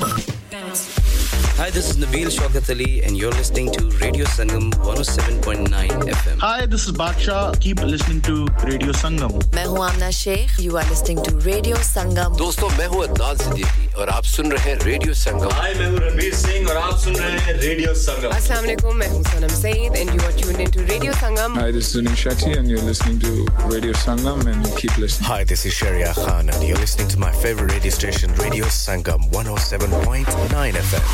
Hi, 1.57 1.69
this 1.71 1.89
is 1.89 1.97
Nabil 1.97 2.27
Shaukat 2.29 2.69
Ali, 2.69 3.01
and 3.03 3.17
you're 3.17 3.31
listening 3.31 3.71
to 3.73 3.89
Radio 3.99 4.25
Sangam 4.25 4.71
107.9 4.85 5.67
FM. 6.07 6.37
Hi, 6.39 6.65
this 6.65 6.85
is 6.87 6.91
Baksha. 6.93 7.59
Keep 7.59 7.81
listening 7.81 8.21
to 8.21 8.45
Radio 8.63 8.91
Sangam. 8.93 9.33
मैं 9.55 9.65
हूँ 9.65 9.83
Aamna 9.85 10.09
Shaikh 10.21 10.59
you 10.59 10.75
are 10.77 10.87
listening 10.89 11.19
to 11.25 11.37
radio 11.45 11.75
Sangam 11.83 12.35
दोस्तों 12.37 12.69
मैं 12.77 12.87
हूँ 12.93 13.03
अदनान 13.03 13.35
सिद्दीकी 13.43 13.70
और 14.01 14.09
आप 14.09 14.23
सुन 14.29 14.51
रहे 14.51 14.69
हैं 14.69 14.77
रेडियो 14.85 15.13
संगम 15.19 15.51
हाय 15.59 15.73
मैं 15.73 15.87
हूँ 15.91 15.99
रणवीर 15.99 16.33
सिंह 16.35 16.69
और 16.69 16.77
आप 16.77 16.97
सुन 17.03 17.15
रहे 17.15 17.37
हैं 17.45 17.53
रेडियो 17.61 17.93
संगम 18.01 18.35
अस्सलाम 18.35 18.63
वालेकुम 18.63 18.95
मैं 18.97 19.07
हूँ 19.09 19.23
Sanam 19.29 19.53
Saeed 19.61 19.95
and 19.95 20.09
you 20.09 20.21
are 20.27 20.33
tuned 20.41 20.59
into 20.67 20.81
radio 20.93 21.13
Sangam 21.23 21.57
Hi, 21.59 21.71
this 21.77 21.87
is 21.87 21.95
Zunin 21.95 22.17
Shetty, 22.23 22.51
and 22.57 22.69
you're 22.73 22.83
listening 22.89 23.19
to 23.25 23.31
Radio 23.73 23.93
Sangam, 24.03 24.43
and 24.53 24.67
keep 24.81 24.97
listening. 25.03 25.29
Hi, 25.29 25.39
this 25.53 25.65
is 25.69 25.73
Sharia 25.79 26.11
Khan, 26.19 26.51
and 26.55 26.67
you're 26.67 26.81
listening 26.83 27.09
to 27.15 27.19
my 27.23 27.31
favorite 27.45 27.73
radio 27.75 27.95
station, 27.97 28.35
Radio 28.43 28.69
Sangam 28.77 29.25
107.9 29.31 30.81
FM. 30.83 31.05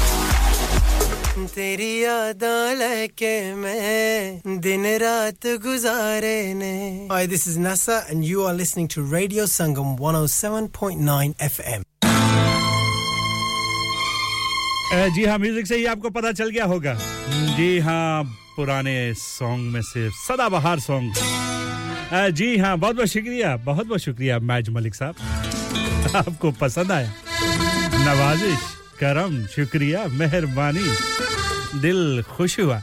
तेरी 1.54 1.89
यादां 2.04 2.76
लेके 2.78 3.32
मैं 3.62 4.60
दिन 4.68 4.86
रात 5.04 5.47
गुजारे 5.64 6.38
ने 6.60 6.74
Hi, 7.12 7.26
this 7.36 7.47
is 7.54 7.58
Nasa, 7.68 7.97
and 8.12 8.26
you 8.32 8.43
are 8.49 8.54
listening 8.62 8.88
to 8.97 9.04
Radio 9.16 9.45
Sangam 9.56 9.97
107.9 9.99 11.36
FM. 11.49 11.84
जी 14.93 15.24
हाँ 15.24 15.39
music 15.39 15.66
से 15.66 15.76
ही 15.76 15.84
आपको 15.86 16.11
पता 16.11 16.32
चल 16.32 16.51
गया 16.51 16.64
होगा। 16.64 16.95
जी 17.57 17.78
हाँ 17.78 18.24
पुराने 18.57 19.14
सॉन्ग 19.14 19.72
में 19.72 19.82
से 19.82 20.11
सदाबहार 20.11 20.80
सॉन्ग 20.80 21.14
जी 22.34 22.57
हाँ 22.59 22.76
बहुत 22.78 22.97
बहुत 22.97 23.09
शुक्रिया 23.09 23.57
बहुत 23.57 23.86
बहुत 23.86 24.01
शुक्रिया, 24.01 24.39
मैज 24.39 24.68
मलिक 24.68 24.95
साहब। 24.95 26.16
आपको 26.16 26.51
पसंद 26.51 26.93
आया? 26.93 27.12
नवाजिश, 28.05 28.59
करम, 29.01 29.45
शुक्रिया, 29.47 30.07
मेहरबानी। 30.09 30.89
दिल 31.80 32.22
खुश 32.22 32.59
हुआ, 32.61 32.82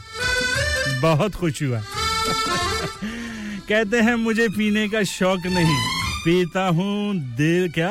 बहुत 1.02 1.34
खुश 1.34 1.62
हुआ। 1.62 1.80
कहते 3.68 4.00
हैं, 4.00 4.14
मुझे 4.14 4.48
पीने 4.48 4.88
का 4.88 5.02
शौक 5.02 5.46
नहीं। 5.46 5.95
पीता 6.26 6.62
हूँ 6.68 7.14
दिल 7.36 7.68
क्या? 7.72 7.90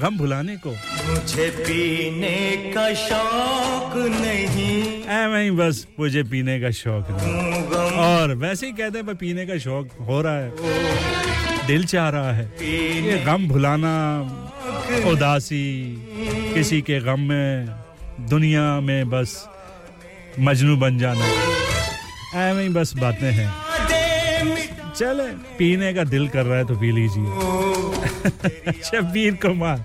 गम 0.00 0.18
भुलाने 0.18 0.56
को। 0.56 0.70
मुझे 0.70 1.48
पीने 1.50 2.72
का 2.74 2.94
शौक 2.94 3.96
नहीं। 3.96 5.04
ऐ 5.04 5.50
बस 5.50 5.86
मुझे 6.00 6.22
पीने 6.22 6.60
का 6.60 6.70
शौक 6.70 7.06
नहीं। 7.10 7.62
और 8.04 8.34
वैसे 8.34 8.66
ही 8.66 8.72
कहते 8.72 8.98
हैं 8.98 9.16
पीने 9.16 9.46
का 9.46 9.58
शौक 9.58 9.88
हो 10.00 10.20
रहा 10.22 10.38
है। 10.38 11.66
दिल 11.66 11.84
चाह 11.84 12.08
रहा 12.08 12.32
है। 12.32 12.44
ये 12.62 13.18
गम 13.18 13.48
भुलाना 13.48 13.94
उदासी 15.10 15.66
किसी 16.54 16.80
के 16.80 17.00
गम 17.00 17.20
में 17.20 17.66
दुनिया 18.30 18.80
में 18.80 19.10
बस 19.10 19.48
मजनू 20.40 20.76
बन 20.76 20.98
जाना। 20.98 21.26
ऐਵੇਂ 22.42 22.62
ही 22.62 22.68
बस 22.68 22.96
बातें 22.96 23.30
हैं। 23.32 23.71
चले। 24.96 25.32
पीने 25.32 25.94
का 25.94 26.04
दिल 26.04 26.28
कर 26.28 26.44
रहा 26.44 26.58
है 26.58 26.64
तो 26.64 26.74
पी 26.76 26.92
लीजिए। 26.92 27.24
शब्बीर 28.82 29.34
कुमार। 29.34 29.84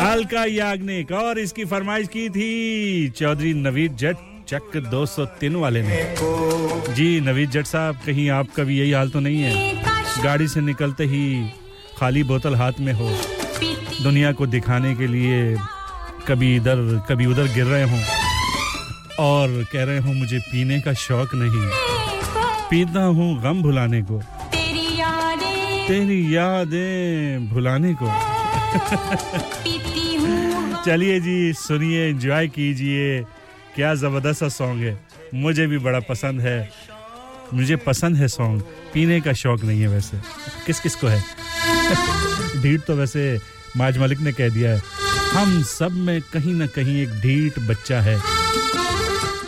हल्का 0.00 0.44
याग्निक, 0.44 1.12
और 1.12 1.38
इसकी 1.38 1.64
फरमाइश 1.64 2.08
की 2.08 2.28
थी 2.30 3.08
चौधरी 3.08 3.54
नवीद 3.54 3.96
जट, 3.96 4.16
चक 4.48 4.76
203 4.76 5.56
वाले 5.56 5.82
ने। 5.82 6.14
जी, 6.94 7.20
नवीद 7.20 7.50
जट 7.50 7.66
साहब, 7.66 7.94
कहीं 7.94 8.30
आपका 8.30 8.62
भी 8.62 8.78
यही 8.78 8.92
हाल 8.92 9.10
तो 9.10 9.20
नहीं 9.20 9.42
है? 9.42 9.82
गाड़ी 10.24 10.48
से 10.48 10.60
निकलते 10.60 11.04
ही 11.04 11.50
खाली 11.98 12.22
बोतल 12.22 12.54
हाथ 12.54 12.72
में 12.80 12.92
हो। 12.92 13.16
दुनिया 14.02 14.32
को 14.32 14.46
दिखाने 14.46 14.94
के 14.94 15.06
लिए 15.06 15.56
कभी 16.28 16.56
इधर, 16.56 17.06
कभी 17.08 17.26
उधर 17.26 17.44
गिर 17.44 17.64
रहे 17.64 17.82
हों। 17.82 18.02
और 19.18 19.66
कह 19.72 19.84
रहे 19.84 19.98
हो, 19.98 20.12
मुझे 20.12 20.38
पीने 20.38 20.80
का 20.80 20.92
शौक 20.92 21.30
नहीं। 21.34 21.99
पीता 22.70 23.04
हूँ 23.04 23.42
गम 23.42 23.62
भुलाने 23.62 24.02
को। 24.02 24.22
तेरी 24.22 25.00
यादें। 25.00 25.88
तेरी 25.88 26.36
यादें 26.36 27.48
भुलाने 27.48 27.96
को। 28.02 28.06
चलिए 30.84 31.20
जी 31.20 31.52
सुनिए 31.52 32.08
एंजॉय 32.08 32.48
कीजिए। 32.48 33.22
क्या 33.74 33.94
ज़बरदस्त 33.94 34.40
सा 34.40 34.48
सॉन्ग 34.48 34.82
है। 34.82 35.04
मुझे 35.34 35.66
भी 35.66 35.78
बड़ा 35.78 36.00
पसंद 36.00 36.40
है। 36.40 36.70
मुझे 37.54 37.76
पसंद 37.76 38.16
है 38.16 38.28
सॉन्ग 38.28 38.62
पीने 38.94 39.20
का 39.20 39.32
शौक 39.32 39.64
नहीं 39.64 39.80
है 39.80 39.88
वैसे। 39.88 40.16
किस 40.66 40.80
किस 40.80 40.94
को 40.94 41.06
है? 41.06 41.24
ढीठ 42.62 42.80
तो 42.80 42.94
वैसे 42.94 43.40
माज 43.76 43.98
मलिक 43.98 44.18
ने 44.18 44.32
कह 44.32 44.48
दिया 44.48 44.70
है। 44.70 44.82
हम 45.32 45.62
सब 45.62 45.90
में 45.90 46.20
कहीं 46.20 46.54
ना 46.54 46.66
कहीं 46.66 47.02
एक 47.02 47.10
ढीठ 47.10 47.58
बच्चा 47.58 48.00
है। 48.00 48.16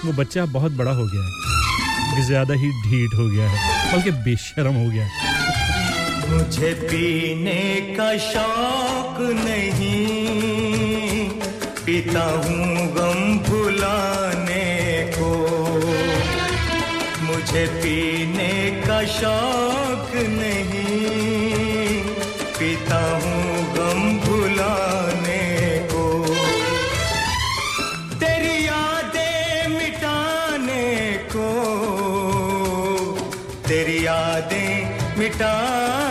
वो 0.04 0.12
बच्चा 0.12 0.44
बहुत 0.46 0.72
बड़ा 0.72 0.92
हो 0.92 1.06
गया 1.06 1.22
है। 1.22 1.51
ज़्यादा 2.20 2.54
ही 2.54 2.68
ढीठ 2.82 3.10
हो 3.18 3.24
गया 3.28 3.48
है, 3.48 3.56
बल्कि 3.92 4.10
बेशरम 4.24 4.74
हो 4.74 4.88
गया 4.90 5.04
है। 5.04 5.10
मुझे 6.30 6.72
पीने 6.82 7.62
का 7.96 8.10
शौक 8.18 9.16
नहीं, 9.38 11.28
पीता 11.86 12.22
हूँ 12.22 12.86
गम 12.94 13.20
भुलाने 13.48 14.68
को। 15.16 15.30
मुझे 17.24 17.64
पीने 17.82 18.54
का 18.86 18.98
शौक 19.08 20.10
नहीं 20.14 20.81
यादें 35.40 36.01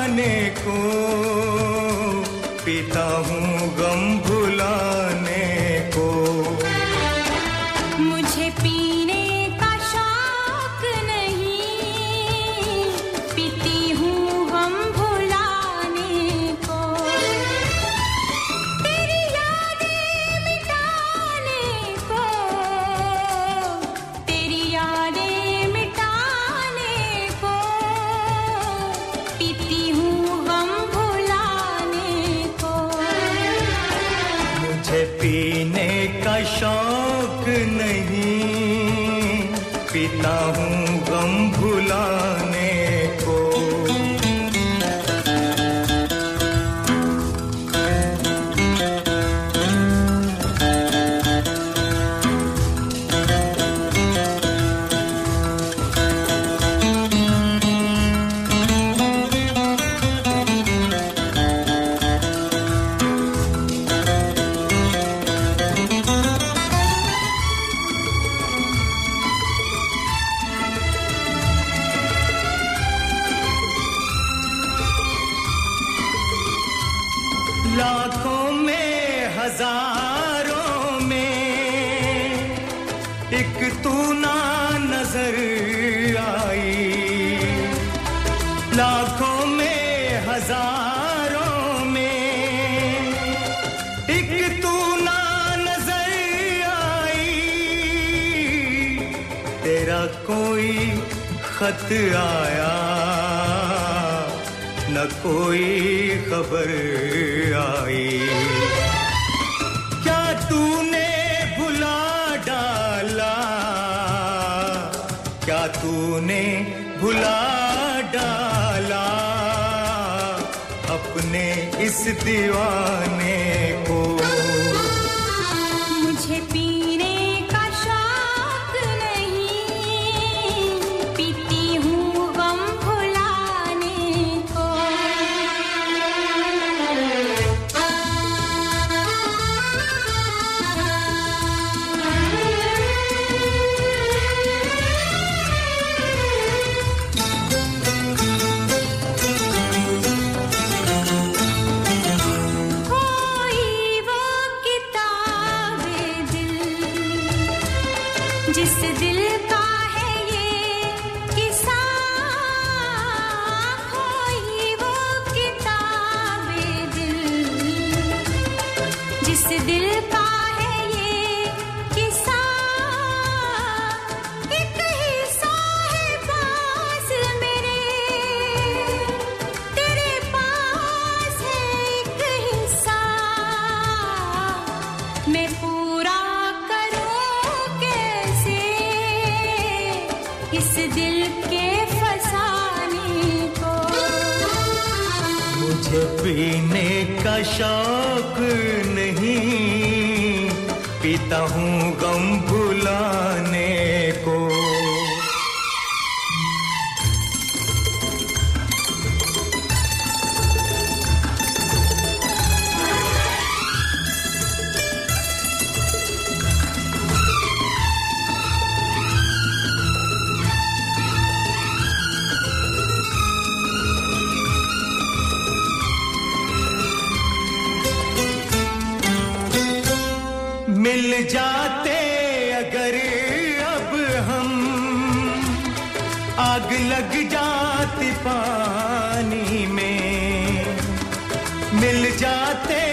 मिल 241.82 242.16
जाते 242.18 242.91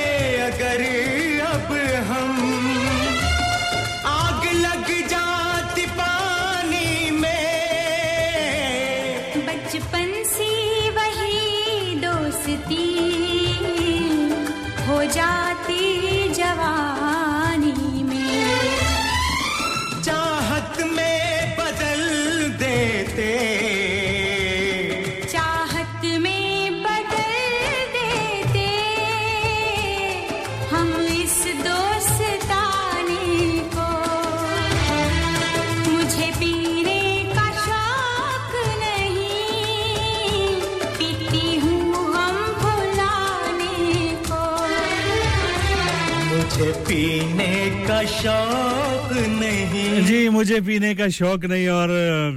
मुझे 50.39 50.61
पीने 50.61 50.95
का 50.95 51.09
शौक 51.09 51.45
नहीं 51.45 51.69
और 51.69 51.89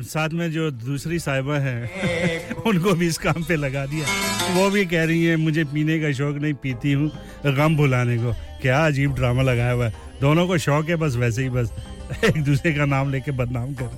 साथ 0.04 0.30
में 0.30 0.52
जो 0.52 0.72
दूसरी 0.72 1.20
साहिबा 1.20 1.58
हैं, 1.58 2.56
उनको 2.66 2.94
भी 2.94 3.08
इस 3.08 3.18
काम 3.18 3.44
पे 3.44 3.56
लगा 3.56 3.86
दिया। 3.86 4.06
वो 4.54 4.70
भी 4.70 4.86
कह 4.86 5.04
रही 5.04 5.26
हैं, 5.26 5.36
मुझे 5.36 5.64
पीने 5.64 6.00
का 6.00 6.12
शौक 6.12 6.36
नहीं, 6.36 6.54
पीती 6.54 6.92
हूँ 6.92 7.12
गम 7.46 7.76
भुलाने 7.76 8.18
को। 8.18 8.34
क्या 8.62 8.86
अजीब 8.86 9.14
ड्रामा 9.14 9.42
लगाया 9.42 9.72
हुआ 9.72 9.86
है। 9.86 9.94
दोनों 10.22 10.48
को 10.48 10.58
शौक 10.58 10.90
है, 10.90 10.96
बस 10.96 11.16
वैसे 11.16 11.44
ही 11.44 11.50
बस 11.50 11.72
एक 12.24 12.44
दूसरे 12.44 12.74
का 12.74 12.86
नाम 12.86 13.12
लेके 13.12 13.32
बदनाम 13.32 13.74
कर 13.74 13.90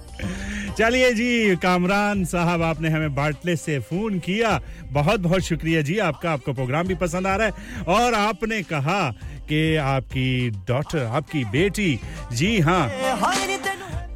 चलिए 0.78 1.14
जी, 1.14 1.56
कामरान 1.56 2.26
साहब, 2.26 2.62
आपने 2.62 2.90
हमें 2.90 3.16
बाटले 3.16 3.56
से 3.56 3.80
फ़ोन 3.80 4.20
किया। 4.20 4.62
बहुत 4.92 5.20
बहुत 5.20 5.42
शुक्रिया 5.42 5.82
जी, 5.82 5.98
आपका 5.98 6.32
आपको 6.32 6.54
प्रोग्राम 6.54 6.88
भी 6.88 6.96
पसंद 6.96 7.28
आ 7.28 7.36
रहा 7.36 7.48
है। 7.48 7.84
और 7.84 8.14
आपने 8.14 8.64
कहा 8.64 9.16
कि 9.44 9.76
आपकी 9.78 10.50
डॉटर 10.68 11.04
आपकी 11.06 11.44
बेटी। 11.52 12.00
जी 12.34 12.60
हाँ। 12.60 12.90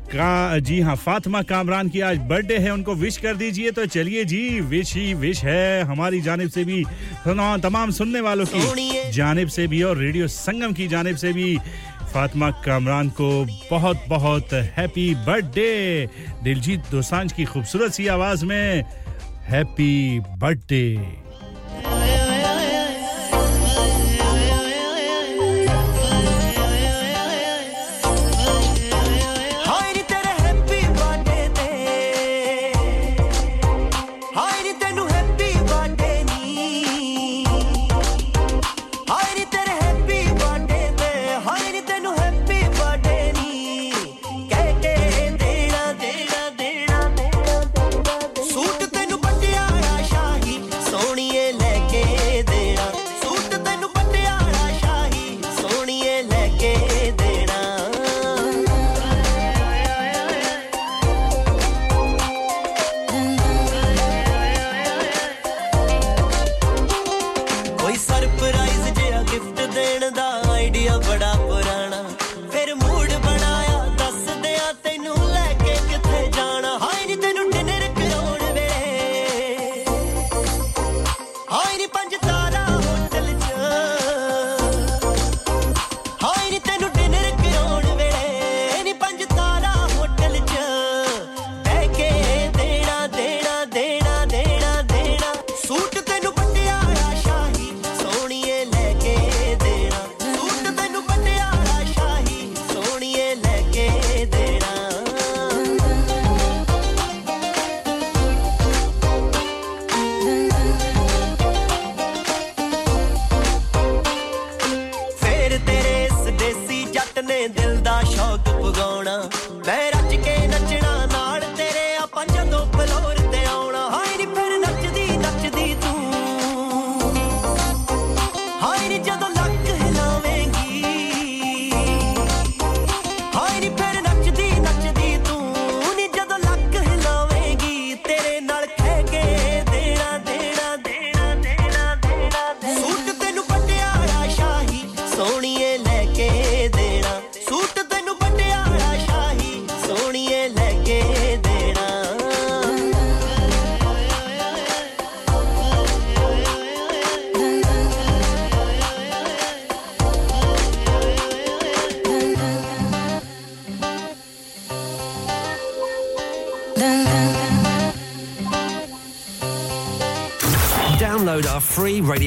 का 0.09 0.59
जी 0.59 0.79
हाँ 0.81 0.95
फातिमा 0.95 1.41
कामरान 1.41 1.89
की 1.89 2.01
आज 2.01 2.17
बर्थडे 2.27 2.57
है 2.57 2.71
उनको 2.73 2.93
विश 2.95 3.17
कर 3.17 3.35
दीजिए। 3.35 3.71
तो 3.71 3.85
चलिए 3.85 4.23
जी 4.25 4.59
विश 4.61 4.93
ही 4.95 5.13
विश 5.13 5.43
है 5.43 5.83
हमारी 5.83 6.21
जानिब 6.21 6.49
से 6.49 6.63
भी 6.63 6.83
तमाम 7.27 7.91
सुनने 7.91 8.21
वालों 8.21 8.45
की 8.47 9.11
जानिब 9.11 9.47
से 9.47 9.67
भी 9.67 9.81
और 9.83 9.97
रेडियो 9.97 10.27
संगम 10.27 10.73
की 10.73 10.87
जानिब 10.87 11.15
से 11.15 11.33
भी। 11.33 11.57
फातिमा 12.13 12.49
कामरान 12.65 13.09
को 13.19 13.29
बहुत 13.71 14.05
बहुत 14.09 14.53
हैप्पी 14.77 15.13
बर्थडे 15.25 16.07
दिलजीत 16.43 16.83
दोसांझ 16.91 17.31
की 17.31 17.45
खूबसूरत 17.45 17.93
सी 17.93 18.07
आवाज़ 18.07 18.45
में 18.45 18.83
happy 19.49 20.19
birthday 20.37 20.85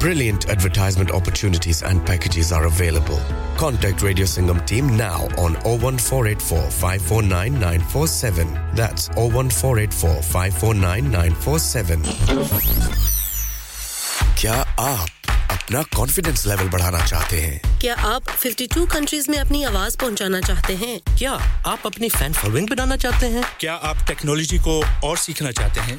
Brilliant 0.00 0.48
advertisement 0.50 1.10
opportunities 1.10 1.82
and 1.82 2.04
packages 2.04 2.52
are 2.52 2.66
available. 2.66 3.20
Contact 3.56 4.02
Radio 4.02 4.24
Singham 4.26 4.60
team 4.66 4.96
now 4.96 5.28
on 5.38 5.54
01484 5.64 6.70
549 6.70 7.52
947. 7.60 8.48
That's 8.74 9.08
01484 9.16 10.22
549 10.22 11.10
947. 11.10 12.02
क्या 14.40 14.54
आप 14.80 15.08
अपना 15.50 15.82
कॉन्फिडेंस 15.96 16.46
लेवल 16.46 16.68
बढ़ाना 16.68 17.04
चाहते 17.06 17.40
हैं 17.40 17.60
क्या 17.80 17.94
आप 18.08 18.24
52 18.44 18.86
कंट्रीज़ 18.92 19.30
में 19.30 19.38
अपनी 19.38 19.62
आवाज़ 19.64 19.96
पहुंचाना 20.00 20.40
चाहते 20.40 20.74
हैं 20.82 20.98
क्या 21.18 21.32
आप 21.66 21.86
अपनी 21.86 22.08
फ़ैन 22.16 22.32
फॉलोइंग 22.32 22.68
बनाना 22.68 22.96
चाहते 23.04 23.26
हैं 23.36 23.44
क्या 23.60 23.74
आप 23.90 24.04
टेक्नोलॉजी 24.08 24.58
को 24.66 24.80
और 25.08 25.16
सीखना 25.18 25.50
चाहते 25.60 25.80
हैं 25.88 25.98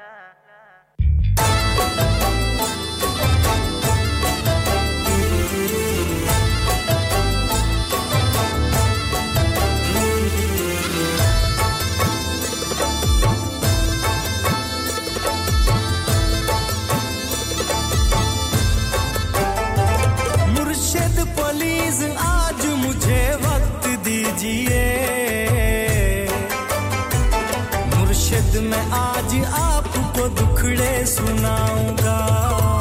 आज 28.93 29.35
आपको 29.53 30.27
दुखड़े 30.29 31.05
सुनाऊँगा। 31.05 32.17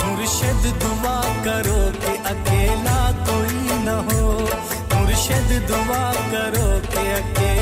मुर्शद 0.07 0.65
दुआ 0.83 1.19
करो 1.45 1.81
कि 2.01 2.15
अकेला 2.33 2.99
कोई 3.29 3.61
न 3.87 3.89
हो। 4.09 4.31
मुर्शद 4.95 5.51
दुआ 5.69 6.03
करो 6.33 6.69
कि 6.91 7.05
अकेला 7.13 7.60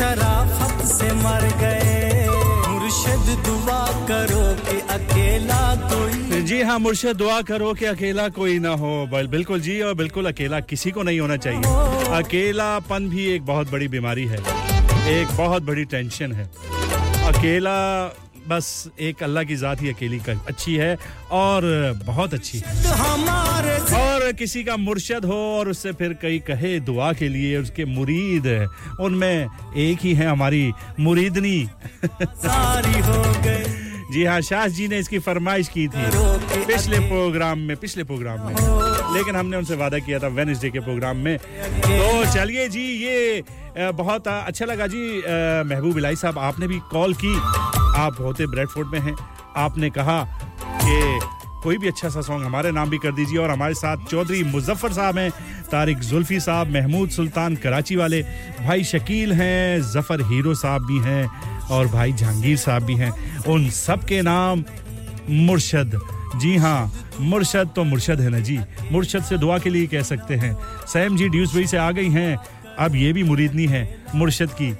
शराफत 0.00 0.84
से 0.88 1.12
मर 1.14 1.42
गए। 1.60 2.26
मुर्शिद 2.68 3.26
दुआ 3.46 3.80
करो 4.08 4.44
कि 4.60 4.76
अकेला 4.94 5.64
कोई 5.82 6.40
जी 6.42 6.60
हाँ 6.62 6.78
मुर्शद 6.78 7.16
दुआ 7.16 7.40
करो 7.50 7.72
कि 7.74 7.84
अकेला 7.86 8.28
कोई 8.38 8.58
ना 8.58 8.70
हो। 8.80 8.92
बिल्कुल 9.12 9.60
जी 9.60 9.80
और 9.82 9.94
बिल्कुल 9.94 10.26
अकेला 10.26 10.60
किसी 10.72 10.90
को 10.90 11.02
नहीं 11.02 11.20
होना 11.20 11.36
चाहिए। 11.36 11.62
अकेलापन 12.18 13.08
भी 13.08 13.26
एक 13.34 13.44
बहुत 13.46 13.70
बड़ी 13.72 13.88
बीमारी 13.88 14.24
है। 14.26 14.38
एक 15.18 15.36
बहुत 15.36 15.62
बड़ी 15.62 15.84
टेंशन 15.92 16.32
है। 16.32 16.50
अकेला 17.28 17.78
बस 18.48 18.66
एक 19.00 19.22
अल्लाह 19.22 19.44
की 19.44 19.56
ज़ात 19.56 19.82
ही 19.82 19.88
अकेली 19.88 20.18
का 20.20 20.32
अच्छी 20.48 20.74
है 20.76 20.96
और 21.40 21.62
बहुत 22.06 22.34
अच्छी 22.34 22.58
है। 22.58 22.72
किसी 24.32 24.64
का 24.64 24.76
मुर्शद 24.76 25.24
हो 25.24 25.36
और 25.58 25.68
उससे 25.68 25.92
फिर 25.92 26.12
कई 26.22 26.38
कहे 26.38 26.78
दुआ 26.80 27.12
के 27.12 27.28
लिए 27.28 27.56
उसके 27.58 27.84
मुरीद 27.84 28.46
उनमें 29.00 29.48
एक 29.76 29.98
ही 30.02 30.14
है 30.14 30.26
हमारी 30.26 30.72
मुरीदनी। 31.00 31.68
सारी 32.04 33.00
हो 33.00 33.22
गई। 33.42 33.88
जी 34.12 34.24
हाँ 34.24 34.40
शाह 34.40 34.66
जी 34.66 34.86
ने 34.88 34.98
इसकी 34.98 35.18
फरमाइश 35.18 35.68
की 35.68 35.86
थी 35.88 36.04
पिछले 36.66 36.98
प्रोग्राम 37.00 37.58
में 37.58 37.76
पिछले 37.76 38.04
प्रोग्राम 38.04 38.46
में। 38.46 38.54
लेकिन 39.14 39.36
हमने 39.36 39.56
उनसे 39.56 39.74
वादा 39.76 39.98
किया 39.98 40.18
था 40.18 40.28
वेनसडे 40.28 40.70
के 40.70 40.80
प्रोग्राम 40.80 41.16
में। 41.16 41.36
तो 41.38 42.32
चलिए 42.34 42.68
जी 42.68 42.82
ये 43.04 43.42
बहुत 43.78 44.28
अच्छा 44.28 44.64
लगा 44.64 44.86
जी। 44.86 45.22
महबूब 45.68 45.98
इलाई 45.98 46.16
साहब 46.16 46.38
आपने 46.38 46.68
भी 46.68 46.78
कॉल 46.90 47.14
की। 47.14 47.34
आप 48.00 48.16
होते 48.20 48.46
ब्रेडफोर्ड 48.46 48.88
में 48.88 49.00
हैं। 49.00 49.14
आपने 49.56 49.90
कहा 49.90 50.22
कि 50.82 51.39
कोई 51.62 51.78
भी 51.78 51.88
अच्छा 51.88 52.08
सा 52.08 52.20
सॉन्ग 52.20 52.44
हमारे 52.44 52.70
नाम 52.72 52.90
भी 52.90 52.98
कर 52.98 53.12
दीजिए 53.12 53.38
और 53.38 53.50
हमारे 53.50 53.74
साथ 53.74 54.06
चौधरी 54.10 54.42
मुजफ्फर 54.42 54.92
साहब 54.92 55.18
हैं, 55.18 55.30
तारिक 55.70 55.98
जुल्फी 55.98 56.40
साहब, 56.40 56.70
महमूद 56.70 57.10
सुल्तान 57.10 57.56
कराची 57.56 57.96
वाले 57.96 58.22
भाई 58.60 58.84
शकील 58.84 59.32
हैं, 59.32 59.80
ज़फ़र 59.82 60.22
हीरो 60.22 60.54
साहब 60.54 60.86
भी 60.86 60.98
हैं 60.98 61.26
और 61.68 61.86
भाई 61.86 62.12
जहांगीर 62.12 62.56
साहब 62.56 62.82
भी 62.82 62.94
हैं। 62.94 63.12
उन 63.44 63.68
सब 63.70 64.04
के 64.04 64.22
नाम 64.22 64.64
मुर्शद। 65.30 66.00
जी 66.36 66.56
हाँ 66.56 66.92
मुर्शद 67.20 67.70
तो 67.76 67.84
मुर्शद 67.84 68.20
है 68.20 68.28
ना 68.28 68.38
जी? 68.38 68.58
मुर्शद 68.92 69.22
से 69.22 69.38
दुआ 69.38 69.58
के 69.58 69.70
लिए 69.70 69.86
कह 69.86 70.02
सकते 70.02 70.34
हैं। 70.34 70.56
सैम 70.86 71.16
जी 71.16 71.28
ड्यूस 71.28 71.32
ड्यूसबरी 71.32 71.66
से 71.66 71.76
आ 71.76 71.90
गई 71.90 72.08
हैं। 72.08 72.36
अब 72.78 72.94
ये 72.96 73.12
भी 73.12 73.22
मुरीदनी 73.22 73.66
है, 73.66 74.04
मुर्शद 74.14 74.50
की। 74.50 74.72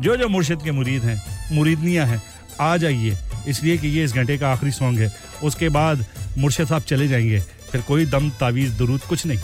जो 0.00 0.16
जो 0.16 0.28
मुर्शद 0.28 0.62
के 0.62 0.70
मुरीद 0.70 1.02
हैं, 1.02 1.22
मुरीदनियाँ 1.52 2.06
हैं, 2.06 2.22
आ 2.60 2.76
जाइए। 2.76 3.16
इसलिए 3.48 3.76
कि 3.78 3.88
ये 3.88 4.04
इस 4.04 4.12
घंटे 4.12 4.38
का 4.38 4.52
आखिरी 4.52 4.70
सॉन्ग 4.70 4.98
है। 4.98 5.12
उसके 5.42 5.68
बाद 5.68 6.04
मुर्शद 6.38 6.66
साहब 6.66 6.82
चले 6.82 7.08
जाएँगे। 7.08 7.40
फिर 7.72 7.80
कोई 7.80 8.06
दम, 8.06 8.30
तावीज, 8.30 8.70
दुरूद 8.70 9.00
कुछ 9.00 9.26
नहीं। 9.26 9.38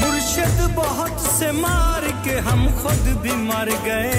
मुर्शद 0.00 0.74
बहुत 0.76 1.20
से 1.20 1.52
मार 1.52 2.00
के 2.24 2.38
हम 2.38 2.66
खुद 2.82 3.20
भी 3.22 3.32
मर 3.32 3.70
गए। 3.84 4.12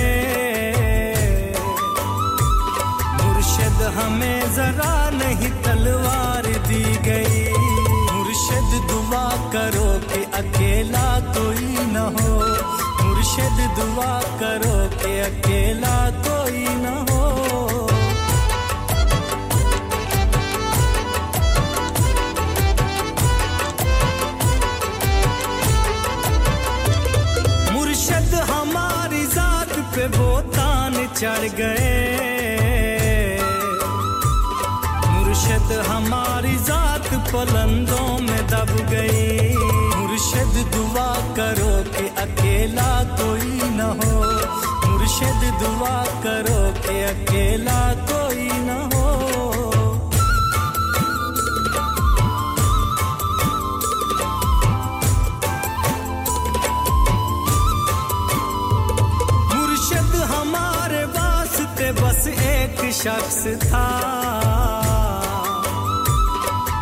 मुर्शद 3.23 3.79
हमें 3.97 4.55
जरा 4.55 5.09
नहीं 5.09 5.51
तलवार 5.63 6.45
दी 6.67 6.83
गई। 6.83 7.53
मुर्शद 8.13 8.71
दुआ 8.89 9.29
करो 9.53 9.89
कि 10.09 10.23
अकेला 10.23 11.19
कोई 11.19 11.67
न 11.93 11.97
हो। 11.97 12.31
मुर्शद 13.05 13.57
दुआ 13.79 14.13
करो 14.39 14.77
कि 14.97 15.19
अकेला 15.19 16.09
कोई 16.09 16.65
न 16.67 17.05
हो। 17.09 17.12
चढ़ 31.24 31.43
गए। 31.57 33.38
मुर्शद 35.09 35.86
हमारी 35.88 36.55
जात 36.55 37.07
पलंदों 37.34 38.19
में 38.19 38.47
दब 38.47 38.71
गई। 38.91 39.55
मुर्शद 39.95 40.55
दुआ 40.76 41.07
करो 41.38 41.71
कि 41.91 42.07
अकेला 42.17 43.03
कोई 43.03 43.61
न 43.63 43.82
हो। 43.99 44.19
मुर्शद 44.89 45.41
दुआ 45.61 46.03
करो 46.26 46.61
कि 46.82 47.03
अकेला 47.03 47.93
कोई 47.93 48.49
न 48.51 48.89
हो। 48.93 49.32
शख्स 62.93 63.47
था। 63.63 63.85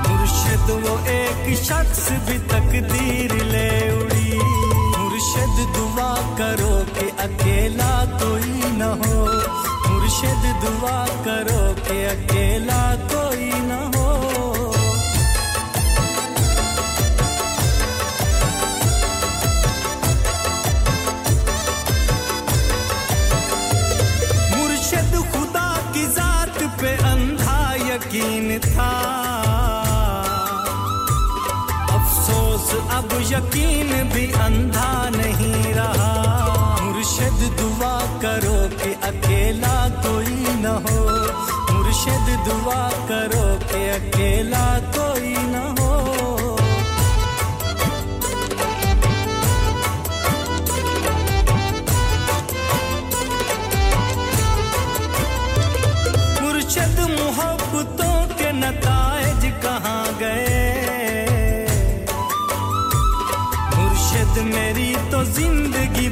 मुर्शद 0.07 0.68
वो 0.84 0.93
एक 1.07 1.57
शख्स 1.57 2.12
भी 2.12 2.38
तकदीर 2.39 3.34
ले 3.43 3.70
उड़ी। 3.97 4.38
मुर्शद 4.97 5.55
दुआ 5.76 6.12
करो 6.38 6.74
कि 6.95 7.07
अकेला 7.20 7.93
कोई 8.05 8.72
न 8.80 8.82
हो। 9.01 9.18
मुर्शद 9.89 10.43
दुआ 10.64 10.99
करो 11.26 11.64
कि 11.86 12.03
अकेला 12.05 12.84
कोई 12.95 13.49
न 13.53 13.91
हो। 13.95 14.41
यकीन 33.32 33.92
भी 34.14 34.26
अंधा 34.32 35.10
नहीं 35.10 35.74
रहा। 35.74 36.14
मुर्शद 36.84 37.40
दुआ 37.60 37.96
करो 38.24 38.58
कि 38.78 38.92
अकेला 39.10 39.78
कोई 40.06 40.40
न 40.64 40.66
हो। 40.86 41.00
मुर्शद 41.74 42.28
दुआ 42.48 42.82
करो 43.10 43.46
कि 43.68 43.82
अकेला 43.90 44.66
कोई 44.80 45.01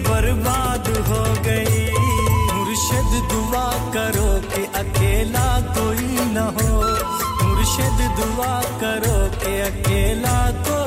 बर्बाद 0.09 0.87
हो 1.09 1.23
गई। 1.47 1.85
मुर्शद 2.53 3.11
दुआ 3.31 3.67
करो 3.95 4.29
कि 4.49 4.63
अकेला 4.81 5.47
कोई 5.77 6.09
न 6.35 6.37
हो। 6.57 6.69
मुर्शद 7.47 7.99
दुआ 8.19 8.53
करो 8.81 9.17
कि 9.39 9.59
अकेला 9.69 10.37
कोई 10.51 10.78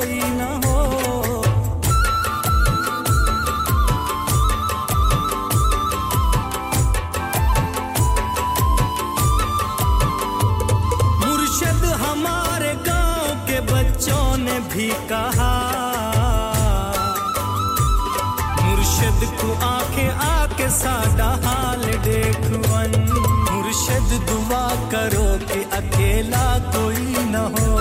अकेला 26.23 26.47
कोई 26.75 27.05
न 27.33 27.35
हो 27.53 27.71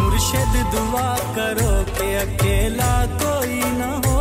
मुर्शद 0.00 0.54
दुआ 0.74 1.08
करो 1.36 1.72
कि 1.96 2.08
अकेला 2.24 2.92
कोई 3.22 3.60
न 3.80 3.90
हो 4.06 4.18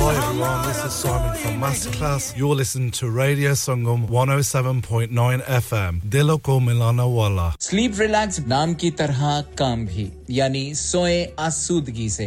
Hi 0.00 0.14
everyone, 0.16 0.66
this 0.68 0.84
is 0.84 0.92
Simon 0.92 1.34
from 1.36 1.60
Masterclass. 1.60 2.36
You're 2.36 2.54
listening 2.54 2.90
to 2.92 3.10
Radio 3.10 3.52
Sangam 3.52 4.06
107.9 4.08 5.42
FM. 5.42 6.00
Dilo 6.02 6.36
ko 6.42 6.60
milana 6.60 7.06
wala. 7.12 7.54
Sleep 7.60 7.98
relax 8.00 8.38
नाम 8.48 8.74
की 8.82 8.90
तरह 9.00 9.40
काम 9.58 9.84
भी 9.86 10.06
यानी 10.38 10.64
सोए 10.74 11.18
आसूदगी 11.48 12.08
से 12.16 12.26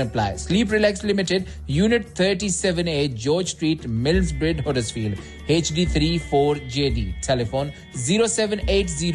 apply. 0.00 0.36
Sleep 0.36 0.70
Relax 0.70 1.04
Limited, 1.04 1.48
Unit 1.66 2.14
37A, 2.14 3.14
George 3.14 3.50
Street, 3.50 3.82
Millsbridge, 3.82 4.60
Huddersfield. 4.64 5.18
HD34JD. 5.50 7.20
Telephone 7.20 7.72
0780 7.94 9.12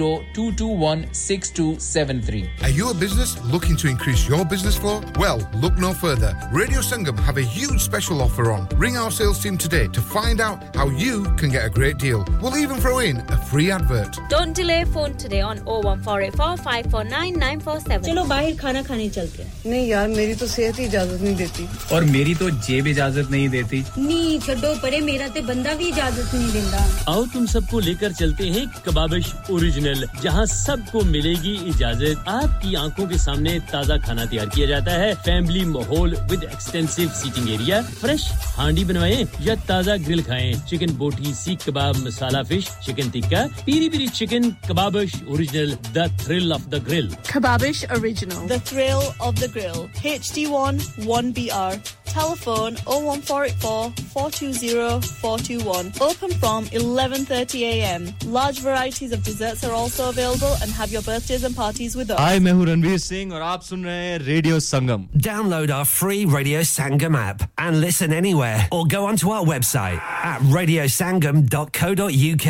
Are 2.62 2.70
you 2.70 2.90
a 2.90 2.94
business 2.94 3.42
looking 3.46 3.78
to 3.78 3.88
increase 3.88 4.28
your 4.28 4.44
business 4.46 4.76
flow? 4.78 5.02
Well, 5.18 5.40
look 5.56 5.78
no 5.78 5.94
further. 5.94 6.38
Radio 6.52 6.82
Sangam 6.82 7.18
have 7.20 7.38
a 7.38 7.42
huge 7.42 7.82
special 7.82 8.22
offer 8.22 8.52
on. 8.52 8.68
Ring 8.76 8.98
our 8.98 9.10
sales 9.12 9.42
team 9.42 9.58
today 9.58 9.88
to 9.88 10.02
find 10.02 10.42
out 10.42 10.76
how 10.76 10.90
you 10.90 11.24
can 11.38 11.50
get 11.50 11.66
a 11.66 11.70
great 11.70 11.98
deal. 11.98 12.26
We'll 12.42 12.58
even 12.58 12.80
throw 12.82 13.00
in 13.00 13.18
a 13.30 13.38
free 13.38 13.72
advert. 13.72 14.20
Don't 14.30 14.54
delay 14.54 14.84
phone 14.86 15.16
today 15.16 15.40
on 15.42 15.60
01484 15.66 16.58
549 16.58 17.40
947. 17.40 18.04
चलो 18.06 18.24
बाहर 18.26 18.56
खाना 18.62 18.82
खाने 18.84 19.10
चलते 19.10 19.44
हैं 19.44 19.52
नहीं 19.66 19.88
यार 19.88 20.08
मेरी 20.08 20.36
तो 20.36 20.48
सेहत 20.48 20.80
ही 20.80 20.86
इजाजत 20.86 21.22
नहीं 21.22 21.36
देती 21.36 21.68
और 21.96 22.04
मेरी 22.16 22.36
तो 22.36 22.50
जेब 22.68 22.88
इजाजत 22.88 23.30
नहीं 23.32 23.48
देती 23.56 23.84
नहीं 23.98 24.40
छोड़ो 24.46 24.74
परे 24.84 25.00
मेरा 25.10 25.28
ते 25.36 25.42
बंदा 25.50 25.74
भी 25.80 25.92
आओ 26.26 27.26
तुम 27.34 27.46
सबको 27.46 27.80
लेकर 27.80 28.14
चलते 28.14 28.48
हैं 28.50 28.66
कबाबिश 28.86 29.32
ओरिजिनल 29.52 30.06
जहाँ 30.22 30.46
सबको 30.46 31.02
मिलेगी 31.06 31.54
इजाज़त। 31.70 32.28
आपकी 32.30 32.76
आँखों 32.76 33.08
के 33.08 33.18
सामने 33.18 33.58
ताज़ा 33.72 33.98
खाना 34.06 34.26
तैयार 34.26 34.50
किया 34.56 34.68
जाता 34.68 34.92
है। 35.02 35.14
फैमिली 35.26 35.64
माहौल 35.66 36.16
with 36.32 36.44
extensive 36.44 37.10
seating 37.22 37.50
area 37.54 37.82
fresh 38.02 38.30
handi 38.58 38.84
बनवाए 38.86 39.26
या 39.42 39.56
ताज़ा 39.70 39.96
ग्रिल 40.06 40.24
खाएँ। 40.24 40.54
Chicken 40.70 40.96
boti 40.98 41.34
seekh 41.36 41.68
kebab 41.68 41.96
masala 42.06 42.44
fish 42.44 42.70
chicken 42.86 43.10
tikka 43.12 43.46
peri 43.66 43.90
peri 43.90 44.08
chicken 44.20 44.50
Kababish 44.70 45.22
original 45.30 45.78
the 45.98 46.08
thrill 46.24 46.54
of 46.54 46.66
the 46.70 46.84
grill 46.88 47.16
Kababish 47.34 47.86
original 47.98 48.48
the 48.48 48.62
thrill 48.68 49.12
of 49.22 49.36
the 49.36 49.52
grill 49.54 50.10
H 50.14 50.32
D 50.36 50.46
one 50.48 50.82
one 51.06 51.32
B 51.34 51.48
R 51.62 51.76
telephone 52.16 52.76
o 52.88 53.00
one 53.02 53.20
four 53.28 53.46
eight 53.46 53.56
four 53.62 53.90
four 54.14 54.30
two 54.40 54.52
zero 54.54 55.00
four 55.22 55.40
two 55.48 55.60
one 55.64 55.90
Open 56.15 56.31
from 56.43 56.65
11:30 56.81 57.63
a.m. 57.69 58.05
Large 58.37 58.61
varieties 58.67 59.13
of 59.13 59.23
desserts 59.25 59.65
are 59.69 59.73
also 59.73 60.09
available 60.11 60.55
and 60.63 60.71
have 60.81 60.91
your 60.97 61.03
birthdays 61.03 61.45
and 61.49 61.55
parties 61.57 61.97
with 62.01 62.11
us. 62.11 62.19
हाय 62.21 62.39
मैं 62.47 62.53
हूं 62.53 62.67
रणवीर 62.67 62.99
सिंह 62.99 63.33
और 63.35 63.43
आप 63.43 63.63
सुन 63.63 63.85
रहे 63.85 64.05
हैं 64.07 64.19
radio 64.27 64.61
Sangam 64.69 65.07
Download 65.29 65.71
our 65.79 65.85
free 65.95 66.21
Radio 66.37 66.61
Sangam 66.73 67.17
app 67.23 67.43
and 67.67 67.81
listen 67.87 68.13
anywhere 68.21 68.61
or 68.79 68.83
go 68.97 69.05
onto 69.07 69.31
our 69.39 69.45
website 69.53 70.01
at 70.33 70.41
radiosangam.co.uk. 70.57 72.49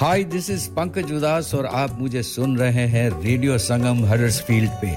Hi 0.00 0.24
this 0.36 0.50
is 0.50 0.66
Pankaj 0.76 1.12
Udhas 1.12 1.54
और 1.54 1.66
आप 1.82 1.98
मुझे 2.00 2.22
सुन 2.22 2.56
रहे 2.58 2.86
हैं 2.96 3.08
रेडियो 3.22 3.58
संगम 3.68 4.04
हडर्सफील्ड 4.12 4.70
पे 4.82 4.90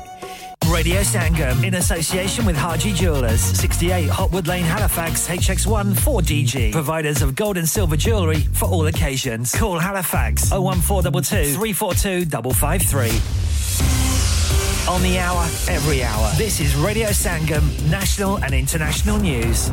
Radio 0.71 1.03
Sangam 1.03 1.63
in 1.63 1.75
association 1.75 2.47
with 2.47 2.57
Haji 2.57 2.93
Jewelers, 2.93 3.41
68 3.41 4.09
Hotwood 4.09 4.47
Lane, 4.47 4.65
Halifax, 4.65 5.29
HX1 5.29 5.95
4DG. 5.95 6.73
Providers 6.73 7.23
of 7.23 7.35
gold 7.35 7.59
and 7.59 7.69
silver 7.69 7.97
jewellery 7.97 8.41
for 8.41 8.67
all 8.67 8.87
occasions. 8.87 9.55
Call 9.55 9.79
Halifax 9.79 10.51
01422 10.51 11.55
342 11.55 12.53
553. 12.53 14.93
On 14.93 15.03
the 15.03 15.19
hour, 15.19 15.43
every 15.69 16.03
hour. 16.03 16.33
This 16.37 16.61
is 16.61 16.75
Radio 16.77 17.09
Sangam, 17.09 17.91
national 17.91 18.39
and 18.39 18.55
international 18.55 19.19
news. 19.19 19.71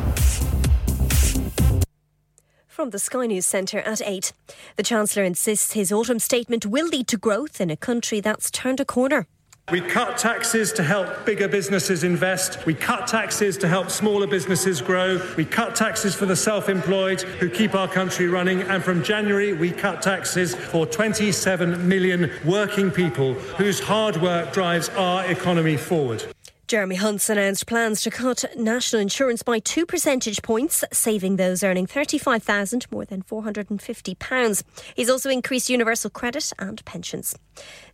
From 2.66 2.90
the 2.90 2.98
Sky 2.98 3.26
News 3.26 3.46
Centre 3.46 3.80
at 3.80 4.02
8. 4.04 4.32
The 4.76 4.82
Chancellor 4.82 5.24
insists 5.24 5.72
his 5.72 5.92
autumn 5.92 6.18
statement 6.18 6.66
will 6.66 6.86
lead 6.86 7.06
to 7.08 7.16
growth 7.16 7.60
in 7.60 7.70
a 7.70 7.76
country 7.76 8.20
that's 8.20 8.50
turned 8.50 8.80
a 8.80 8.84
corner. 8.84 9.26
We 9.70 9.80
cut 9.80 10.18
taxes 10.18 10.70
to 10.74 10.82
help 10.82 11.24
bigger 11.24 11.48
businesses 11.48 12.04
invest. 12.04 12.66
We 12.66 12.74
cut 12.74 13.06
taxes 13.06 13.56
to 13.58 13.68
help 13.68 13.90
smaller 13.90 14.26
businesses 14.26 14.82
grow. 14.82 15.18
We 15.36 15.46
cut 15.46 15.76
taxes 15.76 16.14
for 16.14 16.26
the 16.26 16.36
self 16.36 16.68
employed 16.68 17.22
who 17.22 17.48
keep 17.48 17.74
our 17.74 17.88
country 17.88 18.28
running. 18.28 18.62
And 18.62 18.84
from 18.84 19.02
January, 19.02 19.54
we 19.54 19.70
cut 19.70 20.02
taxes 20.02 20.54
for 20.54 20.84
27 20.84 21.88
million 21.88 22.30
working 22.44 22.90
people 22.90 23.32
whose 23.32 23.80
hard 23.80 24.18
work 24.18 24.52
drives 24.52 24.90
our 24.90 25.24
economy 25.24 25.78
forward. 25.78 26.31
Jeremy 26.72 26.94
Hunt's 26.94 27.28
announced 27.28 27.66
plans 27.66 28.00
to 28.00 28.10
cut 28.10 28.46
national 28.56 29.02
insurance 29.02 29.42
by 29.42 29.58
two 29.58 29.84
percentage 29.84 30.40
points, 30.40 30.82
saving 30.90 31.36
those 31.36 31.62
earning 31.62 31.86
£35,000 31.86 32.90
more 32.90 33.04
than 33.04 33.20
450 33.20 34.14
pounds. 34.14 34.64
He's 34.96 35.10
also 35.10 35.28
increased 35.28 35.68
universal 35.68 36.08
credit 36.08 36.50
and 36.58 36.82
pensions. 36.86 37.36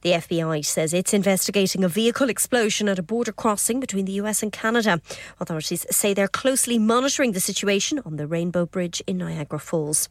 The 0.03 0.13
FBI 0.13 0.65
says 0.65 0.95
it's 0.95 1.13
investigating 1.13 1.83
a 1.83 1.89
vehicle 1.89 2.31
explosion 2.31 2.89
at 2.89 3.01
a 3.01 3.03
border 3.03 3.33
crossing 3.33 3.81
between 3.81 4.05
the 4.05 4.21
US 4.23 4.45
and 4.45 4.53
Canada. 4.53 5.01
Authorities 5.41 5.85
say 5.91 6.15
they're 6.15 6.29
closely 6.29 6.79
monitoring 6.79 7.33
the 7.33 7.41
situation 7.41 8.01
on 8.07 8.15
the 8.15 8.29
Rainbow 8.29 8.65
Bridge 8.65 9.03
in 9.09 9.19
Niagara 9.19 9.59
Falls. 9.59 10.09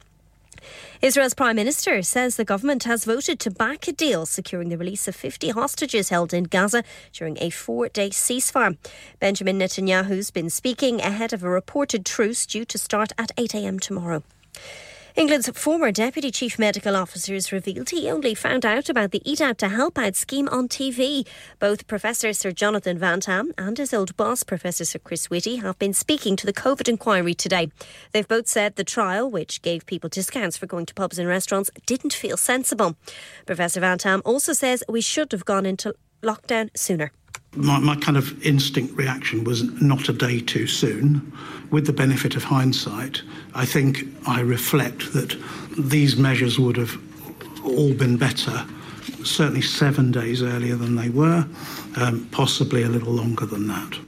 Israel's 1.02 1.34
Prime 1.34 1.56
Minister 1.56 2.02
says 2.02 2.36
the 2.36 2.46
government 2.46 2.84
has 2.86 3.06
voted 3.06 3.40
to 3.42 3.52
back 3.52 3.88
a 3.88 3.92
deal 3.92 4.26
securing 4.26 4.70
the 4.70 4.78
release 4.78 5.08
of 5.08 5.16
50 5.16 5.50
hostages 5.50 6.10
held 6.10 6.34
in 6.34 6.46
Gaza 6.46 6.84
during 7.14 7.38
a 7.40 7.50
four 7.50 7.90
day 7.90 8.10
ceasefire. 8.10 8.78
Benjamin 9.20 9.60
Netanyahu's 9.60 10.32
been 10.32 10.50
speaking 10.50 11.00
ahead 11.02 11.34
of 11.34 11.44
a 11.44 11.50
reported 11.50 12.06
truce 12.06 12.46
due 12.46 12.66
to 12.66 12.78
start 12.78 13.12
at 13.18 13.36
8am 13.36 13.80
tomorrow. 13.80 14.24
England's 15.18 15.50
former 15.50 15.92
Deputy 15.92 16.30
Chief 16.30 16.60
Medical 16.60 16.96
Officer 16.96 17.34
has 17.34 17.52
revealed 17.52 17.90
he 17.90 18.08
only 18.08 18.36
found 18.36 18.64
out 18.64 18.88
about 18.88 19.10
the 19.10 19.22
Eat 19.26 19.42
Out 19.42 19.58
to 19.58 19.68
Help 19.68 19.98
Out 19.98 20.16
scheme 20.16 20.48
on 20.50 20.68
TV. 20.68 21.26
Both 21.58 21.88
Professor 21.88 22.34
Sir 22.34 22.52
Jonathan 22.52 23.00
Van 23.00 23.20
Tam 23.20 23.52
and 23.58 23.80
his 23.80 23.96
old 23.96 24.16
boss, 24.16 24.44
Professor 24.44 24.86
Sir 24.86 25.00
Chris 25.00 25.28
Whitty, 25.28 25.56
have 25.56 25.80
been 25.80 25.96
speaking 25.96 26.36
to 26.36 26.46
the 26.46 26.54
COVID 26.54 26.88
inquiry 26.88 27.34
today. 27.34 27.72
They've 28.12 28.28
both 28.28 28.48
said 28.48 28.76
the 28.76 28.84
trial, 28.84 29.28
which 29.28 29.64
gave 29.64 29.88
people 29.88 30.08
discounts 30.08 30.56
for 30.56 30.68
going 30.68 30.86
to 30.86 30.94
pubs 30.94 31.18
and 31.18 31.28
restaurants, 31.28 31.72
didn't 31.88 32.14
feel 32.14 32.38
sensible. 32.38 32.96
Professor 33.48 33.80
Van 33.80 33.98
Tam 33.98 34.22
also 34.24 34.54
says 34.54 34.84
we 34.88 35.02
should 35.02 35.32
have 35.32 35.46
gone 35.46 35.66
into 35.66 35.96
lockdown 36.22 36.70
sooner. 36.78 37.12
My, 37.56 37.80
my 37.80 37.96
kind 37.96 38.18
of 38.18 38.44
instinct 38.46 38.96
reaction 38.96 39.44
was 39.44 39.64
not 39.82 40.10
a 40.10 40.14
day 40.14 40.40
too 40.40 40.68
soon. 40.68 41.32
With 41.72 41.86
the 41.86 41.94
benefit 41.94 42.36
of 42.36 42.44
hindsight, 42.44 43.22
I 43.56 43.66
think 43.66 44.04
I 44.28 44.42
reflect 44.42 45.14
that 45.14 45.36
these 45.78 46.18
measures 46.18 46.60
would 46.60 46.78
have 46.78 46.98
all 47.66 47.94
been 47.94 48.18
better, 48.18 48.66
certainly 49.24 49.62
seven 49.62 50.12
days 50.12 50.42
earlier 50.42 50.76
than 50.76 50.96
they 50.96 51.10
were, 51.10 51.48
um, 51.96 52.28
possibly 52.32 52.84
a 52.84 52.90
little 52.90 53.14
longer 53.14 53.46
than 53.46 53.68
that. 53.68 54.00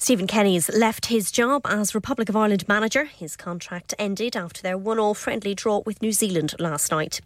Stephen 0.00 0.28
Kenny's 0.28 0.72
left 0.72 1.06
his 1.06 1.32
job 1.32 1.62
as 1.64 1.92
Republic 1.92 2.28
of 2.28 2.36
Ireland 2.36 2.66
manager. 2.68 3.06
His 3.06 3.36
contract 3.36 3.94
ended 3.98 4.36
after 4.36 4.62
their 4.62 4.78
one 4.78 5.00
all 5.00 5.12
friendly 5.12 5.56
draw 5.56 5.82
with 5.84 6.00
New 6.00 6.12
Zealand 6.12 6.54
last 6.60 6.92
night. 6.92 7.20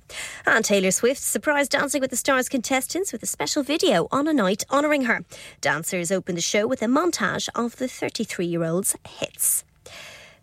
And 0.47 0.65
Taylor 0.65 0.91
Swift 0.91 1.21
surprised 1.21 1.73
Dancing 1.73 2.01
with 2.01 2.09
the 2.11 2.17
Stars 2.17 2.49
contestants 2.49 3.13
with 3.13 3.23
a 3.23 3.27
special 3.27 3.63
video 3.63 4.09
on 4.11 4.27
a 4.27 4.33
night 4.33 4.65
honouring 4.71 5.03
her. 5.03 5.23
Dancers 5.61 6.11
opened 6.11 6.39
the 6.39 6.43
show 6.43 6.67
with 6.67 6.81
a 6.81 6.87
montage 6.87 7.51
of 7.55 7.77
the 7.77 7.89
33 7.89 8.47
year 8.47 8.65
old's 8.65 8.97
hits. 9.07 9.65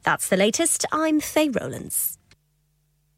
That's 0.03 0.30
the 0.30 0.38
latest. 0.38 0.86
I'm 0.91 1.19
Faye 1.19 1.49
Rowlands. 1.49 2.18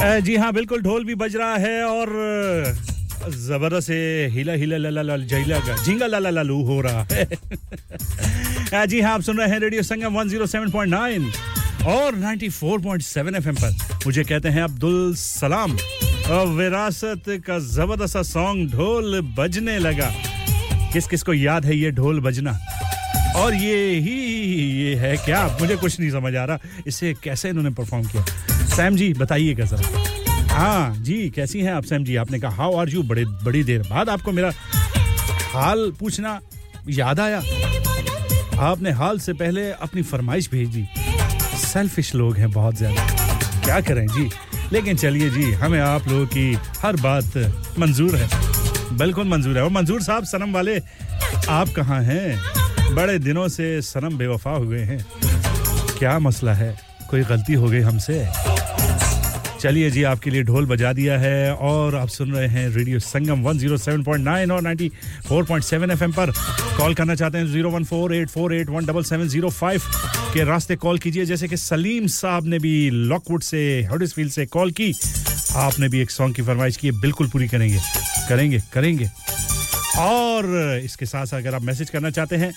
जी 0.00 0.34
हाँ 0.36 0.52
बिल्कुल, 0.52 0.80
ढोल 0.82 1.04
भी 1.04 1.14
बज 1.14 1.34
रहा 1.36 1.56
है 1.56 1.82
और 1.84 2.08
ज़बरदस्त 3.28 3.86
से 3.86 4.26
हिला 4.32 4.52
हिला 4.52 4.76
ला 4.76 4.90
ला 4.90 5.02
ला 5.02 5.16
झीला 5.16 5.58
का 5.60 5.76
झींगा 5.84 6.06
ला 6.06 6.18
ला 6.18 6.30
ला 6.30 6.40
हो 6.40 6.80
रहा 6.80 7.06
है। 7.12 8.86
जी 8.88 9.00
हाँ 9.00 9.12
आप 9.14 9.20
सुन 9.22 9.38
रहे 9.38 9.48
हैं 9.48 9.58
रेडियो 9.60 9.82
संगम 9.82 10.16
107.9 10.22 11.86
और 11.86 12.16
94.7 12.16 13.36
एफएम 13.36 13.54
पर। 13.54 13.76
मुझे 14.06 14.24
कहते 14.24 14.48
हैं 14.48 14.62
अब्दुल 14.62 15.14
सलाम। 15.16 15.76
विरासत 16.56 17.22
का 17.46 17.58
ज़बरदस्त 17.58 18.16
सॉन्ग 18.26 18.70
ढोल 18.72 19.20
बजने 19.38 19.78
लगा। 19.78 20.10
किस 20.92 21.06
किस 21.06 21.22
को 21.22 21.34
याद 21.34 21.64
है 21.66 21.76
ये 21.76 21.90
ढोल 21.90 22.20
बजना? 22.20 22.58
और 23.36 23.54
ये 23.54 23.76
ही, 24.00 24.16
ये 24.82 24.94
है 24.96 25.16
क्या? 25.16 25.46
मुझे 25.60 25.76
कुछ 25.76 26.00
नहीं 26.00 26.10
समझ 26.10 26.34
आ 26.34 26.44
रहा। 26.44 26.58
इसे 26.86 27.14
कैसे 27.24 27.48
इन्होंने 27.48 27.70
परफॉर्म 27.70 28.04
किया? 28.04 28.24
सैम 28.76 28.96
जी 28.96 29.12
बताइएगा 29.14 29.64
जरा? 29.64 29.98
हाँ 30.54 30.94
जी, 30.96 31.28
कैसी 31.30 31.60
हैं 31.60 31.72
आप 31.72 31.84
सैम 31.84 32.04
जी? 32.04 32.16
आपने 32.16 32.38
कहा, 32.40 32.50
हाउ 32.50 32.76
आर 32.76 32.88
यू? 32.88 33.02
बड़े, 33.02 33.24
बड़ी 33.24 33.62
देर 33.64 33.82
बाद 33.82 34.08
आपको 34.08 34.32
मेरा 34.32 34.52
हाल 35.52 35.90
पूछना 36.00 36.40
याद 36.88 37.20
आया। 37.20 37.42
आपने 38.60 38.90
हाल 38.90 39.18
से 39.18 39.32
पहले 39.32 39.70
अपनी 39.72 40.02
फरमाइश 40.02 40.50
भेज। 40.50 40.68
दी 40.68 40.86
सेल्फिश 41.58 42.14
लोग 42.14 42.36
हैं 42.36 42.50
बहुत 42.50 42.76
ज़्यादा। 42.76 43.06
क्या 43.64 43.80
करें 43.80 44.06
जी? 44.06 44.28
लेकिन 44.72 44.96
चलिए 44.96 45.30
जी, 45.30 45.52
हमें 45.52 45.80
आप 45.80 46.08
लोगों 46.08 46.26
की 46.26 46.52
हर 46.82 46.96
बात 46.96 47.36
मंजूर 47.78 48.16
है। 48.16 48.28
बिल्कुल 48.96 49.28
मंजूर 49.28 49.56
है। 49.56 49.64
और 49.64 49.70
मंजूर 49.70 50.02
साहब, 50.02 50.24
सनम 50.24 50.52
वाले, 50.52 50.78
आप 51.48 51.68
कहाँ 51.68 52.02
हैं? 52.02 52.94
बड़े 52.94 53.18
दिनों 53.18 53.48
से 53.48 53.80
सनम 53.82 54.18
बेवफा 54.18 54.50
हुए 54.50 54.80
हैं। 54.80 55.04
क्या 55.98 56.18
मसला 56.18 56.54
है? 56.54 56.76
कोई 57.10 57.24
गलती 57.24 57.52
हो 57.52 57.68
गई 57.68 57.80
हमसे? 57.80 58.28
चलिए 59.60 59.90
जी, 59.90 60.02
आपके 60.02 60.30
लिए 60.30 60.42
ढोल 60.42 60.66
बजा 60.66 60.92
दिया 60.92 61.18
है 61.18 61.54
और 61.54 61.96
आप 61.96 62.08
सुन 62.08 62.32
रहे 62.32 62.48
हैं 62.48 62.68
रेडियो 62.68 62.98
संगम 62.98 63.44
107.9 63.44 64.50
और 64.50 64.62
94.7 64.62 65.90
एफएम 65.90 66.12
पर। 66.12 66.30
कॉल 66.76 66.94
करना 66.94 67.14
चाहते 67.14 67.38
हैं 67.38 67.46
01484817705 67.46 69.82
के 70.34 70.44
रास्ते 70.44 70.76
कॉल 70.76 70.98
कीजिए। 70.98 71.24
जैसे 71.24 71.48
कि 71.48 71.56
सलीम 71.56 72.06
साहब 72.06 72.46
ने 72.46 72.58
भी 72.58 72.90
लॉकवुड 72.90 73.42
से 73.42 73.88
हडर्सफील्ड 73.92 74.32
से 74.32 74.46
कॉल 74.46 74.70
की। 74.70 74.94
आपने 75.56 75.88
भी 75.88 76.00
एक 76.00 76.10
सॉन्ग 76.10 76.34
की 76.34 76.42
फरमाइश 76.42 76.76
की 76.76 76.86
है, 76.86 77.00
बिल्कुल 77.00 77.28
पूरी 77.28 77.48
करेंगे। 77.48 77.78
करेंगे 78.28 78.62
करेंगे। 78.72 79.10
और 79.98 80.80
इसके 80.84 81.06
साथ 81.06 81.34
अगर 81.34 81.54
आप 81.54 81.62
मैसेज 81.62 81.90
करना 81.90 82.10
चाहते 82.10 82.36
हैं 82.36 82.52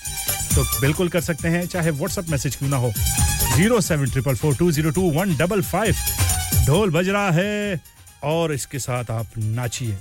तो 0.54 0.62
बिल्कुल 0.80 1.08
कर 1.08 1.20
सकते 1.20 1.48
हैं, 1.48 1.66
चाहे 1.66 1.90
व्हाट्सएप 1.90 2.24
मैसेज 2.30 2.56
क्यों 2.56 2.70
ना 2.70 2.76
हो। 2.76 2.92
Zero 3.56 3.80
seven 3.80 4.10
triple 4.10 4.34
four 4.34 4.54
two 4.56 4.70
zero 4.72 4.90
two 4.90 5.02
one 5.12 5.36
double 5.36 5.60
five 5.62 5.94
ढोल 6.66 6.90
बज 6.90 7.08
रहा 7.08 7.30
है 7.30 7.80
और 8.30 8.52
इसके 8.52 8.78
साथ 8.78 9.10
आप 9.10 9.26
नाचिए। 9.38 9.96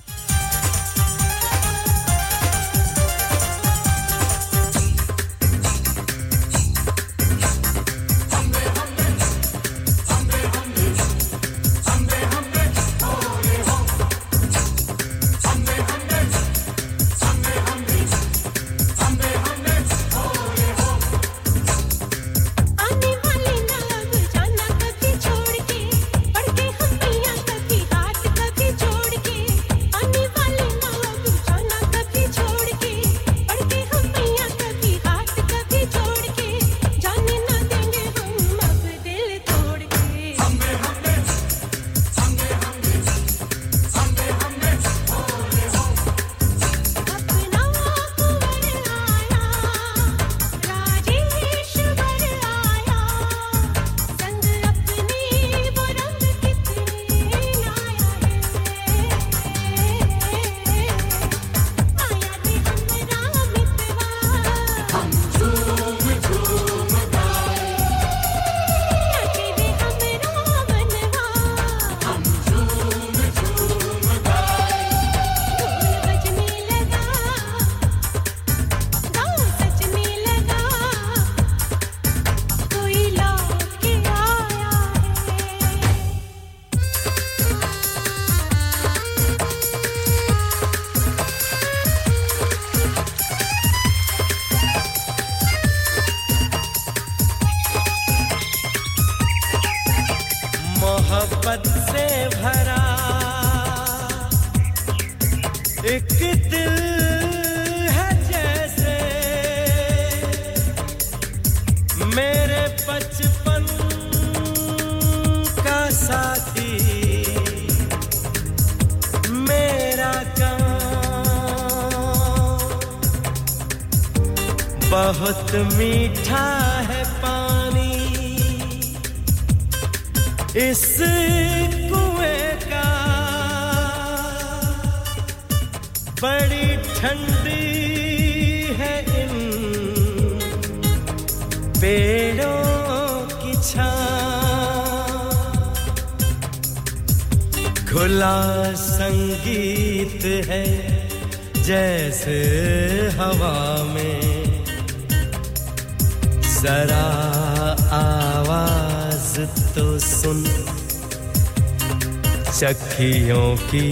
सखियों 162.94 163.56
की 163.58 163.88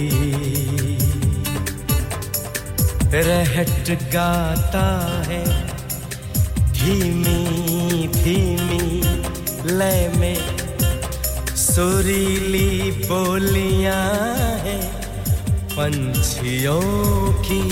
रहट 3.14 3.88
गाता 4.12 4.84
है। 5.26 5.44
धीमी 6.72 8.06
धीमी, 8.08 9.02
लय 9.72 10.12
में 10.16 10.38
सुरीली 11.56 12.90
बोलियाँ 13.08 14.06
हैं। 14.64 14.84
पंछियों 15.72 16.80
की 17.42 17.62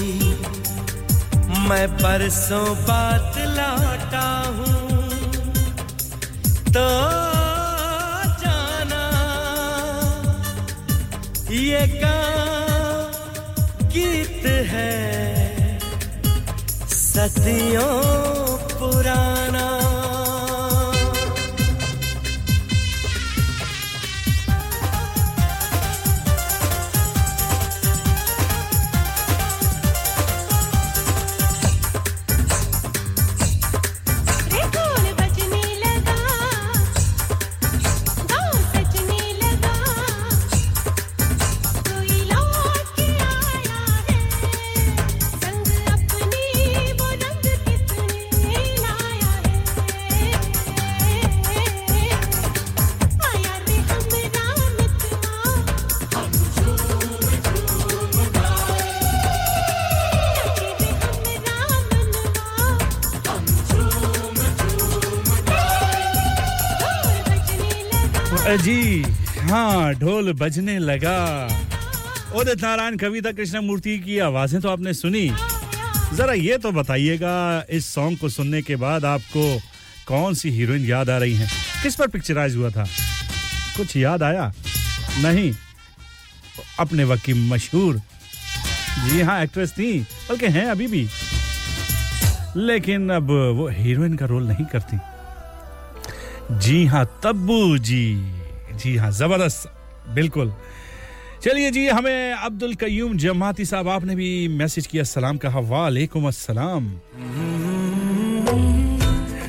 मैं 1.69 1.89
परसों 1.97 2.67
बात 2.75 3.20
দিও 17.45 18.30
ढोल 69.93 70.33
बजने 70.33 70.79
लगा। 70.79 71.45
उदित 72.37 72.63
नारायण 72.63 72.97
कविता 72.97 73.33
कृष्ण 73.33 73.61
मूर्ति 73.61 73.99
की 73.99 74.19
आवाज़ें 74.19 74.61
तो 74.63 74.69
आपने 74.69 74.95
सुनी। 74.95 75.31
जरा 76.15 76.33
ये 76.33 76.59
तो 76.59 76.73
बताइएगा, 76.73 77.65
इस 77.71 77.95
सॉन्ग 77.95 78.19
को 78.19 78.29
सुनने 78.29 78.63
के 78.63 78.77
बाद 78.77 79.05
आपको 79.05 79.61
कौन 80.07 80.35
सी 80.35 80.51
हीरोइन 80.51 80.85
याद 80.85 81.11
आ 81.11 81.19
रही 81.19 81.35
हैं? 81.35 81.51
किस 81.83 81.95
पर 81.95 82.07
पिक्चराइज 82.07 82.57
हुआ 82.57 82.71
था? 82.71 82.87
कुछ 83.77 83.97
याद 83.97 84.23
आया? 84.23 84.53
नहीं। 85.23 85.53
अपने 86.79 87.05
वक्त 87.05 87.25
की 87.25 87.33
मशहूर। 87.33 87.97
जी 89.09 89.21
हाँ 89.21 89.43
एक्ट्रेस 89.43 89.73
थी, 89.73 90.01
बल्कि 90.01 90.47
हैं 90.47 90.67
अभी 90.67 90.87
भी। 90.87 91.09
लेकिन 92.57 93.11
अब 93.11 93.31
वो 93.31 93.69
हीरोइन 93.69 94.17
का 94.17 94.27
रोल 94.27 94.43
नहीं 94.43 94.67
करती। 94.67 94.99
जी 96.59 96.87
हाँ 96.87 97.21
तब्बू 97.25 97.79
जी। 97.79 98.33
जी 98.75 98.97
हाँ 98.97 99.11
ज़बरदस्त। 99.13 99.80
बिल्कुल। 100.09 100.53
चलिए 101.43 101.71
जी, 101.71 101.87
हमें 101.89 102.33
अब्दुल 102.33 102.75
कयूम 102.75 103.17
जमाती 103.17 103.65
साहब, 103.65 103.89
आपने 103.89 104.15
भी 104.15 104.49
मैसेज 104.49 104.87
किया, 104.87 105.05
सलाम 105.05 105.37
कहा, 105.39 105.61
वालेकुम 105.61 106.27
अस्सलाम। 106.29 106.91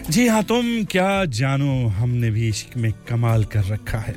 जी 0.09 0.27
हाँ 0.27 0.43
तुम 0.43 0.65
क्या 0.85 1.25
जानो, 1.25 1.87
हमने 1.89 2.29
भी 2.31 2.47
इश्क 2.49 2.77
में 2.77 2.91
कमाल 3.09 3.43
कर 3.45 3.63
रखा 3.65 3.97
है। 3.97 4.15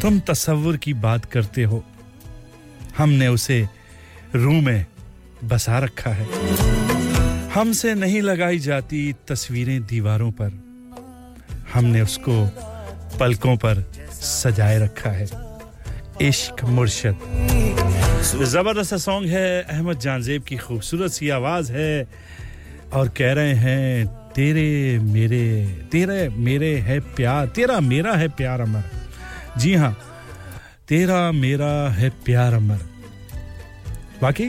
तुम 0.00 0.18
तस्वुर 0.20 0.76
की 0.76 0.94
बात 0.96 1.24
करते 1.24 1.62
हो, 1.64 1.84
हमने 2.98 3.28
उसे 3.28 3.66
रूह 4.34 4.60
में 4.62 4.86
बसा 5.44 5.78
रखा 5.78 6.10
है। 6.10 6.26
हमसे 7.50 7.94
नहीं 7.94 8.20
लगाई 8.22 8.58
जाती 8.58 9.12
तस्वीरें 9.28 9.80
दीवारों 9.82 10.30
पर, 10.32 10.52
हमने 11.74 12.00
उसको 12.00 12.44
पलकों 13.18 13.56
पर 13.56 13.84
सजाए 14.20 14.78
रखा 14.78 15.10
है। 15.10 15.28
इश्क 16.22 16.64
मुर्शद। 16.64 17.16
ज़बरदस्त 18.44 18.94
सॉन्ग 18.94 19.28
है, 19.28 19.62
अहमद 19.62 19.98
जानजेब 19.98 20.42
की 20.42 20.56
खूबसूरत 20.56 21.10
सी 21.10 21.28
आवाज़ 21.28 21.72
है, 21.72 22.08
और 22.92 23.08
कह 23.08 23.32
रहे 23.32 23.54
हैं, 23.54 24.06
तेरे 24.06 24.98
मेरे 24.98 25.66
तेरे 25.92 26.28
मेरे 26.28 26.76
है 26.78 27.00
प्यार, 27.00 27.46
तेरा 27.46 27.80
मेरा 27.80 28.14
है 28.14 28.28
प्यार 28.28 28.60
अमर। 28.60 28.82
जी 29.58 29.74
हाँ 29.74 29.98
तेरा 30.88 31.32
मेरा 31.32 31.90
है 31.90 32.10
प्यार 32.10 32.54
अमर। 32.54 32.78
बाकी 34.22 34.46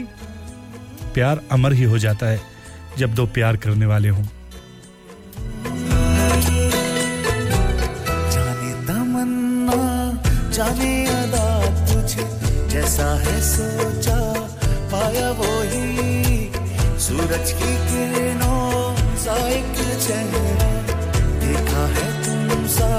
प्यार 1.14 1.40
अमर 1.50 1.72
ही 1.72 1.82
हो 1.82 1.98
जाता 1.98 2.26
है, 2.26 2.40
जब 2.98 3.14
दो 3.14 3.26
प्यार 3.26 3.56
करने 3.56 3.86
वाले 3.86 4.08
हों। 4.08 4.24
जाने 10.60 10.94
अदा 11.08 11.44
तुझे 11.88 12.24
जैसा 12.68 13.04
है 13.20 13.36
सोचा। 13.42 14.16
पाया 14.92 15.30
वो 15.38 15.52
ही 15.70 16.50
सूरज 17.04 17.52
की 17.60 17.70
किरणों 17.86 18.96
सा 19.24 19.36
एक 19.48 19.72
चेहरा। 20.06 20.68
देखा 21.44 21.84
है 21.96 22.08
तुम 22.24 22.66
सा 22.76 22.90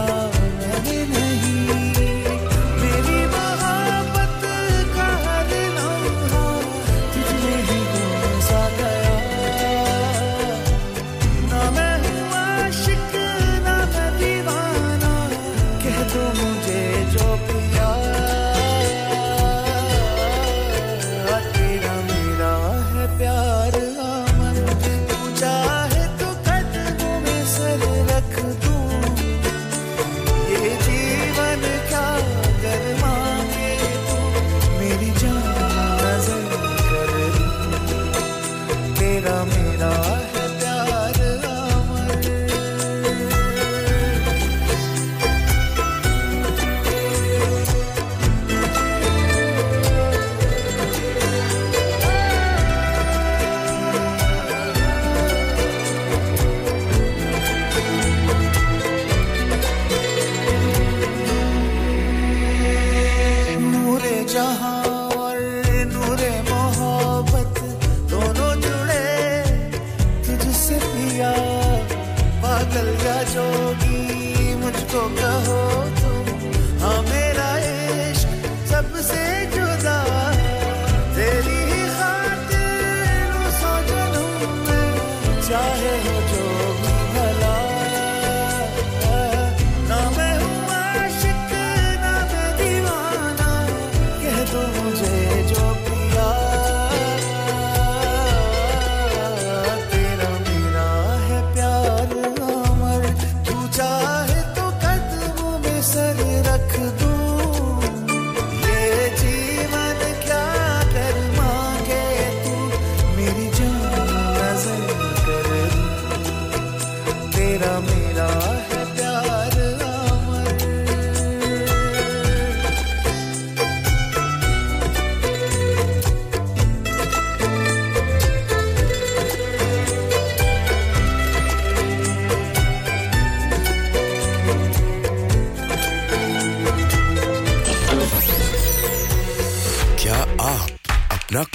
जोगी 74.92 75.31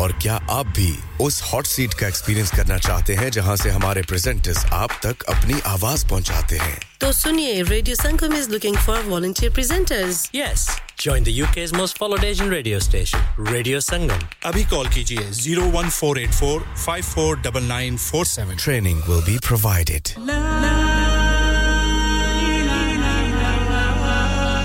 और 0.00 0.12
क्या 0.22 0.34
आप 0.50 0.66
भी 0.76 0.92
उस 1.24 1.40
हॉट 1.52 1.66
सीट 1.66 1.94
का 2.00 2.06
एक्सपीरियंस 2.08 2.50
करना 2.56 2.78
चाहते 2.86 3.14
हैं 3.14 3.30
जहाँ 3.36 3.56
से 3.56 3.70
हमारे 3.70 4.02
प्रेजेंटर्स 4.08 4.64
आप 4.82 4.98
तक 5.04 5.22
अपनी 5.34 5.60
आवाज़ 5.74 6.06
पहुंचाते 6.08 6.56
हैं 6.58 6.78
तो 7.00 7.12
सुनिए 7.12 7.62
radio 7.68 7.96
Sangam 7.96 8.34
is 8.36 8.50
looking 8.50 8.76
for 8.86 9.02
volunteer 9.08 9.52
presenters 9.52 10.28
Yes. 10.36 10.66
Join 11.04 11.24
the 11.26 11.32
UK's 11.36 11.72
most 11.78 11.98
followed 12.00 12.24
Asian 12.26 12.50
radio 12.54 12.78
station, 12.78 13.20
Radio 13.52 13.78
Sangam. 13.86 14.22
अभी 14.50 14.64
कॉल 14.74 14.88
कीजिए 14.96 15.24
01484 15.40 16.60
549947 16.86 18.56
Training 18.66 19.02
will 19.08 19.24
be 19.30 19.38
provided. 19.50 20.14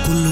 Kullu 0.06 0.32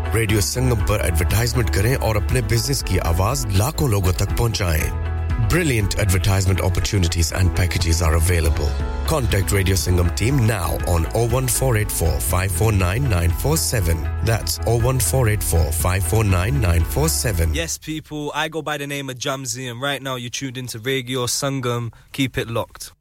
radio 0.14 0.40
Sangam 0.40 0.84
पर 0.90 1.06
एडवर्टाइजमेंट 1.06 1.74
करें 1.74 1.94
और 1.96 2.16
अपने 2.16 2.42
बिजनेस 2.54 2.82
की 2.88 2.98
आवाज 3.12 3.46
लाखों 3.56 3.90
लोगों 3.90 4.12
तक 4.22 4.36
पहुंचाएं 4.38 5.16
Brilliant 5.48 6.00
advertisement 6.00 6.60
opportunities 6.60 7.30
and 7.30 7.54
packages 7.54 8.02
are 8.02 8.16
available. 8.16 8.68
Contact 9.06 9.52
Radio 9.52 9.76
Singham 9.76 10.12
team 10.16 10.44
now 10.44 10.72
on 10.88 11.04
01484 11.14 12.18
549947. 12.20 14.02
That's 14.24 14.58
01484 14.66 15.70
549947. 15.70 17.54
Yes, 17.54 17.78
people, 17.78 18.32
I 18.34 18.48
go 18.48 18.60
by 18.60 18.76
the 18.76 18.88
name 18.88 19.08
of 19.08 19.18
Jamzi, 19.18 19.70
and 19.70 19.80
right 19.80 20.02
now 20.02 20.16
you're 20.16 20.30
tuned 20.30 20.58
into 20.58 20.80
Radio 20.80 21.26
Sangam. 21.26 21.92
Keep 22.12 22.38
it 22.38 22.48
locked. 22.48 22.92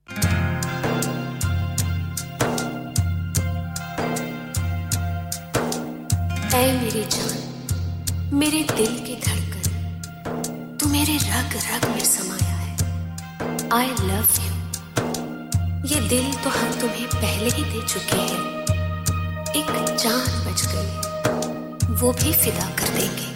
ऐ 6.54 6.60
मेरी 6.72 7.02
जान, 7.14 8.30
मेरे 8.34 8.60
दिल 8.70 8.94
की 9.06 9.14
धड़कन। 9.24 10.78
तू 10.80 10.88
मेरे 10.88 11.16
रग 11.16 11.52
रग 11.66 11.84
में 11.90 12.04
समाया 12.04 12.56
है। 12.56 12.72
आई 13.72 13.90
लव 14.08 14.26
यू 14.40 14.54
ये 15.90 16.00
दिल 16.08 16.32
तो 16.44 16.50
हम 16.50 16.72
तुम्हें 16.80 17.06
पहले 17.06 17.50
ही 17.50 17.64
दे 17.64 17.86
चुके 17.86 18.16
हैं। 18.16 18.42
एक 19.56 19.70
जान 20.02 20.26
बच 20.46 20.66
गई 20.72 21.94
वो 22.00 22.12
भी 22.12 22.32
फिदा 22.32 22.68
कर 22.80 22.88
देंगे। 22.98 23.28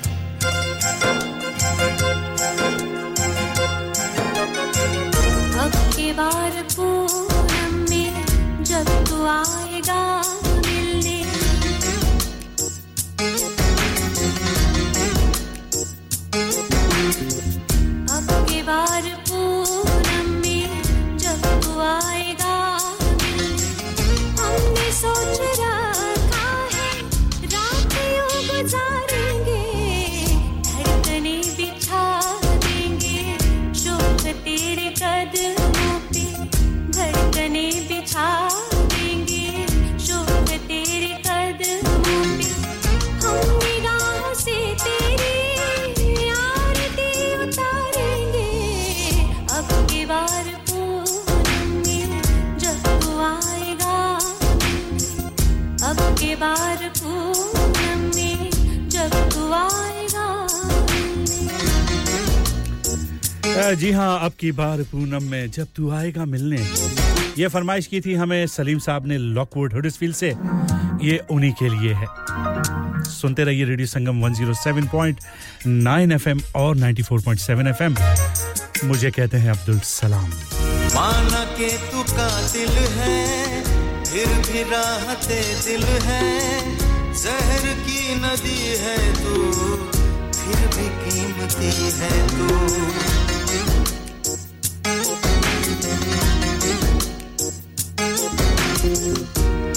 अब 5.65 5.73
के 5.97 6.13
बार 6.13 6.63
पूनम 6.77 7.75
में 7.91 8.65
जब 8.65 8.87
तू 9.09 9.25
आएगा 9.29 10.03
जी 63.75 63.91
हाँ 63.93 64.19
अब 64.21 64.33
की 64.41 64.51
बार 64.53 64.83
पूनम 64.83 65.23
में 65.23 65.51
जब 65.51 65.67
तू 65.77 65.91
आएगा 65.91 66.25
मिलने। 66.25 66.57
ये 67.39 67.49
फरमाइश 67.49 67.87
की 67.87 68.01
थी 68.01 68.15
हमें 68.15 68.47
सलीम 68.47 68.79
साहब 68.79 69.07
ने 69.07 69.19
लॉकवुड 69.19 69.73
हुडर्सफील्ड 69.73 70.17
से। 70.17 70.29
ये 71.03 71.19
उन्हीं 71.31 71.53
के 71.53 71.69
लिए 71.69 71.95
है। 71.95 72.07
सुनते 73.05 73.45
रहिए 73.45 73.65
रेडियो 73.65 73.87
संगम 73.87 74.21
107.9 74.21 76.13
एफएम 76.13 76.41
और 76.57 76.77
94.7 76.77 77.67
एफएम 77.67 77.97
मुझे 78.89 79.11
कहते 79.11 79.37
हैं 79.37 79.51
अब्दुल 79.51 79.79
सलाम। 79.81 80.29
माना 80.95 81.45
के 81.59 81.69
तू 81.91 82.03
कातिल 82.03 82.71
है, 82.97 83.63
फिर 84.05 84.27
भी 84.47 84.63
राहते 84.71 85.41
दिल 85.67 85.85
है। 85.85 86.23
जहर 87.15 87.65
की 87.87 88.15
नदी 88.17 88.61
है 88.79 88.99
तू, 89.15 89.35
फिर 90.33 90.67
भी 90.77 90.89
कीमती 91.05 91.73
है 92.01 92.29
तू। 92.29 93.34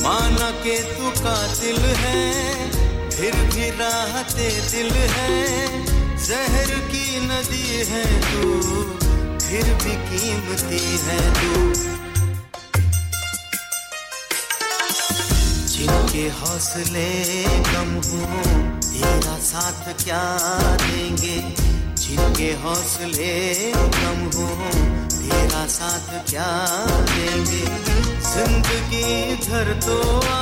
माना 0.04 0.52
के 0.52 0.80
तू 0.84 1.10
कातिल 1.10 1.78
है, 1.78 2.72
फिर 3.10 3.36
भी 3.36 3.70
राहते 3.70 4.50
दिल 4.72 4.92
है। 4.92 5.68
जहर 6.26 6.80
की 6.80 7.20
नदी 7.20 7.86
है 7.88 8.06
तू, 8.22 8.52
फिर 9.48 9.64
भी 9.64 9.96
कीमती 10.10 10.98
है 10.98 11.20
तू। 11.34 11.74
जिनके 15.68 16.30
हौसले 16.30 17.44
कम 17.44 17.94
हो, 17.94 18.44
तेरा 18.82 19.38
साथ 19.40 20.04
क्या 20.04 20.24
देंगे? 20.76 21.77
जिनके 22.08 22.52
हौसले 22.64 23.34
कम 23.74 24.20
हो, 24.36 24.48
तेरा 25.14 25.66
साथ 25.68 26.08
क्या 26.30 26.48
देंगे? 27.10 27.64
ज़िंदगी 28.28 29.36
धर 29.46 29.74
तो 29.86 29.98
आ, 30.20 30.40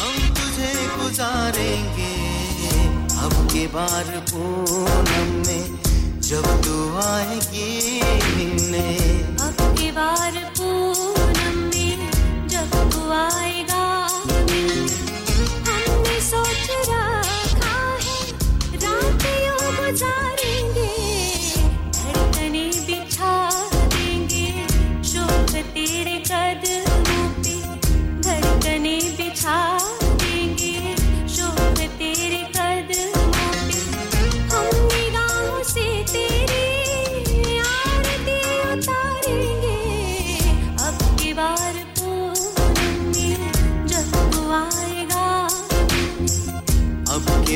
हम 0.00 0.16
तुझे 0.38 0.72
गुजारेंगे। 0.96 2.12
अब 3.24 3.34
के 3.52 3.66
बार 3.66 4.08
पूनम 4.30 5.28
में 5.46 5.64
जब 6.20 6.46
तू 6.64 6.76
आएगी 7.02 8.00
मिलने। 8.36 8.86
अब 9.46 9.56
के 9.78 9.90
बार 9.92 10.40
पूनम 10.58 11.13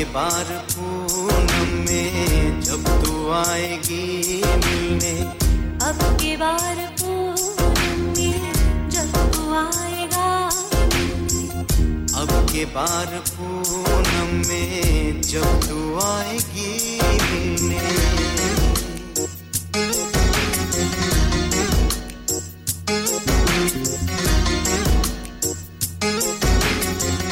बार 0.03 0.65
पूनम 0.71 1.67
में 1.89 2.61
जब 2.61 3.05
तू 3.05 3.31
आएगी 3.31 4.41
मिलने। 4.45 5.21
अब 5.87 5.99
के 6.21 6.37
बार 6.37 6.95
पूनम 7.01 8.01
में 8.17 8.53
जब 8.89 9.31
तू 9.33 9.53
आएगा। 9.53 10.47
अब 12.21 12.47
के 12.51 12.65
बार 12.65 13.23
पूनम 13.29 14.47
में 14.47 15.21
जब 15.21 15.59
तू 15.69 15.99
आएगी 15.99 16.99
मिलने। 17.03 18.58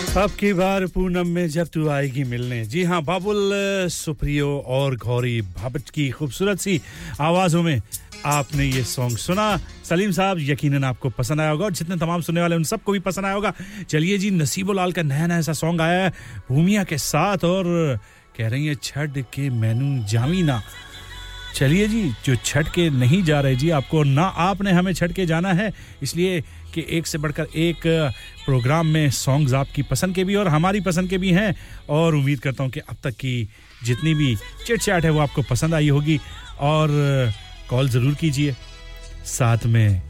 अब 0.07 0.31
की 0.31 0.51
बार 0.53 0.85
पूनम 0.87 1.27
में 1.27 1.47
जब 1.49 1.67
तू 1.67 1.87
आएगी 1.89 2.23
मिलने। 2.23 2.63
जी 2.65 2.83
हाँ 2.83 3.01
बाबुल, 3.03 3.51
सुप्रियो 3.91 4.47
और 4.67 4.95
गौरी 4.95 5.41
भाभट 5.41 5.89
की 5.89 6.09
खूबसूरत 6.09 6.59
सी 6.59 6.79
आवाजों 7.21 7.61
में 7.63 7.81
आपने 8.25 8.65
ये 8.65 8.83
सॉन्ग 8.83 9.17
सुना। 9.17 9.45
सलीम 9.85 10.11
साहब, 10.11 10.37
यकीनन 10.39 10.83
आपको 10.83 11.09
पसंद 11.09 11.41
आया 11.41 11.49
होगा 11.49 11.65
और 11.65 11.71
जितने 11.71 11.97
तमाम 11.97 12.21
सुनने 12.21 12.41
वाले 12.41 12.55
उन 12.55 12.63
सबको 12.63 12.91
भी 12.91 12.99
पसंद 12.99 13.25
आया 13.25 13.35
होगा। 13.35 13.53
चलिए 13.89 14.17
जी, 14.17 14.31
नसीबो 14.31 14.73
लाल 14.73 14.91
का 14.91 15.01
नया 15.01 15.27
नया 15.27 15.41
सा 15.41 15.53
सॉन्ग 15.53 15.81
आया 15.81 16.03
है, 16.03 16.11
भूमिया 16.49 16.83
के 16.83 16.97
साथ 16.97 17.45
और 17.45 17.99
कह 18.37 18.47
रही 18.47 18.67
है, 18.67 18.75
छठ 18.75 19.17
के 19.33 19.49
मैनू 19.49 20.05
जामीना। 20.05 20.61
चलिए 21.55 21.87
जी, 21.87 22.09
जो 22.25 22.35
छठ 22.45 22.67
के 22.69 22.89
नहीं 22.89 23.23
जा 23.23 23.39
रहे 23.41 23.55
जी, 23.55 23.69
आपको 23.69 24.03
ना 24.03 24.23
आपने 24.23 24.71
हमें 24.71 24.93
छठ 24.93 25.11
के 25.11 25.25
जाना 25.25 25.53
है, 25.53 25.73
इसलिए 26.03 26.43
कि 26.73 26.85
एक 26.89 27.07
से 27.07 27.17
बढ़कर 27.17 27.47
एक 27.55 27.87
प्रोग्राम 28.45 28.87
में 28.87 29.09
सॉन्ग्स 29.11 29.53
आपकी 29.53 29.81
पसंद 29.83 30.15
के 30.15 30.23
भी 30.23 30.35
और 30.35 30.47
हमारी 30.47 30.81
पसंद 30.81 31.09
के 31.09 31.17
भी 31.17 31.31
हैं। 31.31 31.55
और 31.89 32.15
उम्मीद 32.15 32.39
करता 32.39 32.63
हूँ 32.63 32.71
कि 32.71 32.79
अब 32.79 32.95
तक 33.03 33.15
की 33.15 33.49
जितनी 33.85 34.13
भी 34.13 34.35
चिट 34.65 34.81
चैट 34.81 35.05
है 35.05 35.11
वो 35.11 35.19
आपको 35.19 35.41
पसंद 35.49 35.73
आई 35.73 35.89
होगी। 35.89 36.19
और 36.59 36.89
कॉल 37.69 37.89
ज़रूर 37.89 38.13
कीजिए, 38.13 38.55
साथ 39.27 39.65
में 39.65 40.01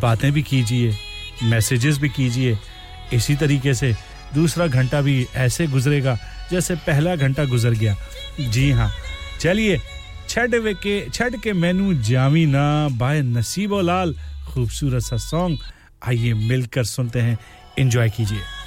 बातें 0.00 0.30
भी 0.32 0.42
कीजिए, 0.42 0.94
मैसेजेस 1.42 1.98
भी 1.98 2.08
कीजिए। 2.08 2.58
इसी 3.12 3.36
तरीके 3.36 3.74
से 3.74 3.94
दूसरा 4.34 4.66
घंटा 4.66 5.00
भी 5.02 5.26
ऐसे 5.36 5.66
गुजरेगा 5.66 6.18
जैसे 6.50 6.74
पहला 6.76 7.14
घंटा 7.16 7.44
गुजर 7.44 7.70
गया। 7.70 7.96
जी 8.40 8.70
हाँ 8.70 8.90
चलिए, 9.40 9.78
छठ 10.28 10.50
के 10.54 11.00
छठ 11.10 11.34
के 11.42 11.52
मेनू 11.52 11.92
जामीना 12.02 12.88
बाय 12.90 13.22
नसीबो 13.22 13.80
लाल 13.80 14.14
खूबसूरत 14.46 15.02
सा 15.02 15.16
सॉन्ग 15.18 15.58
आइए 16.02 16.34
मिलकर 16.34 16.84
सुनते 16.84 17.20
हैं। 17.20 17.38
एंजॉय 17.78 18.10
कीजिए। 18.10 18.59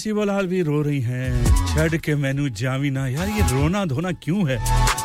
नसीबो 0.00 0.24
लाल 0.24 0.46
भी 0.48 0.60
रो 0.64 0.80
रही 0.82 1.00
हैं। 1.04 1.44
छड़ 1.68 1.96
के 2.00 2.14
मेनू 2.16 2.48
जावी 2.56 2.90
ना 2.90 3.06
यार 3.08 3.28
ये 3.28 3.42
रोना 3.52 3.84
धोना 3.84 4.12
क्यों 4.16 4.48
है? 4.48 4.56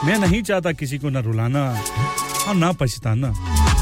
मैं 0.08 0.18
नहीं 0.20 0.42
चाहता 0.42 0.72
किसी 0.72 0.98
को 0.98 1.10
ना 1.12 1.20
रुलाना 1.20 1.64
और 2.48 2.56
ना 2.56 2.72
पछताना। 2.80 3.28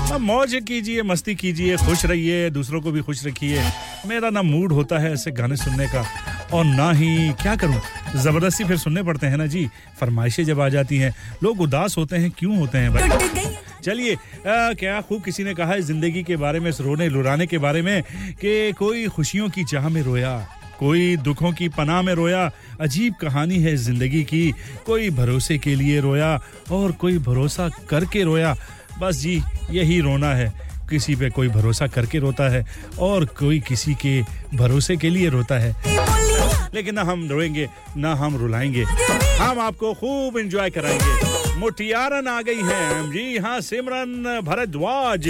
अब 0.10 0.22
मौज 0.22 0.56
कीजिए 0.68 1.04
मस्ती 1.04 1.36
कीजिए 1.36 1.78
खुश 1.78 2.06
रहिए 2.06 2.50
दूसरों 2.50 2.82
को 2.82 2.92
भी 2.92 3.02
खुश 3.02 3.26
रखिए। 3.26 3.62
मेरा 4.08 4.30
ना 4.30 4.42
मूड 4.42 4.72
होता 4.74 5.00
है 5.00 5.12
ऐसे 5.14 5.32
गाने 5.32 5.56
सुनने 5.56 5.88
का। 5.88 6.04
और 6.54 6.66
ना 6.66 6.90
ही 6.92 7.30
क्या 7.42 7.56
करूँ? 7.56 7.82
ज़बरदस्ती 8.16 8.64
फिर 8.64 8.78
सुनने 8.78 9.04
पड़ते 9.04 9.28
हैं 9.28 9.38
ना 9.38 9.46
जी। 9.48 9.68
फरमाइशें 10.00 10.44
जब 10.46 10.62
आ 10.62 10.70
जाती 10.70 10.98
हैं। 10.98 11.14
लोग 11.44 11.62
उदास 11.62 11.98
होते 11.98 12.18
हैं 12.18 12.32
क्यों 12.32 12.58
होते 12.58 12.78
हैं 12.78 12.94
भाई? 12.94 13.46
चलिए 13.84 14.18
क्या 14.48 15.00
खूब 15.02 15.24
किसी 15.24 15.44
ने 15.44 15.54
कहा 15.54 15.74
है 15.74 15.82
ज़िंदगी 15.84 16.24
के 16.24 16.36
बारे 16.38 16.60
में 16.60 16.72
रोने 16.82 17.10
लुराने 17.10 17.48
के 17.48 17.58
बारे 17.60 17.82
में 17.82 18.02
कि 18.42 18.72
कोई 18.80 19.08
खुशियों 19.08 19.50
की 19.50 19.64
चाह 19.64 19.90
में 19.90 20.02
रोया। 20.02 20.36
कोई 20.80 21.16
दुखों 21.18 21.52
की 21.52 21.68
पनाह 21.70 22.02
में 22.02 22.14
रोया, 22.14 22.52
अजीब 22.82 23.14
कहानी 23.22 23.60
है 23.60 23.76
ज़िंदगी 23.76 24.24
की। 24.24 24.54
कोई 24.86 25.10
भरोसे 25.10 25.58
के 25.58 25.76
लिए 25.76 26.00
रोया 26.02 26.36
और 26.72 26.92
कोई 26.92 27.18
भरोसा 27.20 27.70
करके 27.90 28.24
रोया। 28.24 28.56
बस 29.00 29.16
जी, 29.16 29.42
यही 29.72 30.00
रोना 30.02 30.34
है। 30.36 30.52
किसी 30.90 31.16
पे 31.16 31.30
कोई 31.30 31.48
भरोसा 31.48 31.88
करके 31.88 32.20
रोता 32.20 32.50
है 32.50 32.66
और 33.00 33.26
कोई 33.26 33.60
किसी 33.60 33.94
के 33.96 34.22
भरोसे 34.58 34.98
के 34.98 35.10
लिए 35.10 35.30
रोता 35.30 35.60
है। 35.60 35.76
लेकिन 36.74 36.96
ना 36.96 37.04
हम 37.04 37.28
रोएँगे, 37.30 37.68
ना 37.98 38.14
हम 38.16 38.38
रुलाएँगे। 38.38 38.84
हम 39.40 39.60
आपको 39.60 39.94
खूब 39.94 40.38
एंजॉय 40.38 40.70
कराएँगे। 40.70 41.60
मुठियारन 41.60 42.28
आ 42.28 42.42
गई 42.42 42.62
है। 42.64 43.12
जी 43.12 43.38
हाँ 43.38 43.60
सिमरन 43.62 44.42
भरद्वाज। 44.44 45.28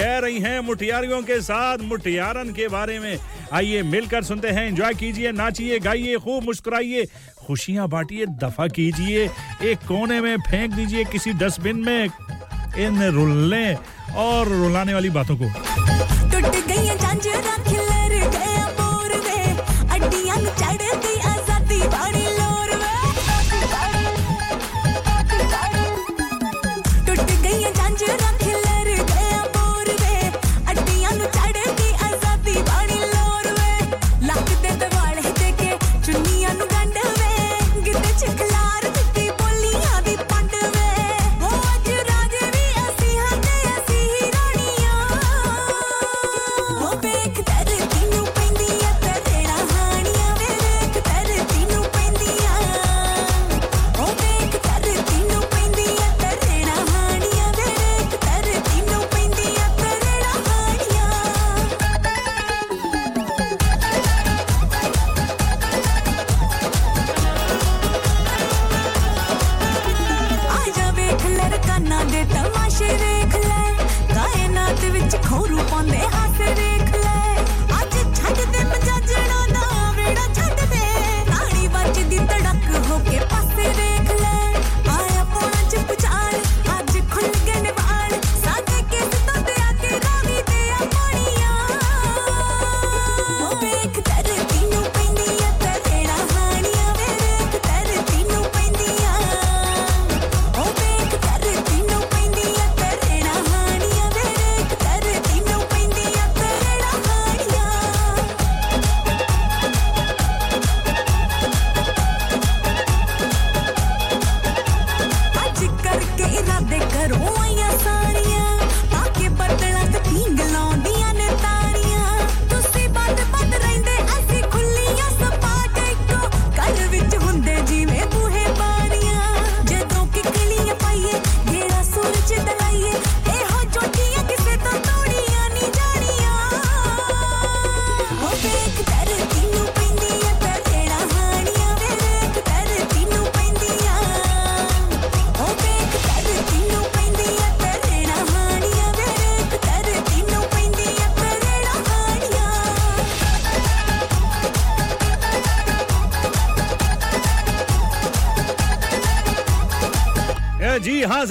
कह 0.00 0.18
रही 0.18 0.38
हैं 0.40 0.60
मुठियारियों 0.60 1.22
के 1.22 1.40
साथ 1.40 1.78
मुठियारन 1.78 2.52
के 2.52 2.68
बारे 2.68 2.98
में। 2.98 3.18
आइए 3.52 3.82
मिलकर 3.82 4.22
सुनते 4.22 4.48
हैं 4.48 4.66
एंजॉय 4.66 4.94
कीजिए, 4.94 5.32
नाचिए, 5.32 5.78
गाइए, 5.78 6.16
खूब 6.16 6.44
मुस्कुराइए, 6.44 7.04
खुशियाँ 7.46 7.88
बांटिए, 7.88 8.26
दफ़ा 8.26 8.66
कीजिए, 8.68 9.28
एक 9.62 9.78
कोने 9.78 10.20
में 10.20 10.36
फेंक 10.40 10.72
दीजिए 10.72 11.04
किसी 11.04 11.32
डस्टबिन 11.32 11.76
में, 11.76 12.08
इन 12.78 13.02
रुलने 13.02 13.74
और 14.16 14.48
रुलाने 14.48 14.94
वाली 14.94 15.10
बातों 15.10 15.36
को। 15.36 15.44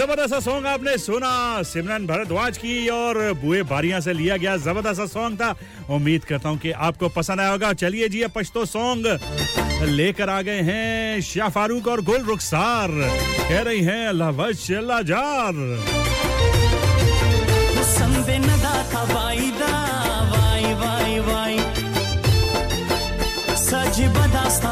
ज़बरदस्त 0.10 0.42
सॉन्ग 0.42 0.66
आपने 0.66 0.98
सुना। 0.98 1.62
सिमरन 1.70 2.06
भरद्वाज 2.08 2.58
की 2.58 2.88
और 2.90 3.18
बुए 3.38 3.62
बारिया 3.70 4.00
से 4.02 4.14
लिया 4.14 4.38
गया 4.42 4.56
ज़बरदस्त 4.58 5.14
सॉन्ग 5.14 5.38
था। 5.38 5.50
उम्मीद 5.86 6.24
करता 6.26 6.50
हूँ 6.50 6.58
कि 6.58 6.72
आपको 6.74 7.10
पसंद 7.14 7.40
आया 7.40 7.50
होगा। 7.50 7.74
चलिए 7.78 8.10
जी 8.10 8.26
पश्तो 8.34 8.66
सॉन्ग 8.66 9.06
लेकर 9.86 10.30
आ 10.30 10.42
गए 10.42 10.62
हैं 10.66 11.22
शाह 11.22 11.50
फारूक 11.54 11.88
और 11.88 12.02
गुल 12.02 12.24
रुखसार। 12.26 12.90
कह 13.50 13.62
रही 13.62 13.82
हैं, 13.86 14.08
अल्लाह 14.08 14.30
वश 14.34 14.72
अल्लाह 14.82 15.02
जार। 15.06 15.54
सज 23.62 23.98
बदास्ता 24.18 24.72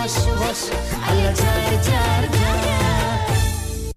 Вась, 0.00 0.16
Вась, 0.38 0.70
Аля, 1.10 1.34
дядя, 1.34 2.30
дядя. 2.30 2.59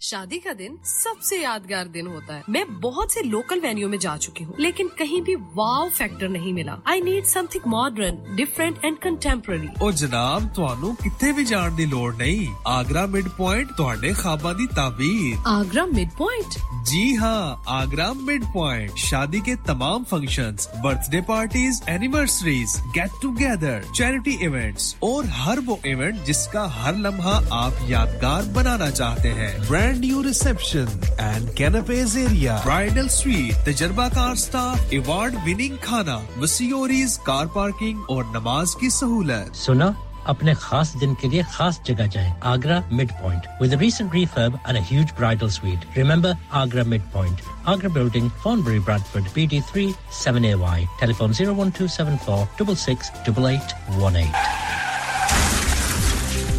शादी 0.02 0.38
का 0.38 0.52
दिन 0.54 0.76
सबसे 0.84 1.40
यादगार 1.42 1.88
दिन 1.94 2.06
होता 2.06 2.34
है 2.34 2.42
मैं 2.50 2.64
बहुत 2.80 3.12
से 3.12 3.22
लोकल 3.24 3.60
वेन्यू 3.60 3.88
में 3.88 3.98
जा 3.98 4.16
चुकी 4.16 4.44
हूँ 4.44 4.54
लेकिन 4.60 4.88
कहीं 4.98 5.20
भी 5.22 5.34
वाव 5.56 5.88
फैक्टर 5.98 6.28
नहीं 6.28 6.52
मिला 6.54 6.76
I 6.90 7.00
need 7.02 7.24
something 7.26 7.66
modern 7.72 8.18
different 8.36 8.84
and 8.84 8.98
contemporary 8.98 9.68
ओ 9.82 9.90
जनाब 10.02 10.48
ਤੁਹਾਨੂੰ 10.54 10.94
ਕਿੱਥੇ 11.02 11.32
ਵੀ 11.32 11.44
ਜਾਣ 11.44 11.74
ਦੀ 11.76 11.86
ਲੋੜ 11.86 12.14
ਨਹੀਂ 12.16 12.48
ਆਗਰਾ 12.68 13.04
ਮਿਡ 13.06 13.28
ਪੁਆਇੰਟ 13.36 13.72
ਤੁਹਾਡੇ 13.76 14.12
ਖਾਬਾਂ 14.22 14.54
ਦੀ 14.54 14.66
ਤਾਬੀਰ 14.76 15.36
आगरा 15.58 15.84
मिड 15.92 16.10
पॉइंट 16.18 16.58
जी 16.88 17.00
हाँ 17.16 17.38
आगरा 17.70 18.04
मिड 18.18 18.44
पॉइंट 18.52 19.00
शादी 19.00 19.40
के 19.46 19.54
तमाम 19.64 20.04
functions, 20.10 20.68
birthday 20.84 21.20
parties 21.30 21.80
anniversaries 21.94 22.76
get 22.96 23.18
together 23.24 23.82
charity 23.98 24.34
events 24.46 24.86
और 25.02 25.26
हर 25.38 25.60
वो 25.66 25.76
इवेंट 25.86 26.22
जिसका 26.28 26.62
हर 26.76 26.94
लम्हा 26.98 27.34
आप 27.58 27.82
यादगार 27.90 28.48
बनाना 28.54 28.90
चाहते 28.92 29.32
हैं 29.40 29.50
brand 29.62 29.91
new 29.99 30.21
reception 30.21 30.87
and 31.19 31.49
कैनपेज 31.57 32.17
area 32.17 32.55
bridal 32.63 33.07
suite 33.17 33.65
तजर्बाकार 33.67 34.35
स्टाफ 34.45 34.93
अवार्ड 35.01 35.35
विनिंग 35.45 35.77
खाना 35.83 36.17
वसीओरीज 36.39 37.17
कार 37.27 37.45
पार्किंग 37.55 38.09
और 38.15 38.25
नमाज़ 38.35 38.75
की 38.81 38.89
सहूलत 39.01 39.55
सुना 39.65 39.95
अपने 40.31 40.53
खास 40.55 40.89
दिन 40.99 41.13
के 41.21 41.27
लिए 41.29 41.43
खास 41.53 41.79
जगह 41.87 42.07
जाएँ 42.15 42.33
Agra 42.51 42.77
mid 42.99 43.09
point 43.21 43.47
with 43.61 43.73
recent 43.81 44.13
refurb 44.17 44.53
and 44.67 44.79
a 44.81 44.83
huge 44.91 45.09
bridal 45.17 45.51
suite 45.55 45.83
remember 45.97 46.31
agra 46.61 46.85
mid 46.93 47.09
point 47.15 47.43
agra 47.73 47.91
building 47.97 48.29
Thornbury 48.45 48.79
bradford 48.89 49.27
bt3 49.35 49.85
7ay 50.21 50.79
telephone 51.03 51.35
01274 51.41 52.39
668818 52.63 54.92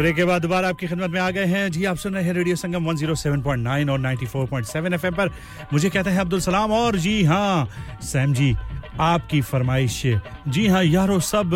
Break 0.00 0.16
के 0.16 0.24
बाद 0.24 0.42
दोबारा 0.42 0.68
आपकी 0.68 0.86
खिदमत 0.86 1.10
में 1.10 1.20
आ 1.20 1.30
गए 1.30 1.44
हैं। 1.44 1.70
जी, 1.70 1.84
आप 1.84 1.96
सुन 1.96 2.14
रहे 2.14 2.24
हैं 2.24 2.32
रेडियो 2.32 2.56
संगम 2.56 2.84
107.9 2.84 3.90
और 3.90 3.98
94.7 3.98 4.94
एफएम 4.94 5.14
पर। 5.14 5.28
मुझे 5.72 5.90
कहते 5.90 6.10
हैं 6.10 6.20
अब्दुल 6.20 6.40
सलाम 6.40 6.72
और 6.72 6.96
जी 6.96 7.24
हाँ 7.24 7.68
सैम 8.02 8.34
जी, 8.34 8.56
आपकी 9.00 9.40
फरमाइश। 9.40 10.02
जी 10.48 10.66
हाँ 10.68 10.84
यारो, 10.84 11.20
सब 11.20 11.50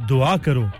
दुआ 0.00 0.36
करो। 0.36 0.70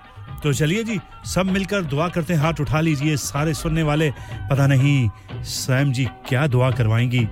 तो 0.43 0.53
चलिए 0.53 0.85
जी, 0.85 1.01
सब 1.25 1.47
मिलकर 1.47 1.83
दुआ 1.83 2.09
करते 2.09 2.35
हैं। 2.35 2.41
हाथ 2.41 2.61
उठा 2.61 2.81
लीजिए 2.81 3.17
सारे 3.17 3.55
सुनने 3.55 3.83
वाले। 3.83 4.11
पता 4.51 4.67
नहीं 4.67 5.11
सैम 5.35 5.93
जी 5.93 6.05
क्या 6.05 6.47
दुआ 6.47 6.71
करवाएँगी। 6.71 7.29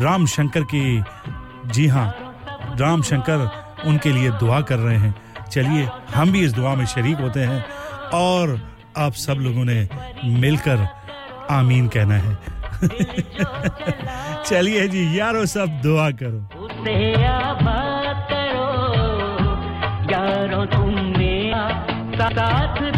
राम 0.00 0.26
शंकर 0.26 0.62
की, 0.62 1.04
जी 1.66 1.86
हाँ 1.86 2.36
राम 2.80 3.02
शंकर 3.02 3.50
उनके 3.86 4.12
लिए 4.12 4.30
दुआ 4.30 4.60
कर 4.60 4.78
रहे 4.78 4.98
हैं। 4.98 5.14
चलिए, 5.52 5.88
हम 6.14 6.32
भी 6.32 6.40
इस 6.40 6.52
दुआ 6.52 6.74
में 6.74 6.86
शरीक 6.86 7.16
होते 7.16 7.40
हैं। 7.40 7.64
और 8.14 8.75
आप 8.98 9.12
सब 9.12 9.32
लोगों 9.32 9.64
ने 9.64 9.88
मिलकर 10.24 10.88
आमीन 11.50 11.88
कहना 11.88 12.14
है। 12.14 12.38
चलिए 14.44 14.88
जी, 14.88 15.18
यारो 15.18 15.46
सब 15.46 15.66
दुआ 15.66 16.10
करो। 16.10 16.40
यारो 20.10 20.66
साथ 22.16 22.95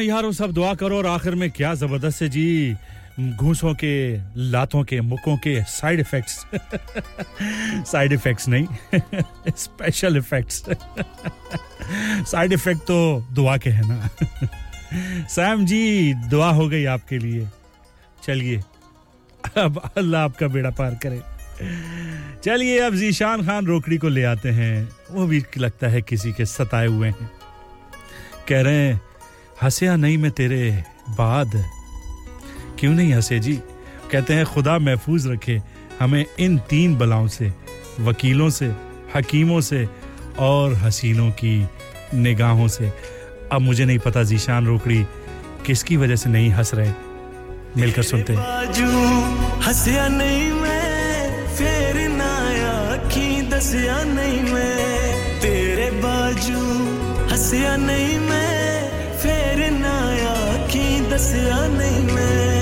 हाँ 0.00 0.06
यारों, 0.06 0.32
सब 0.32 0.52
दुआ 0.52 0.74
करो 0.74 0.98
और 0.98 1.06
आखिर 1.06 1.34
में 1.34 1.50
क्या 1.50 1.74
ज़बरदस्त 1.74 2.22
है 2.22 2.28
जी। 2.28 2.76
घूसों 3.20 3.74
के, 3.74 4.20
लातों 4.36 4.84
के 4.84 5.00
मुकों 5.00 5.36
के 5.36 5.62
साइड 5.62 6.00
इफेक्ट्स 6.00 6.46
साइड 7.90 8.12
इफेक्ट्स 8.12 8.48
नहीं 8.48 8.66
स्पेशल 9.56 10.16
इफेक्ट्स 10.16 10.64
साइड 12.30 12.52
इफ़ेक्ट 12.52 12.80
तो 12.80 13.26
दुआ 13.32 13.56
के 13.56 13.70
हैं 13.70 13.82
ना। 13.84 14.08
सैम 15.28 15.66
जी, 15.66 16.14
दुआ 16.14 16.50
हो 16.50 16.68
गई 16.68 16.84
आपके 16.84 17.18
लिए। 17.18 17.48
चलिए, 18.24 18.60
अब 19.56 19.90
अल्लाह 19.96 20.24
आपका 20.24 20.48
बेड़ा 20.48 20.70
पार 20.70 20.94
करे। 20.94 21.20
चलिए, 22.44 22.78
अब 22.78 22.94
जीशान 22.94 23.46
खान 23.46 23.66
रोकड़ी 23.66 23.98
को 23.98 24.08
ले 24.08 24.24
आते 24.24 24.48
हैं। 24.48 24.88
वो 25.10 25.26
भी 25.26 25.44
लगता 25.58 25.88
है 25.88 26.02
किसी 26.02 26.32
के 26.32 26.46
सताए 26.46 26.86
हुए 26.86 27.08
हैं। 27.08 27.30
कह 28.48 28.60
रहे 28.60 28.88
हैं 28.88 29.09
हंसया 29.62 29.96
नहीं 29.96 30.18
मैं 30.18 30.30
तेरे 30.30 30.84
बाद। 31.10 31.70
क्यों 32.78 32.92
नहीं 32.92 33.14
हंसे 33.14 33.38
जी? 33.38 33.52
कहते 34.12 34.34
हैं, 34.34 34.44
खुदा 34.46 34.78
महफूज 34.78 35.26
रखे 35.26 35.60
हमें 36.00 36.24
इन 36.38 36.58
तीन 36.58 36.96
बलाओं 36.98 37.26
से, 37.28 37.52
वकीलों 38.00 38.50
से, 38.50 38.66
हकीमों 39.16 39.60
से 39.60 39.88
और 40.38 40.74
हसीनों 40.74 41.30
की 41.30 41.68
निगाहों 42.14 42.68
से। 42.68 42.92
अब 43.52 43.60
मुझे 43.60 43.84
नहीं 43.84 43.98
पता 43.98 44.22
जीशान 44.22 44.66
रोकड़ी 44.66 45.06
किसकी 45.66 45.96
वजह 45.96 46.16
से 46.16 46.30
नहीं 46.30 46.50
हंस 46.50 46.74
रहे। 46.74 46.92
मिलकर 47.76 48.02
सुनते 48.02 48.32
हंसया 49.66 50.08
नहीं 50.08 50.52
मैं, 50.52 51.56
फिर 51.56 52.08
नहीं 54.04 54.40
मैं। 54.52 55.40
तेरे 55.40 55.90
बाजू, 55.90 56.60
हंसया 57.30 57.76
नहीं 57.76 58.18
मैं 58.18 58.59
कैसे 61.20 61.50
आ 61.50 61.66
नहीं 61.66 62.04
मैं। 62.14 62.59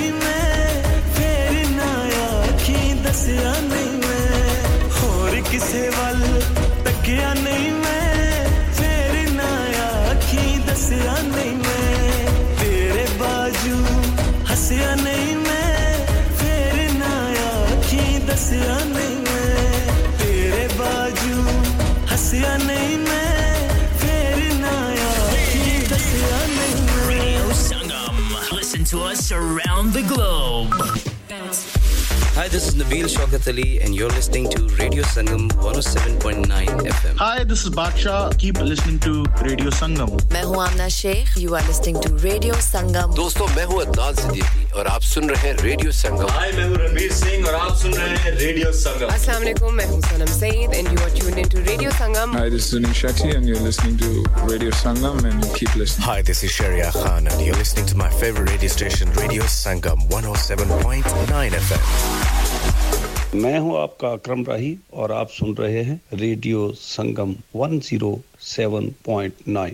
नहीं 0.00 0.12
मैं, 0.12 0.82
फेर 1.14 1.54
ना 1.76 1.88
दसिया 3.04 3.52
नहीं 3.62 3.92
मैं 4.00 4.88
नहीं 7.34 7.70
मैं 7.82 9.26
ना 9.36 9.50
दसिया 10.68 11.16
नहीं 11.26 11.52
मैं 11.56 12.26
तेरे 12.60 13.06
बाजू 13.20 13.76
हसिया 14.50 14.94
नहीं 14.94 15.34
मैं, 15.36 16.06
फेर 16.40 16.78
ना 16.98 17.12
दसिया 18.28 18.78
नहीं 18.94 19.16
मैं, 19.26 19.86
तेरे 20.18 20.66
बाजू 20.80 21.38
नहीं 22.66 22.96
to 28.89 28.99
us 29.01 29.31
around 29.31 29.93
the 29.93 30.01
globe. 30.07 30.73
Hi, 32.33 32.47
this 32.47 32.67
is 32.67 32.73
Nabil 32.73 33.05
Shaukat 33.05 33.47
Ali, 33.47 33.79
and 33.79 33.93
you're 33.93 34.09
listening 34.09 34.49
to 34.49 34.65
Radio 34.81 35.03
Sangam 35.03 35.49
107.9 35.61 36.49
FM. 36.49 37.15
Hi, 37.15 37.43
this 37.43 37.63
is 37.63 37.69
Baksha. 37.69 38.35
Keep 38.39 38.61
listening 38.61 38.97
to 39.05 39.23
Radio 39.43 39.69
Sangam. 39.69 40.17
मैं 40.33 40.43
हूँ 40.43 40.57
आमना 40.63 40.87
Sheikh. 40.89 41.37
You 41.37 41.53
are 41.53 41.61
listening 41.67 42.01
to 42.01 42.09
Radio 42.25 42.55
Sangam. 42.55 43.13
दोस्तों 43.15 43.47
मैं 43.55 43.65
हूँ 43.65 43.81
अदनान 43.81 44.13
सिद्दीकी 44.15 44.68
और 44.76 44.86
आप 44.86 45.00
सुन 45.02 45.28
रहे 45.30 45.48
हैं 45.48 45.56
रेडियो 45.62 45.92
संगम। 45.92 46.26
हाय 46.30 46.52
मैं 46.52 46.64
हूँ 46.64 46.76
रणवीर 46.76 47.12
सिंह 47.12 47.46
और 47.48 47.54
आप 47.54 47.76
सुन 47.76 47.94
रहे 47.94 48.16
हैं 48.16 48.30
रेडियो 48.36 48.72
संगम। 48.72 49.06
अस्सलाम 49.14 49.38
वालेकुम 49.38 49.74
मैं 49.74 49.86
हूँ 49.86 50.00
Sanam 50.00 50.26
Saeed 50.38 50.74
and 50.74 50.88
you 50.88 50.98
are 51.04 51.10
tuned 51.16 51.38
into 51.38 51.58
radio 51.70 51.90
Sangam. 51.90 52.36
Hi 52.36 52.50
this 52.50 52.64
is 52.64 52.70
Suniel 52.70 52.92
Shetty 53.00 53.28
and 53.28 53.48
you 53.48 53.56
are 53.56 53.62
listening 53.62 53.98
to 54.00 54.24
radio 54.50 54.70
Sangam 54.80 55.26
and 55.26 55.44
keep 55.56 55.76
listening 55.76 56.08
hi 56.08 56.22
this 56.22 56.44
is 56.44 56.52
Shariya 56.52 56.90
Khan 56.92 57.26
and 57.26 57.40
you 57.40 57.52
are 57.52 57.58
listening 57.58 57.88
to 57.90 57.96
my 57.98 58.10
favourite 58.20 58.48
radio 58.50 58.70
station 58.70 59.12
radio 59.18 59.42
Sangam 59.56 60.00
107.9 60.20 61.54
FM 61.60 63.40
मैं 63.42 63.58
हूँ 63.58 63.76
आपका 63.80 64.08
अकरम 64.12 64.44
राही 64.44 64.76
और 64.92 65.12
आप 65.12 65.28
सुन 65.30 65.54
रहे 65.58 65.82
हैं 65.84 66.00
radio 66.14 66.72
Sangam 66.78 67.34
107.9 67.56 69.70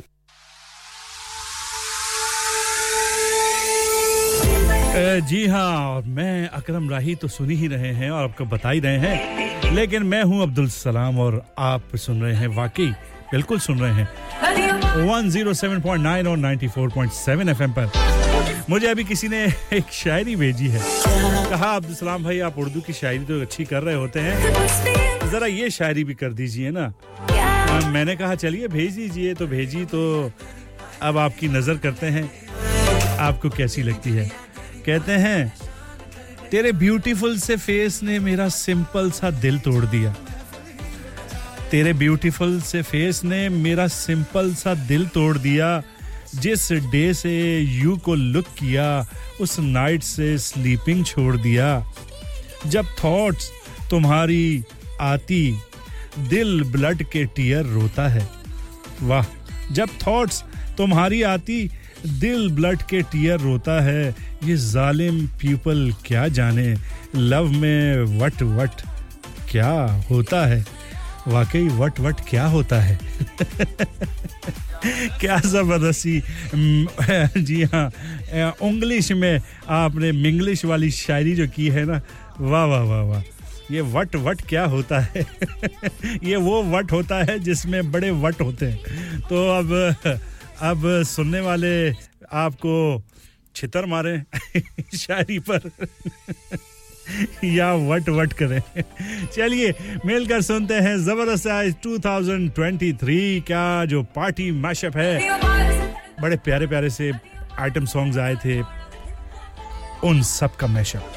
जी 5.21 5.47
हाँ 5.47 5.91
और 5.91 6.03
मैं 6.05 6.49
अकरम 6.49 6.91
राही 6.91 7.15
तो 7.15 7.29
सुन 7.29 7.51
ही 7.51 7.67
रहे 7.69 7.93
हैं 7.93 8.11
और 8.11 8.23
आपको 8.25 8.45
बता 8.45 8.71
ही 8.71 8.81
रहे 8.81 8.99
हैं। 8.99 9.75
लेकिन 9.75 10.03
मैं 10.03 10.23
हूँ 10.23 10.43
अब्दुल 10.43 10.69
सलाम 10.69 11.19
और 11.19 11.45
आप 11.59 11.97
सुन 11.97 12.23
रहे 12.23 12.35
हैं 12.35 12.49
वाकई, 12.49 12.87
बिल्कुल 13.33 13.59
सुन 13.59 13.79
रहे 13.79 13.93
हैं। 13.93 14.09
107.9 15.07 16.27
और 16.27 16.37
94.7 16.37 17.49
एफएम 17.49 17.73
पर। 17.73 17.91
मुझे 18.71 18.87
अभी 18.87 19.05
किसी 19.05 19.29
ने 19.29 19.45
एक 19.73 19.93
शायरी 19.93 20.37
भेजी 20.37 20.69
है। 20.69 20.81
कहा, 21.51 21.77
अब्दुल 21.77 21.95
सलाम 21.95 22.25
भाई, 22.25 22.41
आप 22.41 22.59
उर्दू 22.59 22.81
की 22.81 22.93
शायरी 22.93 23.25
तो 23.25 23.41
अच्छी 23.41 23.65
कर 23.65 23.83
रहे 23.83 23.95
होते 23.95 24.21
हैं। 24.21 25.31
जरा 25.31 25.47
ये 25.47 25.71
शायरी 25.71 26.05
भी 26.05 26.15
कर 26.15 26.33
दीजिए 26.33 26.71
ना। 26.71 26.93
मैंने 27.89 28.17
कहा, 28.17 28.35
चलिए, 28.35 28.69
भेज 28.69 28.93
दीजिए। 28.93 29.35
तो 29.35 29.47
भेजी 29.47 29.85
तो 29.85 30.33
अब 31.03 31.19
आपकी 31.19 31.49
नज़र 31.49 31.75
करते 31.75 32.07
हैं। 32.07 32.31
आपको 33.19 33.51
कैसी 33.51 33.83
लगती 33.83 34.11
है? 34.11 34.46
कहते 34.87 35.13
हैं, 35.13 35.53
तेरे 36.51 36.73
ब्यूटीफुल 36.73 37.39
से 37.39 37.57
फेस 37.57 38.03
ने 38.03 38.19
मेरा 38.19 38.49
सिंपल 38.49 39.11
सा 39.11 39.31
दिल 39.31 39.59
तोड़ 39.59 39.85
दिया। 39.85 40.15
तेरे 41.71 41.93
ब्यूटीफुल 41.93 42.61
से 42.61 42.83
फेस 42.83 43.25
ने 43.25 43.49
मेरा 43.49 43.87
सिंपल 43.87 44.55
सा 44.55 44.75
दिल 44.75 45.07
तोड़ 45.07 45.39
दिया। 45.39 45.83
जिस 46.35 46.73
डे 46.73 47.15
से 47.15 47.61
यू 47.61 47.97
को 47.97 48.15
लुक 48.15 48.45
किया, 48.45 49.07
उस 49.41 49.59
नाइट 49.59 50.03
से 50.03 50.39
स्लीपिंग 50.39 51.05
छोड़ 51.05 51.37
दिया। 51.37 51.93
जब 52.67 52.87
थॉट्स 53.05 53.51
तुम्हारी 53.91 54.65
आती, 55.01 55.59
दिल 56.19 56.65
ब्लड 56.65 57.03
के 57.03 57.25
टीयर 57.25 57.65
रोता 57.65 58.09
है। 58.09 58.29
वाह, 59.03 59.25
जब 59.73 59.89
थॉट्स 60.07 60.45
तुम्हारी 60.79 61.23
आती 61.23 61.71
दिल 62.07 62.49
ब्लड 62.51 62.83
के 62.83 63.03
टीयर 63.03 63.41
रोता 63.41 63.81
है, 63.83 64.15
ये 64.45 64.57
जालिम 64.57 65.27
पीपल 65.41 65.93
क्या 66.07 66.27
जाने? 66.29 66.75
लव 67.17 67.51
में 67.53 68.19
वट 68.19 68.43
वट 68.43 68.83
क्या 69.51 69.71
होता 70.11 70.45
है? 70.47 70.65
वाकई 71.29 71.69
वट 71.69 72.01
वट 72.01 72.21
क्या 72.29 72.47
होता 72.47 72.81
है? 72.81 72.99
क्या 75.21 75.39
ज़बरदस्ती? 75.41 76.21
जी 77.43 77.63
हाँ 77.65 77.91
इंग्लिश 78.63 79.11
में 79.13 79.41
आपने 79.69 80.13
मिंग्लिश 80.13 80.65
वाली 80.65 80.91
शायरी 80.91 81.35
जो 81.35 81.47
की 81.49 81.69
है 81.69 81.85
ना, 81.85 82.01
वाह 82.41 82.65
वाह 82.65 82.83
वाह 82.83 83.03
वाह, 83.03 83.23
ये 83.71 83.81
वट 83.93 84.17
वट 84.17 84.41
क्या 84.49 84.65
होता 84.65 85.01
है? 85.01 85.27
ये 86.25 86.37
वो 86.37 86.63
वट 86.73 86.93
होता 86.93 87.17
है 87.25 87.39
जिसमें 87.39 87.91
बड़े 87.93 88.11
वट 88.23 88.41
होते 88.41 88.67
हैं। 88.67 89.21
तो 89.21 89.49
अब 89.51 89.69
अब 90.63 91.03
सुनने 91.03 91.41
वाले 91.41 91.91
आपको 92.33 93.03
छितर 93.57 93.87
मारे 93.87 94.23
शायरी 94.97 95.39
पर 95.39 95.71
या 97.45 97.75
वट 97.75 98.09
वट 98.09 98.33
करें। 98.33 98.61
चलिए, 99.37 99.75
मिलकर 100.07 100.43
सुनते 100.43 100.75
हैं 100.75 100.97
ज़बरदस्त 100.99 101.47
आज 101.47 101.75
2023 101.87 103.41
का 103.41 103.85
जो 103.85 104.03
पार्टी 104.03 104.51
मैशअप 104.51 104.97
है। 104.97 105.41
बड़े 106.23 106.37
प्यारे 106.37 106.67
प्यारे 106.67 106.91
से 106.91 107.13
आइटम 107.59 107.85
सॉन्ग्स 107.87 108.19
आए 108.19 108.35
थे, 108.35 108.61
उन 110.05 110.23
सब 110.23 110.57
का 110.57 110.67
mashup 110.67 111.13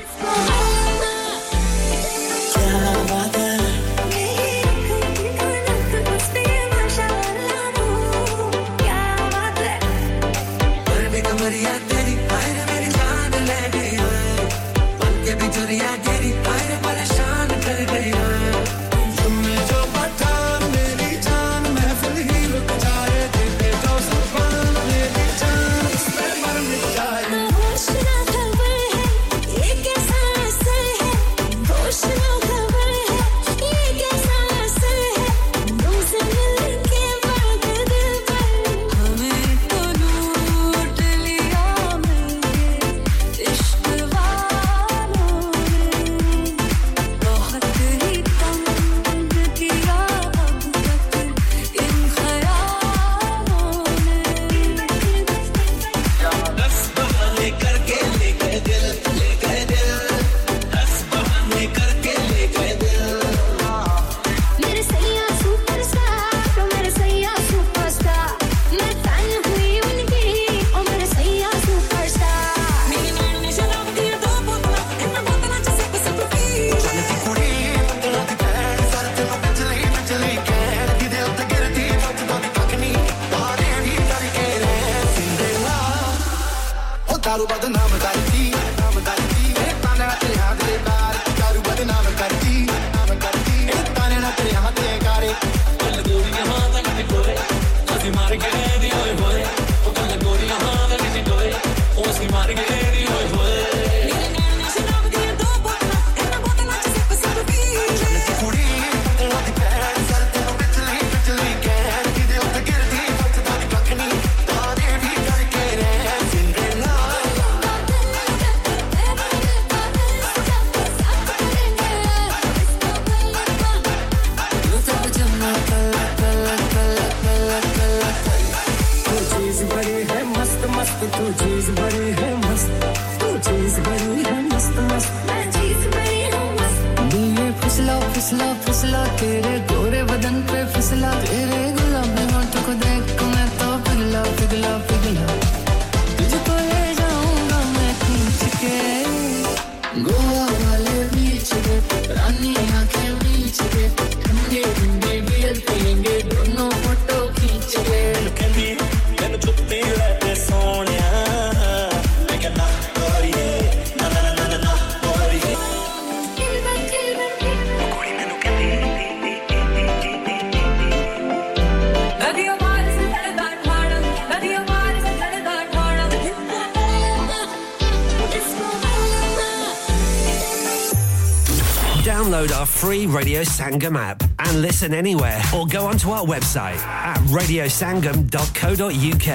Radio 183.29 183.43
Sangam 183.43 183.97
app 183.97 184.23
and 184.39 184.63
listen 184.63 184.95
anywhere 184.95 185.41
or 185.55 185.67
go 185.67 185.87
onto 185.87 186.11
our 186.11 186.25
website 186.27 186.79
at 186.79 187.19
radiosangam.co.uk. 187.39 189.29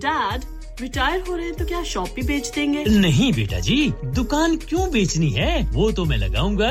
Dad, 0.00 0.44
retire 0.80 1.20
हो 1.28 1.34
रहे 1.36 1.46
हैं 1.46 1.54
तो 1.56 1.64
क्या 1.64 1.82
शॉप 1.84 2.08
भी 2.14 2.22
बेच 2.26 2.50
देंगे 2.54 2.84
नहीं 3.00 3.32
बेटा 3.32 3.58
जी 3.66 3.76
दुकान 4.14 4.56
क्यों 4.68 4.90
बेचनी 4.92 5.28
है 5.30 5.62
वो 5.72 5.90
तो 5.98 6.04
मैं 6.04 6.16
लगाऊंगा 6.18 6.70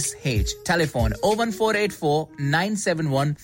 SH. 0.00 0.62
Telephone 0.64 1.12
01484 1.22 2.28
971 2.38 3.34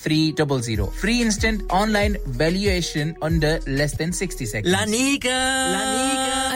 Free 0.93 1.23
instant 1.23 1.63
online 1.71 2.17
valuation 2.27 3.17
under 3.23 3.59
less 3.67 3.97
than 3.97 4.13
60 4.13 4.47
seconds. 4.47 4.73
La 4.73 4.85
Nica! 4.85 5.29
La 5.29 6.48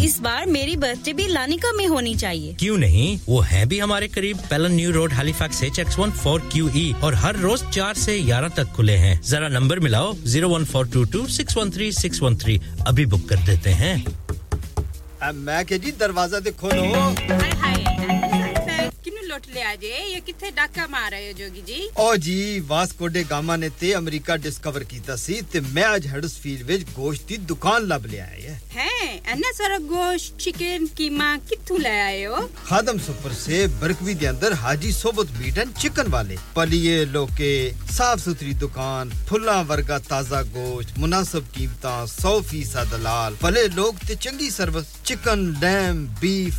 इस 0.00 0.18
बार 0.20 0.46
मेरी 0.46 0.74
बर्थडे 0.76 1.12
भी 1.12 1.26
लानिका 1.28 1.72
में 1.72 1.86
होनी 1.86 2.14
चाहिए। 2.16 2.52
क्यों 2.60 2.76
नहीं? 2.78 3.18
वो 3.28 3.40
है 3.42 3.64
भी 3.66 3.78
हमारे 3.78 4.08
करीब। 4.08 4.38
Pellon 4.50 4.72
new 4.72 4.90
road 4.92 5.12
Halifax 5.12 5.62
H 5.64 5.78
X 5.78 5.98
one 5.98 6.10
four 6.12 6.40
Q 6.52 6.70
E 6.76 6.92
और 7.04 7.14
हर 7.14 7.36
रोज 7.38 7.64
चार 7.70 7.94
से 7.96 8.18
ग्यारह 8.22 8.48
तक 8.56 8.72
खुले 8.76 8.96
हैं। 8.96 9.20
जरा 9.22 9.48
नंबर 9.50 9.80
मिलाओ। 9.80 10.14
Zero 10.26 10.48
one 10.48 10.64
four 10.64 10.88
two 10.88 11.04
two 11.06 11.26
six 11.28 11.56
one 11.56 11.70
three 11.70 11.90
six 11.92 12.22
one 12.22 12.36
three 12.36 12.60
अभी 12.86 13.06
बुक 13.06 13.28
कर 13.28 13.44
देते 13.46 13.70
हैं। 13.82 13.96
मैं 15.36 15.64
के 15.66 15.78
जी 15.78 15.90
दरवाज़ा 16.00 16.38
ते 16.40 16.50
लौटले 19.30 19.62
आज 19.62 19.84
ये 19.84 20.20
किथे 20.26 20.50
डाका 20.52 20.86
मार 20.90 21.10
रहे 21.10 21.26
हो 21.26 21.32
जोगी 21.38 21.60
जी? 21.62 21.80
ओ 21.96 22.14
जी 22.18 22.60
वास्को 22.66 23.06
डे 23.14 23.22
गामा 23.30 23.56
ने 23.56 23.68
ते 23.80 23.92
अमेरिका 23.94 24.36
डिस्कवर 24.42 24.84
कीता 24.90 25.16
सी 25.16 25.40
ते 25.52 25.60
मैं 25.70 25.84
आज 25.84 26.06
हडसफील्ड 26.12 26.66
विच 26.66 26.82
गोश्त 26.94 27.26
दी 27.28 27.36
दुकान 27.46 27.86
लब 27.86 28.06
ले 28.10 28.18
आया 28.18 28.52
है। 28.52 28.58
हैं 28.72 29.10
अन्ना 29.32 29.52
सारा 29.54 29.78
गोश्त 29.86 30.36
चिकन 30.40 30.86
कीमा 30.98 31.28
किथू 31.46 31.76
ले 31.78 31.94
आए 32.00 32.24
हो? 32.24 32.40
खादम 32.66 32.98
सुपर 33.06 33.32
से 33.34 33.66
बरकवी 33.78 34.14
दे 34.14 34.26
अंदर 34.26 34.52
हाजी 34.62 34.92
सोबत 34.92 35.30
मीट 35.38 35.58
एंड 35.58 35.74
चिकन 35.76 36.10
वाले 36.10 36.38
पलिए 36.56 37.04
लोके 37.14 37.52
साफ़ 37.92 38.20
सुथरी 38.20 38.54
दुकान 38.64 39.10
फुल्ला 39.28 39.60
वर्गा 39.70 39.98
ताज़ा 40.10 40.42
गोश्त 40.56 40.98
मुनासिब 40.98 41.46
कीमतां 41.54 41.98
100 42.06 42.34
फ़ीसद 42.50 42.98
लाल 43.02 43.38
भले 43.42 43.66
लोग 43.78 44.02
ते 44.08 44.16
चंगी 44.26 44.50
service 44.50 44.92
chicken 45.06 45.46
lamb 45.62 46.04
beef 46.20 46.58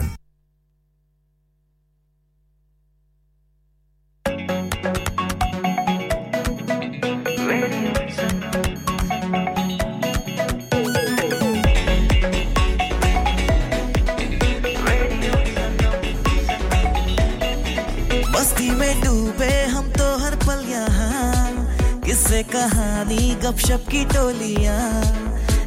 कहानी 22.43 23.35
गपशप 23.35 23.85
की 23.91 24.03
टोलियाँ। 24.05 24.79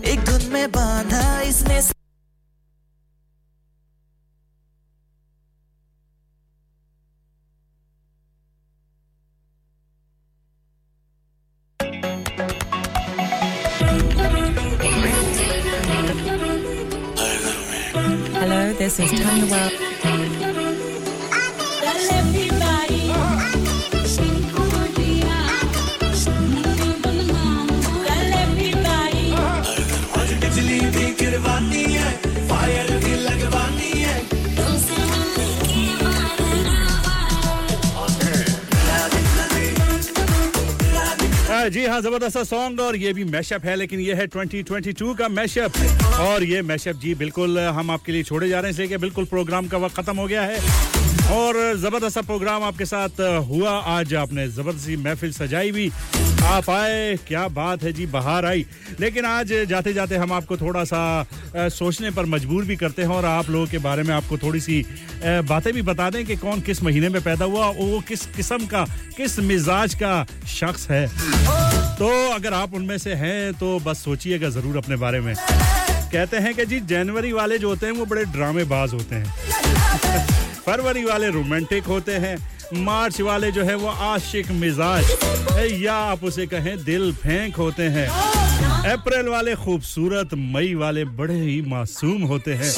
एक 0.04 0.24
धुन 0.24 0.50
में 0.52 0.70
बांधा 0.70 1.40
इसने 1.40 1.80
हाँ, 41.94 42.00
जी 42.02 42.08
हाँ 42.08 42.12
ज़बरदस्त 42.12 42.38
सॉन्ग 42.50 42.80
और 42.80 42.96
ये 42.96 43.12
भी 43.12 43.24
मैशअप 43.24 43.64
है 43.64 43.74
लेकिन 43.76 44.00
ये 44.00 44.14
है 44.14 44.26
2022 44.28 45.14
का 45.18 45.28
मैशअप 45.28 45.72
और 46.20 46.44
ये 46.44 46.62
मैशअप 46.62 46.96
जी 46.96 47.14
बिल्कुल 47.14 47.58
हम 47.58 47.90
आपके 47.90 48.12
लिए 48.12 48.22
छोड़े 48.22 48.48
जा 48.48 48.60
रहे 48.60 48.72
हैं 48.72 48.74
इसलिए 48.74 48.98
बिल्कुल 48.98 49.24
प्रोग्राम 49.24 49.68
का 49.68 49.78
वक्त 49.78 49.96
खत्म 49.96 50.16
हो 50.16 50.26
गया 50.26 50.42
है। 50.42 50.58
और 51.24 51.56
ज़बरदस्त 51.76 52.18
प्रोग्राम 52.20 52.62
आपके 52.62 52.84
साथ 52.84 53.20
हुआ। 53.48 53.70
आज 53.90 54.14
आपने 54.14 54.46
ज़बरदस्ती 54.48 54.96
महफिल 54.96 55.32
सजाई 55.32 55.70
भी। 55.72 55.90
आप 56.44 56.68
आए, 56.70 57.16
क्या 57.28 57.46
बात 57.48 57.82
है 57.82 57.92
जी, 57.92 58.06
बाहर 58.06 58.46
आई। 58.46 58.64
लेकिन 59.00 59.24
आज 59.24 59.52
जाते 59.68 59.92
जाते 59.94 60.16
हम 60.16 60.32
आपको 60.32 60.56
थोड़ा 60.56 60.84
सा 60.84 61.26
सोचने 61.56 62.10
पर 62.10 62.26
मजबूर 62.26 62.64
भी 62.64 62.76
करते 62.76 63.02
हैं 63.02 63.08
और 63.08 63.24
आप 63.24 63.50
लोगों 63.50 63.66
के 63.66 63.78
बारे 63.78 64.02
में 64.02 64.14
आपको 64.14 64.38
थोड़ी 64.38 64.60
सी 64.60 64.84
बातें 65.24 65.72
भी 65.72 65.82
बता 65.82 66.10
दें 66.10 66.24
कि 66.26 66.36
कौन 66.36 66.60
किस 66.60 66.82
महीने 66.82 67.08
में 67.08 67.20
पैदा 67.22 67.44
हुआ 67.44 67.68
वो 67.70 68.00
किस 68.08 68.26
किस्म 68.26 68.66
का, 68.66 68.84
किस 69.16 69.38
मिजाज 69.40 69.94
का 69.94 70.24
शख्स 70.48 70.88
है। 70.90 71.06
तो 71.96 72.08
अगर 72.34 72.54
आप 72.54 72.74
उनमें 72.74 72.98
से 72.98 73.14
हैं 73.14 73.52
तो 73.54 73.78
बस 73.80 74.04
सोचिएगा 74.04 74.48
ज़रूर 74.50 74.76
अपने 74.76 74.96
बारे 74.98 75.20
में। 75.20 75.34
कहते 75.36 76.36
हैं 76.36 76.54
कि 76.54 76.64
जी, 76.66 76.80
जनवरी 76.82 77.32
वाले 77.32 77.58
जो 77.58 77.68
होते 77.68 77.86
हैं, 77.86 77.92
वो 77.94 78.04
बड़े 78.06 78.24
ड्रामेबाज 78.26 78.92
होते 78.94 79.14
हैं। 79.14 80.52
फरवरी 80.66 81.04
वाले 81.04 81.30
रोमांटिक 81.30 81.84
होते 81.84 82.12
हैं। 82.12 82.54
मार्च 82.74 83.20
वाले 83.20 83.52
जो 83.52 83.64
है 83.64 83.74
वो 83.74 83.88
आशिक 83.88 84.50
मिजाज। 84.50 85.04
या 85.82 85.94
आप 85.94 86.24
उसे 86.24 86.46
कहें 86.46 86.84
दिल 86.84 87.12
फेंक 87.12 87.56
होते 87.56 87.82
हैं। 87.82 88.08
अप्रैल 88.92 89.26
वाले 89.26 89.54
खूबसूरत, 89.54 90.28
मई 90.34 90.74
वाले 90.74 91.04
बड़े 91.04 91.34
ही 91.34 91.62
मासूम 91.62 92.22
होते 92.22 92.54
हैं। 92.54 92.72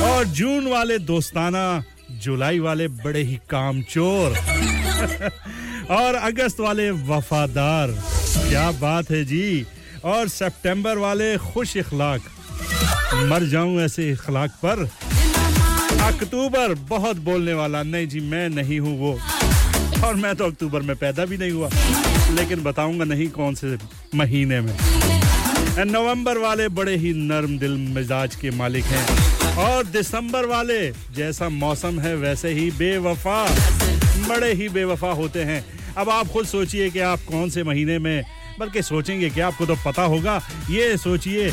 और 0.00 0.24
जून 0.24 0.66
वाले 0.66 0.98
दोस्ताना, 0.98 1.84
जुलाई 2.10 2.58
वाले 2.58 2.88
बड़े 2.88 3.22
ही 3.22 3.36
कामचोर। 3.36 4.30
और 5.90 6.14
अगस्त 6.14 6.60
वाले 6.60 6.90
वफादार। 6.90 7.88
क्या 8.48 8.70
बात 8.70 9.10
है 9.10 9.24
जी। 9.24 9.66
और 10.04 10.28
सितंबर 10.28 10.98
वाले 10.98 11.36
खुश 11.36 11.76
इखलाक। 11.76 12.20
मर 13.14 13.42
जाऊँ 13.42 13.80
ऐसे 13.80 14.10
इखलाक 14.10 14.50
पर। 14.50 14.90
अक्टूबर 16.02 16.74
बहुत 16.88 17.16
बोलने 17.16 17.52
वाला। 17.54 17.82
नहीं 17.82 18.06
जी, 18.08 18.20
मैं 18.20 18.48
नहीं 18.48 18.80
हूँ 18.80 18.98
वो। 18.98 19.18
और 20.04 20.14
मैं 20.14 20.34
तो 20.36 20.44
अक्टूबर 20.44 20.82
में 20.82 20.96
पैदा 20.96 21.24
भी 21.24 21.36
नहीं 21.36 21.50
हुआ। 21.50 21.68
लेकिन 22.30 22.62
बताऊँगा 22.62 23.04
नहीं 23.04 23.28
कौन 23.28 23.54
से 23.54 23.76
महीने 24.14 24.60
में। 24.60 24.76
नवंबर 25.84 26.38
वाले 26.38 26.68
बड़े 26.68 26.96
ही 26.96 27.12
नरम 27.12 27.58
दिल 27.58 27.76
मिजाज 27.94 28.34
के 28.36 28.50
मालिक 28.50 28.84
हैं। 28.84 29.56
और 29.56 29.84
दिसंबर 29.86 30.46
वाले 30.46 30.90
जैसा 30.90 31.48
मौसम 31.48 32.00
है, 32.00 32.16
वैसे 32.16 32.48
ही 32.48 32.70
बेवफा, 32.70 33.44
बड़े 34.28 34.52
ही 34.52 34.68
बेवफा 34.68 35.12
होते 35.12 35.42
हैं। 35.42 35.64
अब 35.96 36.10
आप 36.10 36.28
खुद 36.28 36.46
सोचिए 36.46 36.90
कि 36.90 36.98
आप 37.00 37.20
कौन 37.28 37.50
से 37.50 37.62
महीने 37.62 37.98
में, 37.98 38.24
बल्कि 38.60 38.82
सोचेंगे 38.82 39.30
कि 39.30 39.40
आपको 39.40 39.66
तो 39.66 39.76
पता 39.86 40.02
होगा। 40.02 40.40
ये 40.70 40.96
सोचिए 40.96 41.50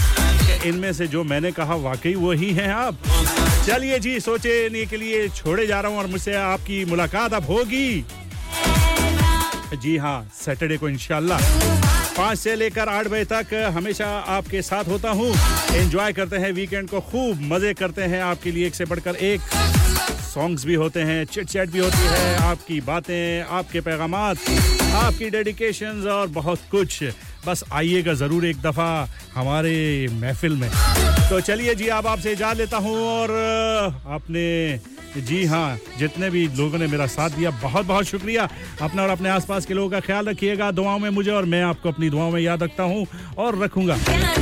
इनमें 0.65 0.91
से 0.93 1.07
जो 1.07 1.23
मैंने 1.23 1.51
कहा, 1.51 1.75
वाकई 1.77 2.13
वही 2.15 2.51
हैं 2.53 2.69
आप। 2.69 2.97
चलिए 3.67 3.99
जी 3.99 4.19
सोचने 4.19 4.85
के 4.85 4.97
लिए 4.97 5.27
छोड़े 5.29 5.67
जा 5.67 5.79
रहा 5.81 5.91
हूँ 5.91 5.99
और 5.99 6.07
मुझसे 6.07 6.33
आपकी 6.35 6.83
मुलाकात 6.85 7.33
अब 7.33 7.45
होगी। 7.45 8.05
जी 9.75 9.95
हाँ 9.97 10.29
सैटरडे 10.35 10.77
को 10.77 10.89
इंशाल्लाह। 10.89 11.39
पाँच 12.17 12.37
से 12.39 12.55
लेकर 12.55 12.89
आठ 12.89 13.07
बजे 13.07 13.25
तक 13.25 13.53
हमेशा 13.75 14.07
आपके 14.35 14.61
साथ 14.61 14.87
होता 14.87 15.09
हूँ। 15.11 15.31
एंजॉय 15.71 16.13
करते 16.13 16.37
हैं 16.37 16.51
वीकेंड 16.51 16.89
को, 16.89 16.99
खूब 17.01 17.41
मज़े 17.43 17.73
करते 17.73 18.01
हैं 18.03 18.21
आपके 18.23 18.51
लिए 18.51 18.67
एक 18.67 18.75
से 18.75 18.85
बढ़कर 18.85 19.15
एक। 19.15 19.41
सॉन्ग्स 20.25 20.65
भी 20.65 20.73
होते 20.75 20.99
हैं 21.01 21.25
चिट 21.25 21.47
चैट 21.47 21.69
भी 21.69 21.79
होती 21.79 21.97
है, 21.97 22.35
आपकी 22.43 22.79
बातें, 22.81 23.41
आपके 23.49 23.81
पैगाम 23.81 24.15
आपकी 24.15 25.29
डेडिकेशंस 25.29 26.05
और 26.07 26.27
बहुत 26.27 26.59
कुछ। 26.71 27.03
बस 27.45 27.63
आइएगा 27.73 28.13
ज़रूर 28.15 28.45
एक 28.45 28.61
दफ़ा 28.61 29.07
हमारे 29.35 29.75
महफिल 30.11 30.55
में। 30.55 30.69
तो 31.29 31.39
चलिए 31.41 31.75
जी, 31.75 31.87
अब 31.89 32.07
आपसे 32.07 32.31
इजाज़ 32.31 32.57
लेता 32.57 32.77
हूँ 32.77 32.97
और 32.99 33.31
आपने 34.07 34.45
जी 35.17 35.43
हाँ 35.45 35.77
जितने 35.99 36.29
भी 36.29 36.47
लोगों 36.57 36.77
ने 36.77 36.87
मेरा 36.87 37.05
साथ 37.07 37.29
दिया 37.29 37.49
बहुत 37.61 37.85
बहुत 37.85 38.05
शुक्रिया। 38.05 38.47
अपना 38.81 39.03
और 39.03 39.09
अपने 39.09 39.29
आसपास 39.29 39.65
के 39.65 39.73
लोगों 39.73 39.89
का 39.89 39.99
ख्याल 39.99 40.25
रखिएगा, 40.25 40.71
दुआओं 40.71 40.99
में 40.99 41.09
मुझे 41.09 41.31
और 41.31 41.45
मैं 41.45 41.61
आपको 41.63 41.89
अपनी 41.89 42.09
दुआओं 42.09 42.31
में 42.31 42.39
याद 42.41 42.63
रखता 42.63 42.83
हूँ 42.83 43.05
और 43.37 43.57
रखूँगा। 43.59 43.97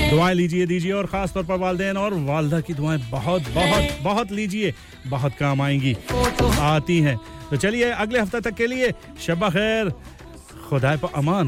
दुआएँ 0.09 0.35
लीजिए, 0.35 0.65
दीजिए 0.65 0.91
और 0.91 1.05
ख़ास 1.07 1.33
तौर 1.33 1.43
पर 1.43 1.57
वालदेन 1.57 1.97
और 1.97 2.13
वालदा 2.25 2.59
की 2.61 2.73
दुआएँ 2.73 2.99
बहुत 3.11 3.49
बहुत 3.53 4.01
बहुत 4.03 4.31
लीजिए, 4.31 4.73
बहुत 5.07 5.35
काम 5.39 5.61
आएँगी, 5.61 5.95
आती 6.61 6.99
हैं। 7.01 7.17
तो 7.49 7.57
चलिए, 7.57 7.89
अगले 7.91 8.19
हफ़्ते 8.19 8.39
तक 8.41 8.53
के 8.55 8.67
लिए 8.67 8.91
शबा 9.21 9.49
खैर 9.49 9.93
खुदा 10.73 10.95
पर 11.05 11.09
अमान। 11.21 11.47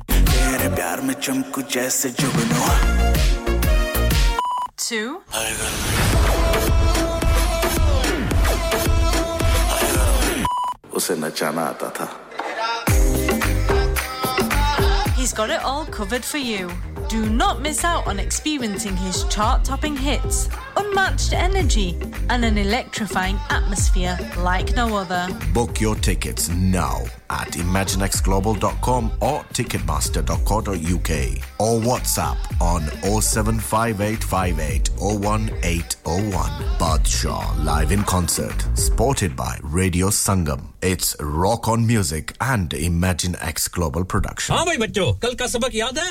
तेरे 0.61 0.75
प्यार 0.75 1.01
में 1.01 1.13
चमकू 1.25 1.61
जैसे 1.73 2.09
जुगनू 2.21 2.65
to 4.77 5.21
उसे 10.93 11.15
नचाना 11.23 11.61
आता 11.71 11.89
था 11.97 12.07
He's 15.17 15.33
got 15.33 15.49
it 15.55 15.63
all 15.71 15.85
covered 15.97 16.23
for 16.23 16.37
you. 16.37 16.69
Do 17.09 17.25
not 17.41 17.61
miss 17.61 17.83
out 17.83 18.07
on 18.07 18.19
experiencing 18.19 18.95
his 18.97 19.23
chart 19.35 19.65
topping 19.65 19.97
hits, 19.97 20.47
unmatched 20.80 21.32
energy, 21.32 21.96
and 22.30 22.44
an 22.44 22.58
electrifying 22.58 23.38
atmosphere 23.50 24.18
like 24.38 24.74
no 24.74 24.96
other. 24.96 25.28
Book 25.52 25.80
your 25.80 25.94
tickets 25.96 26.48
now 26.48 27.02
at 27.30 27.48
imaginexglobal.com 27.52 29.10
or 29.20 29.42
ticketmaster.co.uk 29.52 31.10
or 31.58 31.80
WhatsApp 31.80 32.36
on 32.60 32.82
07585801801. 35.42 36.50
Badshaw 36.78 37.64
live 37.64 37.92
in 37.92 38.02
concert, 38.04 38.54
supported 38.74 39.34
by 39.36 39.58
Radio 39.62 40.08
Sangam. 40.08 40.72
It's 40.82 41.16
Rock 41.20 41.68
on 41.68 41.86
Music 41.86 42.34
and 42.40 42.72
Imagine 42.74 43.36
X 43.40 43.68
Global 43.68 44.04
Production. 44.04 44.54
हाँ 44.56 44.64
भाई 44.66 44.76
बच्चों 44.78 45.12
कल 45.22 45.34
का 45.34 45.46
सबक 45.46 45.74
याद 45.74 45.98
है 45.98 46.10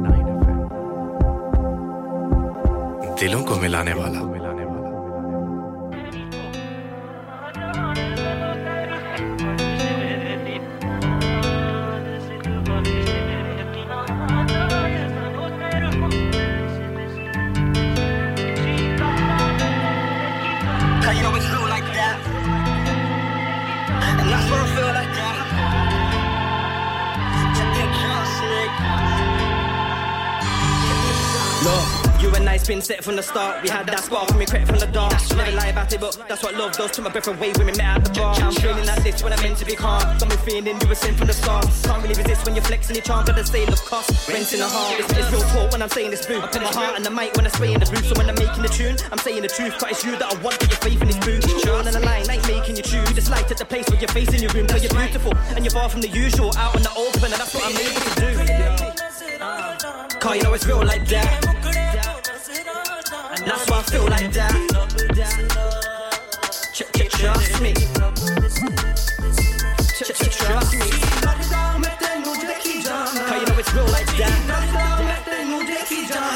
दिलों 3.20 3.44
को 3.44 3.56
मिलाने 3.56 3.94
वाला। 3.94 4.39
Look, 32.60 32.68
you 32.68 32.76
and 32.76 32.80
I 32.80 32.80
been 32.80 32.82
set 32.82 33.04
from 33.04 33.16
the 33.16 33.24
start. 33.24 33.64
We 33.64 33.70
had 33.70 33.88
that 33.88 34.00
spark 34.04 34.30
when 34.30 34.40
we 34.40 34.46
crept 34.46 34.68
from 34.68 34.80
the 34.80 34.88
dark. 34.88 35.14
Never 35.36 35.52
lie 35.52 35.68
about 35.68 35.94
it, 35.94 36.00
but 36.00 36.18
that's 36.28 36.44
what 36.44 36.56
love 36.56 36.74
does. 36.74 36.92
Took 36.92 37.06
my 37.06 37.12
breath 37.12 37.28
away 37.28 37.52
when 37.54 37.68
we 37.68 37.74
met 37.74 37.98
at 37.98 38.06
the 38.06 38.12
bar. 38.12 38.36
I'm 38.36 38.54
feeling 38.54 38.86
like 38.86 39.04
this 39.04 39.24
when 39.24 39.34
I'm 39.34 39.42
meant 39.42 39.58
to 39.60 39.66
be 39.66 39.76
calm. 39.76 40.02
Got 40.20 40.30
me 40.30 40.36
feeling 40.38 40.80
you 40.80 40.88
were 40.88 40.96
sent 40.96 41.18
from 41.18 41.28
the 41.28 41.34
start. 41.34 41.66
Can't 41.84 42.02
really 42.04 42.16
resist 42.16 42.46
when 42.46 42.56
you're 42.56 42.64
flexing 42.64 42.96
your 42.96 43.04
charm. 43.04 43.26
Got 43.26 43.36
the 43.36 43.46
sale 43.46 43.72
of 43.72 43.82
cost. 43.86 44.28
Rents 44.28 44.54
in 44.54 44.60
the 44.60 44.68
heart. 44.68 45.00
It's, 45.00 45.12
it's 45.14 45.32
real 45.32 45.42
talk 45.54 45.72
when 45.72 45.82
I'm 45.82 45.90
saying 45.90 46.12
this 46.12 46.26
blue. 46.26 46.42
I 46.42 46.48
put 46.48 46.62
my 46.62 46.74
heart 46.74 46.98
in 46.98 47.04
the 47.04 47.12
mic 47.12 47.36
when 47.36 47.46
I 47.46 47.50
spray 47.50 47.74
in 47.74 47.80
the 47.80 47.86
booth. 47.86 48.06
So 48.06 48.14
when 48.18 48.30
I'm 48.30 48.36
making 48.36 48.62
the 48.62 48.70
tune, 48.70 48.98
I'm 49.12 49.20
saying 49.20 49.42
the 49.42 49.50
truth. 49.50 49.78
Cause 49.80 49.92
it's 49.92 50.04
you 50.06 50.12
that 50.18 50.34
I 50.34 50.36
want. 50.44 50.60
Put 50.60 50.70
your 50.70 50.82
faith 50.84 51.02
in 51.02 51.08
this 51.08 51.20
booth. 51.24 51.46
Drawn 51.64 51.88
on 51.88 51.94
the 51.94 52.02
line, 52.02 52.26
like 52.28 52.46
making 52.48 52.76
you 52.76 52.84
choose. 52.84 53.10
Just 53.14 53.30
light 53.32 53.50
at 53.50 53.58
the 53.58 53.66
place 53.66 53.88
where 53.90 54.00
you're 54.00 54.10
facing 54.10 54.42
your 54.42 54.52
room. 54.52 54.68
Cause 54.68 54.84
you're 54.84 54.94
beautiful 54.94 55.34
and 55.56 55.64
you're 55.64 55.72
far 55.72 55.90
from 55.90 56.02
the 56.02 56.10
usual. 56.10 56.52
Out 56.58 56.76
in 56.76 56.84
the 56.84 56.94
open, 56.94 57.32
and 57.32 57.40
that's 57.40 57.54
what 57.54 57.64
I'm 57.66 57.76
able 57.76 58.02
to 58.04 58.14
do. 58.20 58.32
Cause 60.20 60.36
you 60.36 60.44
know 60.44 60.54
it's 60.54 60.66
real 60.68 60.84
like 60.84 61.08
that. 61.08 61.59
That's 63.46 63.70
why 63.70 63.80
I 63.80 63.84
feel 63.84 64.06
like 64.08 64.32
that. 64.34 64.54
Trust 67.20 67.62
me. 67.62 67.74
Trust 70.30 70.74
me. 70.74 70.90
Cause 73.28 73.40
you 73.40 73.48
know 73.48 73.60
it's 73.60 73.74
real 73.74 73.86
like 73.88 74.06
that. 74.18 74.38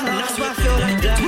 That's 0.05 0.37
why 0.37 0.49
I 0.49 0.53
feel 0.53 0.77
like 0.79 1.01
that. 1.01 1.19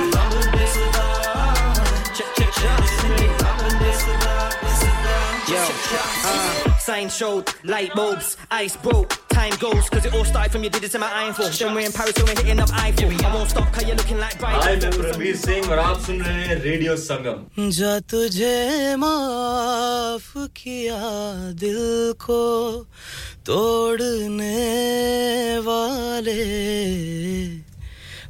Uh, 6.28 6.74
sign 6.78 7.08
showed, 7.08 7.52
light 7.64 7.94
bulbs, 7.94 8.36
ice 8.50 8.76
broke, 8.76 9.12
time 9.35 9.53
goes, 9.59 9.89
cause 9.89 10.05
it 10.05 10.13
all 10.13 10.25
started 10.25 10.51
from 10.51 10.63
your 10.63 10.69
digits 10.71 10.95
in 10.95 11.01
my 11.01 11.07
iPhone. 11.29 11.57
Then 11.57 11.73
we're 11.75 11.85
in 11.85 11.91
Paris, 11.91 12.13
so 12.15 12.23
we're 12.25 12.35
hitting 12.35 12.59
up 12.59 12.69
Eiffel. 12.73 13.11
I 13.25 13.33
won't 13.35 13.49
stop, 13.49 13.71
cause 13.73 13.85
you're 13.87 13.95
looking 13.95 14.17
like 14.17 14.37
bright. 14.39 14.61
हाय 14.63 14.75
मैं 14.83 14.91
प्रवीर 14.97 15.35
सिंह 15.35 15.69
और 15.71 15.79
आप 15.79 15.99
सुन 16.05 16.21
रहे 16.21 16.43
हैं 16.47 16.55
radio 16.63 16.95
संगम 17.05 17.69
जा 17.79 17.99
तुझे 18.13 18.95
माफ 19.03 20.31
किया 20.61 20.99
दिल 21.63 22.13
को 22.25 22.41
तोड़ने 23.45 25.59
वाले 25.67 26.39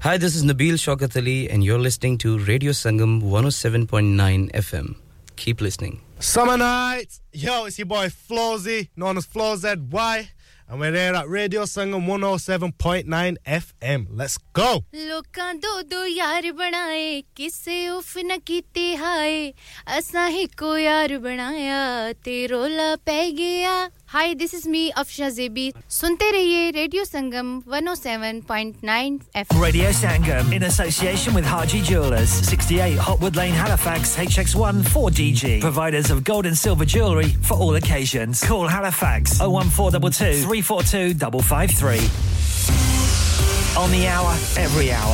Hi, 0.04 0.18
this 0.18 0.36
is 0.36 0.44
Nabil 0.44 0.78
Shaukat 0.84 1.16
Ali, 1.16 1.48
and 1.48 1.64
you're 1.64 1.78
listening 1.78 2.18
to 2.24 2.40
Radio 2.40 2.72
Sangam 2.72 3.22
107.9 3.22 4.50
FM. 4.52 4.96
Keep 5.36 5.62
listening. 5.62 6.02
Summer 6.20 6.58
nights. 6.58 7.22
Yo, 7.34 7.66
it's 7.66 7.78
your 7.78 7.86
boy 7.86 8.08
Flawzy, 8.08 8.90
known 8.96 9.18
as 9.18 9.26
Flaw 9.26 9.56
ZY. 9.56 10.30
And 10.70 10.80
we're 10.80 10.94
here 10.94 11.14
at 11.16 11.28
Radio 11.28 11.64
Sangam 11.66 12.06
107.9 12.08 13.38
FM. 13.46 14.06
Let's 14.10 14.38
go. 14.54 14.84
ਲੋਕਾਂ 15.08 15.56
ਦੋ 15.56 15.82
ਦੋ 15.82 16.06
ਯਾਰ 16.06 16.52
ਬਣਾਏ 16.52 17.24
ਕਿਸੇ 17.36 17.90
ਉਫ 17.90 18.18
न 18.18 18.40
ਕੀਤੇ 18.46 18.98
ਹਾਏ 18.98 19.54
ਅਸਾਂ 20.00 20.30
ਹੀ 20.30 20.46
ਕੋ 20.48 20.78
ਯਾਰ 20.78 21.18
ਬਣਾਇਆ 21.18 22.14
ਤੇ 22.14 22.48
ਰੋਲਾ 22.48 22.96
ਪੈ 22.96 23.32
ਗਿਆ 23.32 23.90
Hi 24.14 24.34
this 24.36 24.54
is 24.54 24.68
me 24.68 24.90
Afsha 24.98 25.30
जेबी 25.30 25.74
सुनते 25.90 26.32
रहिए 26.32 26.70
radio 26.72 27.04
Sangam 27.06 27.62
107.9 27.74 29.20
FM 29.36 29.62
Radio 29.64 29.92
Sangam 29.92 30.52
in 30.58 30.64
association 30.64 31.34
with 31.34 31.46
Haji 31.46 31.82
Jewelers, 31.82 32.30
68 32.30 32.98
Hotwood 32.98 33.36
Lane, 33.36 33.54
Halifax, 33.54 34.16
HX1 34.18 34.84
4DG. 34.96 35.62
Providers 35.62 36.12
of 36.12 36.24
gold 36.24 36.46
and 36.46 36.58
silver 36.58 36.86
jewellery 36.86 37.32
for 37.50 37.58
all 37.58 37.76
occasions. 37.76 38.44
Call 38.44 38.68
Halifax 38.68 39.40
01422 39.40 40.44
342 40.46 41.14
553. 41.42 42.00
On 43.78 43.90
the 43.90 44.08
hour, 44.08 44.34
every 44.58 44.92
hour. 44.92 45.10